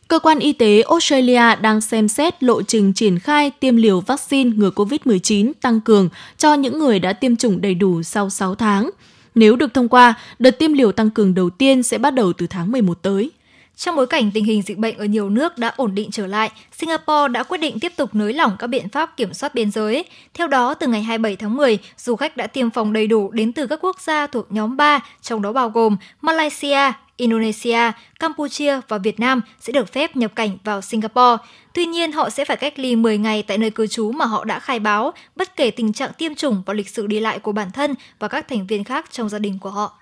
Cơ 0.09 0.19
quan 0.19 0.39
y 0.39 0.53
tế 0.53 0.83
Australia 0.83 1.57
đang 1.61 1.81
xem 1.81 2.09
xét 2.09 2.43
lộ 2.43 2.63
trình 2.63 2.93
triển 2.93 3.19
khai 3.19 3.51
tiêm 3.51 3.77
liều 3.77 4.01
vaccine 4.01 4.51
ngừa 4.57 4.71
COVID-19 4.71 5.53
tăng 5.61 5.81
cường 5.81 6.09
cho 6.39 6.55
những 6.55 6.79
người 6.79 6.99
đã 6.99 7.13
tiêm 7.13 7.37
chủng 7.37 7.61
đầy 7.61 7.75
đủ 7.75 8.03
sau 8.03 8.31
6 8.31 8.55
tháng. 8.55 8.91
Nếu 9.35 9.57
được 9.57 9.75
thông 9.75 9.89
qua, 9.89 10.15
đợt 10.39 10.51
tiêm 10.51 10.73
liều 10.73 10.93
tăng 10.93 11.11
cường 11.11 11.35
đầu 11.35 11.51
tiên 11.51 11.83
sẽ 11.83 11.99
bắt 11.99 12.15
đầu 12.15 12.33
từ 12.33 12.47
tháng 12.47 12.73
11 12.73 13.03
tới. 13.03 13.31
Trong 13.77 13.97
bối 13.97 14.07
cảnh 14.07 14.31
tình 14.35 14.45
hình 14.45 14.63
dịch 14.63 14.79
bệnh 14.79 14.99
ở 14.99 15.05
nhiều 15.05 15.31
nước 15.31 15.59
đã 15.59 15.73
ổn 15.77 15.95
định 15.95 16.11
trở 16.11 16.27
lại, 16.27 16.51
Singapore 16.79 17.29
đã 17.33 17.43
quyết 17.43 17.59
định 17.59 17.81
tiếp 17.81 17.93
tục 17.97 18.15
nới 18.15 18.33
lỏng 18.33 18.57
các 18.59 18.67
biện 18.67 18.89
pháp 18.89 19.17
kiểm 19.17 19.35
soát 19.35 19.55
biên 19.55 19.71
giới. 19.71 20.05
Theo 20.35 20.47
đó, 20.47 20.75
từ 20.75 20.87
ngày 20.87 21.03
27 21.03 21.37
tháng 21.37 21.57
10, 21.57 21.79
du 21.97 22.17
khách 22.17 22.37
đã 22.37 22.47
tiêm 22.47 22.71
phòng 22.71 22.93
đầy 22.93 23.07
đủ 23.07 23.31
đến 23.31 23.53
từ 23.53 23.67
các 23.67 23.79
quốc 23.83 24.01
gia 24.01 24.27
thuộc 24.27 24.53
nhóm 24.53 24.77
3, 24.77 25.01
trong 25.23 25.43
đó 25.43 25.53
bao 25.53 25.71
gồm 25.71 25.97
Malaysia, 26.21 26.93
Indonesia, 27.19 27.93
Campuchia 28.21 28.81
và 28.89 28.99
Việt 28.99 29.21
Nam 29.21 29.41
sẽ 29.61 29.73
được 29.73 29.93
phép 29.93 30.17
nhập 30.17 30.33
cảnh 30.35 30.59
vào 30.65 30.81
Singapore. 30.81 31.37
Tuy 31.75 31.87
nhiên, 31.87 32.13
họ 32.13 32.31
sẽ 32.31 32.45
phải 32.45 32.57
cách 32.57 32.79
ly 32.79 32.97
10 32.97 33.19
ngày 33.19 33.43
tại 33.43 33.59
nơi 33.59 33.71
cư 33.71 33.87
trú 33.87 34.13
mà 34.13 34.25
họ 34.25 34.45
đã 34.45 34.59
khai 34.59 34.79
báo, 34.79 35.13
bất 35.37 35.57
kể 35.57 35.71
tình 35.71 35.93
trạng 35.93 36.11
tiêm 36.19 36.35
chủng 36.35 36.63
và 36.67 36.75
lịch 36.75 36.89
sử 36.89 37.07
đi 37.07 37.21
lại 37.21 37.39
của 37.39 37.53
bản 37.53 37.71
thân 37.71 37.95
và 38.19 38.29
các 38.29 38.49
thành 38.49 38.67
viên 38.67 38.85
khác 38.85 39.07
trong 39.11 39.29
gia 39.29 39.39
đình 39.39 39.59
của 39.59 39.71
họ. 39.71 39.93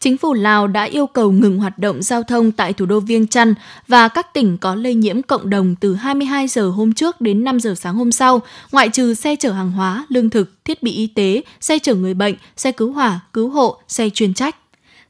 Chính 0.00 0.16
phủ 0.18 0.34
Lào 0.34 0.66
đã 0.66 0.82
yêu 0.82 1.06
cầu 1.06 1.32
ngừng 1.32 1.58
hoạt 1.58 1.78
động 1.78 2.02
giao 2.02 2.22
thông 2.22 2.52
tại 2.52 2.72
thủ 2.72 2.86
đô 2.86 3.00
Viêng 3.00 3.26
Chăn 3.26 3.54
và 3.88 4.08
các 4.08 4.34
tỉnh 4.34 4.58
có 4.58 4.74
lây 4.74 4.94
nhiễm 4.94 5.22
cộng 5.22 5.50
đồng 5.50 5.74
từ 5.80 5.94
22 5.94 6.48
giờ 6.48 6.70
hôm 6.70 6.92
trước 6.92 7.20
đến 7.20 7.44
5 7.44 7.60
giờ 7.60 7.74
sáng 7.74 7.94
hôm 7.94 8.12
sau, 8.12 8.40
ngoại 8.72 8.88
trừ 8.88 9.14
xe 9.14 9.36
chở 9.36 9.52
hàng 9.52 9.72
hóa, 9.72 10.06
lương 10.08 10.30
thực, 10.30 10.64
thiết 10.64 10.82
bị 10.82 10.92
y 10.92 11.06
tế, 11.06 11.42
xe 11.60 11.78
chở 11.78 11.94
người 11.94 12.14
bệnh, 12.14 12.34
xe 12.56 12.72
cứu 12.72 12.92
hỏa, 12.92 13.20
cứu 13.32 13.48
hộ, 13.48 13.80
xe 13.88 14.10
chuyên 14.10 14.34
trách. 14.34 14.56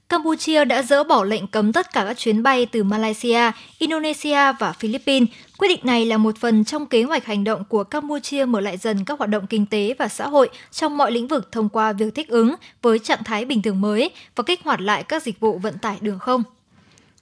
Campuchia 0.08 0.64
đã 0.64 0.82
dỡ 0.82 1.04
bỏ 1.04 1.24
lệnh 1.24 1.46
cấm 1.46 1.72
tất 1.72 1.92
cả 1.92 2.04
các 2.04 2.18
chuyến 2.18 2.42
bay 2.42 2.66
từ 2.66 2.84
Malaysia, 2.84 3.50
Indonesia 3.78 4.52
và 4.58 4.72
Philippines. 4.72 5.28
Quyết 5.58 5.68
định 5.68 5.80
này 5.82 6.06
là 6.06 6.16
một 6.16 6.36
phần 6.38 6.64
trong 6.64 6.86
kế 6.86 7.02
hoạch 7.02 7.26
hành 7.26 7.44
động 7.44 7.64
của 7.64 7.84
Campuchia 7.84 8.44
mở 8.44 8.60
lại 8.60 8.76
dần 8.76 9.04
các 9.04 9.18
hoạt 9.18 9.30
động 9.30 9.46
kinh 9.46 9.66
tế 9.66 9.94
và 9.98 10.08
xã 10.08 10.28
hội 10.28 10.48
trong 10.70 10.96
mọi 10.96 11.12
lĩnh 11.12 11.28
vực 11.28 11.52
thông 11.52 11.68
qua 11.68 11.92
việc 11.92 12.14
thích 12.14 12.28
ứng 12.28 12.54
với 12.82 12.98
trạng 12.98 13.24
thái 13.24 13.44
bình 13.44 13.62
thường 13.62 13.80
mới 13.80 14.10
và 14.36 14.44
kích 14.46 14.60
hoạt 14.64 14.80
lại 14.80 15.02
các 15.02 15.22
dịch 15.22 15.40
vụ 15.40 15.58
vận 15.58 15.78
tải 15.78 15.96
đường 16.00 16.18
không. 16.18 16.42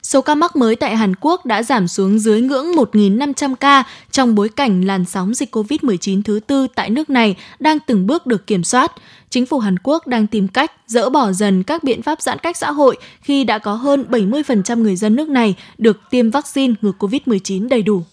Số 0.07 0.21
ca 0.21 0.35
mắc 0.35 0.55
mới 0.55 0.75
tại 0.75 0.95
Hàn 0.95 1.13
Quốc 1.21 1.45
đã 1.45 1.63
giảm 1.63 1.87
xuống 1.87 2.19
dưới 2.19 2.41
ngưỡng 2.41 2.71
1.500 2.71 3.55
ca 3.55 3.83
trong 4.11 4.35
bối 4.35 4.49
cảnh 4.49 4.81
làn 4.85 5.05
sóng 5.05 5.33
dịch 5.33 5.55
COVID-19 5.55 6.21
thứ 6.23 6.39
tư 6.47 6.67
tại 6.75 6.89
nước 6.89 7.09
này 7.09 7.35
đang 7.59 7.79
từng 7.79 8.07
bước 8.07 8.25
được 8.25 8.47
kiểm 8.47 8.63
soát. 8.63 8.91
Chính 9.29 9.45
phủ 9.45 9.59
Hàn 9.59 9.75
Quốc 9.83 10.07
đang 10.07 10.27
tìm 10.27 10.47
cách 10.47 10.71
dỡ 10.87 11.09
bỏ 11.09 11.31
dần 11.31 11.63
các 11.63 11.83
biện 11.83 12.01
pháp 12.01 12.21
giãn 12.21 12.37
cách 12.37 12.57
xã 12.57 12.71
hội 12.71 12.97
khi 13.21 13.43
đã 13.43 13.59
có 13.59 13.73
hơn 13.73 14.05
70% 14.09 14.81
người 14.81 14.95
dân 14.95 15.15
nước 15.15 15.29
này 15.29 15.55
được 15.77 15.99
tiêm 16.09 16.29
vaccine 16.29 16.73
ngừa 16.81 16.91
COVID-19 16.99 17.69
đầy 17.69 17.81
đủ. 17.81 18.03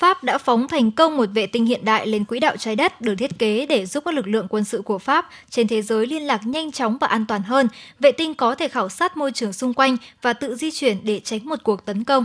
Pháp 0.00 0.24
đã 0.24 0.38
phóng 0.38 0.68
thành 0.68 0.90
công 0.90 1.16
một 1.16 1.28
vệ 1.34 1.46
tinh 1.46 1.66
hiện 1.66 1.84
đại 1.84 2.06
lên 2.06 2.24
quỹ 2.24 2.40
đạo 2.40 2.56
trái 2.56 2.76
đất 2.76 3.00
được 3.00 3.14
thiết 3.14 3.38
kế 3.38 3.66
để 3.66 3.86
giúp 3.86 4.04
các 4.04 4.14
lực 4.14 4.26
lượng 4.26 4.46
quân 4.50 4.64
sự 4.64 4.82
của 4.82 4.98
Pháp 4.98 5.28
trên 5.50 5.68
thế 5.68 5.82
giới 5.82 6.06
liên 6.06 6.22
lạc 6.22 6.46
nhanh 6.46 6.72
chóng 6.72 6.98
và 7.00 7.06
an 7.06 7.26
toàn 7.26 7.42
hơn. 7.42 7.68
Vệ 7.98 8.12
tinh 8.12 8.34
có 8.34 8.54
thể 8.54 8.68
khảo 8.68 8.88
sát 8.88 9.16
môi 9.16 9.32
trường 9.32 9.52
xung 9.52 9.74
quanh 9.74 9.96
và 10.22 10.32
tự 10.32 10.54
di 10.54 10.70
chuyển 10.70 10.96
để 11.02 11.20
tránh 11.20 11.44
một 11.44 11.58
cuộc 11.62 11.84
tấn 11.84 12.04
công. 12.04 12.24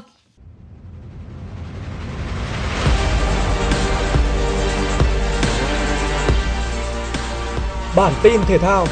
Bản 7.96 8.14
tin 8.24 8.42
thể 8.48 8.58
thao 8.58 8.88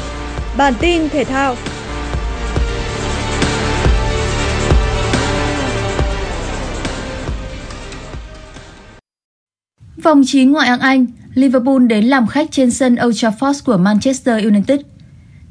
Bản 0.56 0.74
tin 0.80 1.08
thể 1.08 1.24
thao 1.24 1.56
Vòng 10.04 10.22
9 10.26 10.52
ngoại 10.52 10.68
hạng 10.68 10.80
Anh, 10.80 11.06
Liverpool 11.34 11.86
đến 11.86 12.04
làm 12.04 12.26
khách 12.26 12.50
trên 12.50 12.70
sân 12.70 12.96
Old 13.04 13.24
Trafford 13.24 13.60
của 13.64 13.76
Manchester 13.76 14.44
United. 14.44 14.80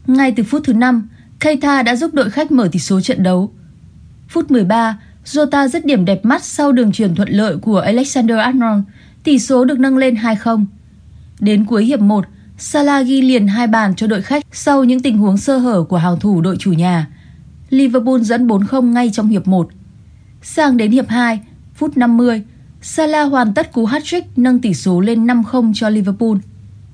Ngay 0.08 0.32
từ 0.32 0.44
phút 0.44 0.62
thứ 0.64 0.74
5, 0.74 1.10
Keita 1.40 1.84
đã 1.84 1.96
giúp 1.96 2.14
đội 2.14 2.30
khách 2.30 2.52
mở 2.52 2.70
tỷ 2.72 2.80
số 2.80 3.02
trận 3.02 3.24
đấu. 3.24 3.52
Phút 4.30 4.52
13, 4.52 5.00
Jota 5.26 5.68
dứt 5.68 5.86
điểm 5.86 6.06
đẹp 6.06 6.26
mắt 6.26 6.44
sau 6.44 6.72
đường 6.72 6.92
truyền 6.92 7.16
thuận 7.16 7.30
lợi 7.30 7.58
của 7.58 7.80
Alexander 7.80 8.38
Arnold, 8.38 8.84
tỷ 9.24 9.40
số 9.40 9.66
được 9.66 9.80
nâng 9.80 9.98
lên 9.98 10.16
2-0. 10.16 10.66
Đến 11.40 11.66
cuối 11.66 11.86
hiệp 11.86 12.00
1, 12.00 12.26
Salah 12.58 13.08
ghi 13.08 13.22
liền 13.22 13.48
hai 13.48 13.68
bàn 13.68 13.96
cho 13.96 14.08
đội 14.08 14.22
khách 14.22 14.46
sau 14.52 14.84
những 14.84 15.00
tình 15.00 15.18
huống 15.18 15.38
sơ 15.38 15.58
hở 15.58 15.84
của 15.84 15.98
hàng 15.98 16.20
thủ 16.20 16.42
đội 16.42 16.58
chủ 16.60 16.72
nhà. 16.72 17.08
Liverpool 17.70 18.22
dẫn 18.22 18.48
4-0 18.48 18.82
ngay 18.82 19.10
trong 19.14 19.28
hiệp 19.28 19.48
1. 19.48 19.70
Sang 20.42 20.78
đến 20.78 20.92
hiệp 20.92 21.10
2, 21.10 21.40
phút 21.76 21.98
50, 21.98 22.44
Salah 22.86 23.32
hoàn 23.32 23.54
tất 23.54 23.74
cú 23.74 23.86
hat-trick 23.86 24.24
nâng 24.36 24.60
tỷ 24.60 24.74
số 24.74 25.00
lên 25.00 25.28
5-0 25.28 25.72
cho 25.76 25.90
Liverpool. 25.90 26.38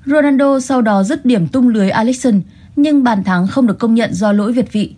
Ronaldo 0.05 0.59
sau 0.59 0.81
đó 0.81 1.03
dứt 1.03 1.25
điểm 1.25 1.47
tung 1.47 1.67
lưới 1.67 1.89
Alisson, 1.89 2.41
nhưng 2.75 3.03
bàn 3.03 3.23
thắng 3.23 3.47
không 3.47 3.67
được 3.67 3.79
công 3.79 3.95
nhận 3.95 4.13
do 4.13 4.31
lỗi 4.31 4.53
việt 4.53 4.73
vị. 4.73 4.95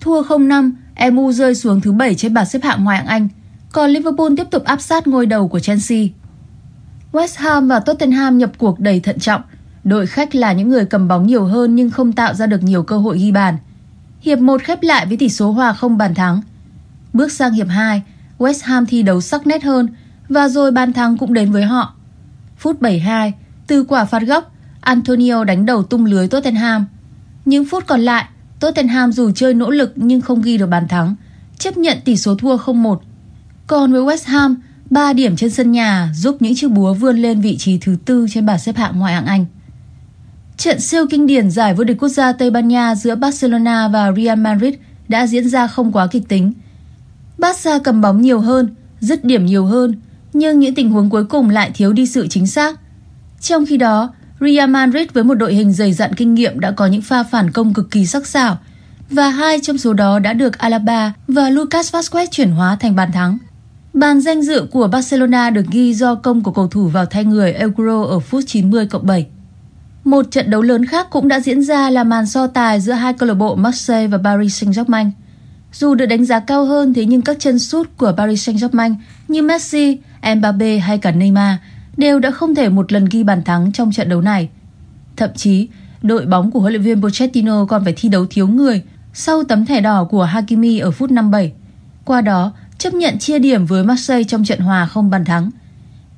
Thua 0.00 0.22
0-5, 0.22 0.72
MU 1.12 1.32
rơi 1.32 1.54
xuống 1.54 1.80
thứ 1.80 1.92
7 1.92 2.14
trên 2.14 2.34
bảng 2.34 2.46
xếp 2.46 2.62
hạng 2.62 2.84
ngoại 2.84 2.96
hạng 2.96 3.06
Anh, 3.06 3.28
còn 3.72 3.90
Liverpool 3.90 4.28
tiếp 4.36 4.46
tục 4.50 4.64
áp 4.64 4.80
sát 4.80 5.06
ngôi 5.06 5.26
đầu 5.26 5.48
của 5.48 5.60
Chelsea. 5.60 5.98
West 7.12 7.34
Ham 7.36 7.68
và 7.68 7.80
Tottenham 7.80 8.38
nhập 8.38 8.50
cuộc 8.58 8.80
đầy 8.80 9.00
thận 9.00 9.18
trọng. 9.18 9.42
Đội 9.84 10.06
khách 10.06 10.34
là 10.34 10.52
những 10.52 10.68
người 10.68 10.84
cầm 10.84 11.08
bóng 11.08 11.26
nhiều 11.26 11.44
hơn 11.44 11.76
nhưng 11.76 11.90
không 11.90 12.12
tạo 12.12 12.34
ra 12.34 12.46
được 12.46 12.62
nhiều 12.62 12.82
cơ 12.82 12.98
hội 12.98 13.18
ghi 13.18 13.32
bàn. 13.32 13.56
Hiệp 14.20 14.38
1 14.38 14.62
khép 14.62 14.82
lại 14.82 15.06
với 15.06 15.16
tỷ 15.16 15.28
số 15.28 15.52
hòa 15.52 15.72
không 15.72 15.98
bàn 15.98 16.14
thắng. 16.14 16.40
Bước 17.12 17.32
sang 17.32 17.52
hiệp 17.52 17.68
2, 17.68 18.02
West 18.38 18.60
Ham 18.62 18.86
thi 18.86 19.02
đấu 19.02 19.20
sắc 19.20 19.46
nét 19.46 19.62
hơn 19.62 19.88
và 20.30 20.48
rồi 20.48 20.70
bàn 20.70 20.92
thắng 20.92 21.18
cũng 21.18 21.34
đến 21.34 21.52
với 21.52 21.62
họ. 21.62 21.94
Phút 22.58 22.80
72, 22.80 23.34
từ 23.66 23.84
quả 23.84 24.04
phạt 24.04 24.22
góc, 24.22 24.52
Antonio 24.80 25.44
đánh 25.44 25.66
đầu 25.66 25.82
tung 25.82 26.04
lưới 26.04 26.28
Tottenham. 26.28 26.86
Những 27.44 27.64
phút 27.64 27.86
còn 27.86 28.00
lại, 28.00 28.24
Tottenham 28.60 29.12
dù 29.12 29.30
chơi 29.30 29.54
nỗ 29.54 29.70
lực 29.70 29.92
nhưng 29.96 30.20
không 30.20 30.42
ghi 30.42 30.58
được 30.58 30.66
bàn 30.66 30.88
thắng, 30.88 31.14
chấp 31.58 31.76
nhận 31.76 31.98
tỷ 32.04 32.16
số 32.16 32.34
thua 32.34 32.56
0-1. 32.56 32.98
Còn 33.66 33.92
với 33.92 34.02
West 34.02 34.32
Ham, 34.32 34.56
3 34.90 35.12
điểm 35.12 35.36
trên 35.36 35.50
sân 35.50 35.72
nhà 35.72 36.08
giúp 36.14 36.36
những 36.40 36.54
chiếc 36.56 36.70
búa 36.70 36.94
vươn 36.94 37.18
lên 37.18 37.40
vị 37.40 37.56
trí 37.56 37.78
thứ 37.78 37.96
tư 38.04 38.26
trên 38.30 38.46
bảng 38.46 38.58
xếp 38.58 38.76
hạng 38.76 38.98
ngoại 38.98 39.14
hạng 39.14 39.26
Anh. 39.26 39.46
Trận 40.56 40.80
siêu 40.80 41.06
kinh 41.10 41.26
điển 41.26 41.50
giải 41.50 41.74
vô 41.74 41.84
địch 41.84 41.96
quốc 42.00 42.08
gia 42.08 42.32
Tây 42.32 42.50
Ban 42.50 42.68
Nha 42.68 42.94
giữa 42.94 43.14
Barcelona 43.14 43.88
và 43.88 44.12
Real 44.12 44.38
Madrid 44.38 44.74
đã 45.08 45.26
diễn 45.26 45.48
ra 45.48 45.66
không 45.66 45.92
quá 45.92 46.06
kịch 46.06 46.28
tính. 46.28 46.52
Barca 47.38 47.78
cầm 47.78 48.00
bóng 48.00 48.20
nhiều 48.22 48.40
hơn, 48.40 48.74
dứt 49.00 49.24
điểm 49.24 49.46
nhiều 49.46 49.66
hơn, 49.66 50.00
nhưng 50.32 50.58
những 50.58 50.74
tình 50.74 50.90
huống 50.90 51.10
cuối 51.10 51.24
cùng 51.24 51.50
lại 51.50 51.70
thiếu 51.74 51.92
đi 51.92 52.06
sự 52.06 52.28
chính 52.28 52.46
xác. 52.46 52.80
Trong 53.40 53.66
khi 53.66 53.76
đó, 53.76 54.12
Real 54.40 54.70
Madrid 54.70 55.08
với 55.12 55.24
một 55.24 55.34
đội 55.34 55.54
hình 55.54 55.72
dày 55.72 55.92
dặn 55.92 56.14
kinh 56.14 56.34
nghiệm 56.34 56.60
đã 56.60 56.70
có 56.70 56.86
những 56.86 57.02
pha 57.02 57.22
phản 57.22 57.50
công 57.50 57.74
cực 57.74 57.90
kỳ 57.90 58.06
sắc 58.06 58.26
sảo 58.26 58.58
và 59.10 59.30
hai 59.30 59.60
trong 59.60 59.78
số 59.78 59.92
đó 59.92 60.18
đã 60.18 60.32
được 60.32 60.58
Alaba 60.58 61.12
và 61.28 61.50
Lucas 61.50 61.94
Vazquez 61.94 62.26
chuyển 62.30 62.50
hóa 62.50 62.76
thành 62.76 62.96
bàn 62.96 63.12
thắng. 63.12 63.38
Bàn 63.92 64.20
danh 64.20 64.42
dự 64.42 64.66
của 64.70 64.88
Barcelona 64.88 65.50
được 65.50 65.66
ghi 65.70 65.94
do 65.94 66.14
công 66.14 66.42
của 66.42 66.52
cầu 66.52 66.68
thủ 66.68 66.88
vào 66.88 67.06
thay 67.06 67.24
người 67.24 67.52
Euro 67.52 68.02
ở 68.02 68.20
phút 68.20 68.44
90 68.46 68.86
cộng 68.86 69.06
7. 69.06 69.26
Một 70.04 70.30
trận 70.30 70.50
đấu 70.50 70.62
lớn 70.62 70.86
khác 70.86 71.06
cũng 71.10 71.28
đã 71.28 71.40
diễn 71.40 71.62
ra 71.62 71.90
là 71.90 72.04
màn 72.04 72.26
so 72.26 72.46
tài 72.46 72.80
giữa 72.80 72.92
hai 72.92 73.12
câu 73.12 73.28
lạc 73.28 73.34
bộ 73.34 73.54
Marseille 73.54 74.06
và 74.06 74.18
Paris 74.24 74.64
Saint-Germain. 74.64 75.10
Dù 75.72 75.94
được 75.94 76.06
đánh 76.06 76.24
giá 76.24 76.40
cao 76.40 76.64
hơn 76.64 76.94
thế 76.94 77.04
nhưng 77.04 77.22
các 77.22 77.36
chân 77.40 77.58
sút 77.58 77.88
của 77.96 78.12
Paris 78.16 78.48
Saint-Germain 78.48 78.94
như 79.28 79.42
Messi, 79.42 79.98
Mbappe 80.36 80.78
hay 80.78 80.98
cả 80.98 81.10
Neymar 81.10 81.56
đều 81.96 82.18
đã 82.18 82.30
không 82.30 82.54
thể 82.54 82.68
một 82.68 82.92
lần 82.92 83.04
ghi 83.04 83.22
bàn 83.22 83.42
thắng 83.44 83.72
trong 83.72 83.92
trận 83.92 84.08
đấu 84.08 84.20
này. 84.20 84.48
Thậm 85.16 85.30
chí, 85.34 85.68
đội 86.02 86.26
bóng 86.26 86.50
của 86.50 86.60
huấn 86.60 86.72
luyện 86.72 86.82
viên 86.82 87.02
Pochettino 87.02 87.64
còn 87.64 87.84
phải 87.84 87.94
thi 87.96 88.08
đấu 88.08 88.26
thiếu 88.30 88.48
người 88.48 88.82
sau 89.12 89.44
tấm 89.44 89.66
thẻ 89.66 89.80
đỏ 89.80 90.04
của 90.04 90.24
Hakimi 90.24 90.78
ở 90.78 90.90
phút 90.90 91.10
57. 91.10 91.52
Qua 92.04 92.20
đó, 92.20 92.52
chấp 92.78 92.94
nhận 92.94 93.18
chia 93.18 93.38
điểm 93.38 93.66
với 93.66 93.84
Marseille 93.84 94.24
trong 94.24 94.44
trận 94.44 94.60
hòa 94.60 94.86
không 94.86 95.10
bàn 95.10 95.24
thắng. 95.24 95.50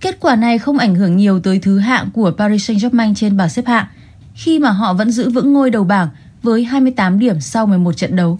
Kết 0.00 0.20
quả 0.20 0.36
này 0.36 0.58
không 0.58 0.78
ảnh 0.78 0.94
hưởng 0.94 1.16
nhiều 1.16 1.40
tới 1.40 1.58
thứ 1.58 1.78
hạng 1.78 2.10
của 2.10 2.32
Paris 2.38 2.70
Saint-Germain 2.70 3.14
trên 3.14 3.36
bảng 3.36 3.48
xếp 3.48 3.66
hạng, 3.66 3.86
khi 4.34 4.58
mà 4.58 4.70
họ 4.70 4.94
vẫn 4.94 5.10
giữ 5.10 5.30
vững 5.30 5.52
ngôi 5.52 5.70
đầu 5.70 5.84
bảng 5.84 6.08
với 6.42 6.64
28 6.64 7.18
điểm 7.18 7.40
sau 7.40 7.66
11 7.66 7.96
trận 7.96 8.16
đấu. 8.16 8.38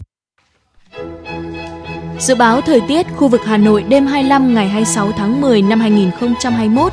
Dự 2.23 2.35
báo 2.35 2.61
thời 2.61 2.81
tiết 2.81 3.07
khu 3.17 3.29
vực 3.29 3.41
Hà 3.45 3.57
Nội 3.57 3.83
đêm 3.83 4.07
25 4.07 4.55
ngày 4.55 4.69
26 4.69 5.13
tháng 5.13 5.41
10 5.41 5.63
năm 5.63 5.81
2021. 5.81 6.93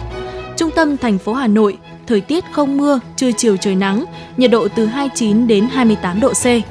Trung 0.57 0.69
tâm 0.75 0.97
thành 0.97 1.17
phố 1.17 1.33
Hà 1.33 1.47
Nội, 1.47 1.77
thời 2.07 2.21
tiết 2.21 2.43
không 2.51 2.77
mưa, 2.77 2.99
trưa 3.15 3.31
chiều 3.31 3.57
trời 3.57 3.75
nắng, 3.75 4.05
nhiệt 4.37 4.51
độ 4.51 4.67
từ 4.75 4.85
29 4.85 5.47
đến 5.47 5.67
28 5.71 6.19
độ 6.19 6.33
C. 6.33 6.43
Quý 6.43 6.61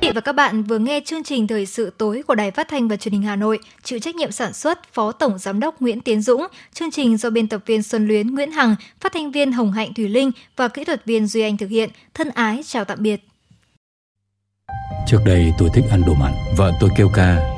vị 0.00 0.10
và 0.14 0.20
các 0.20 0.32
bạn 0.32 0.62
vừa 0.62 0.78
nghe 0.78 1.00
chương 1.04 1.22
trình 1.22 1.46
thời 1.46 1.66
sự 1.66 1.90
tối 1.98 2.22
của 2.26 2.34
Đài 2.34 2.50
Phát 2.50 2.68
thanh 2.68 2.88
và 2.88 2.96
Truyền 2.96 3.12
hình 3.12 3.22
Hà 3.22 3.36
Nội, 3.36 3.58
chịu 3.82 3.98
trách 3.98 4.14
nhiệm 4.14 4.32
sản 4.32 4.52
xuất 4.52 4.92
Phó 4.92 5.12
Tổng 5.12 5.38
Giám 5.38 5.60
đốc 5.60 5.82
Nguyễn 5.82 6.00
Tiến 6.00 6.22
Dũng, 6.22 6.46
chương 6.72 6.90
trình 6.90 7.16
do 7.16 7.30
biên 7.30 7.48
tập 7.48 7.60
viên 7.66 7.82
Xuân 7.82 8.08
Luyến 8.08 8.34
Nguyễn 8.34 8.50
Hằng, 8.50 8.76
phát 9.00 9.12
thanh 9.12 9.30
viên 9.32 9.52
Hồng 9.52 9.72
Hạnh 9.72 9.94
Thủy 9.94 10.08
Linh 10.08 10.30
và 10.56 10.68
kỹ 10.68 10.84
thuật 10.84 11.04
viên 11.04 11.26
Duy 11.26 11.40
Anh 11.40 11.56
thực 11.56 11.70
hiện. 11.70 11.90
Thân 12.14 12.28
ái 12.28 12.62
chào 12.66 12.84
tạm 12.84 12.98
biệt. 13.00 13.20
Trước 15.06 15.18
đây 15.26 15.52
tôi 15.58 15.68
thích 15.74 15.84
ăn 15.90 16.02
đồ 16.06 16.14
mặn, 16.14 16.32
vợ 16.56 16.72
tôi 16.80 16.90
kêu 16.96 17.10
ca 17.14 17.57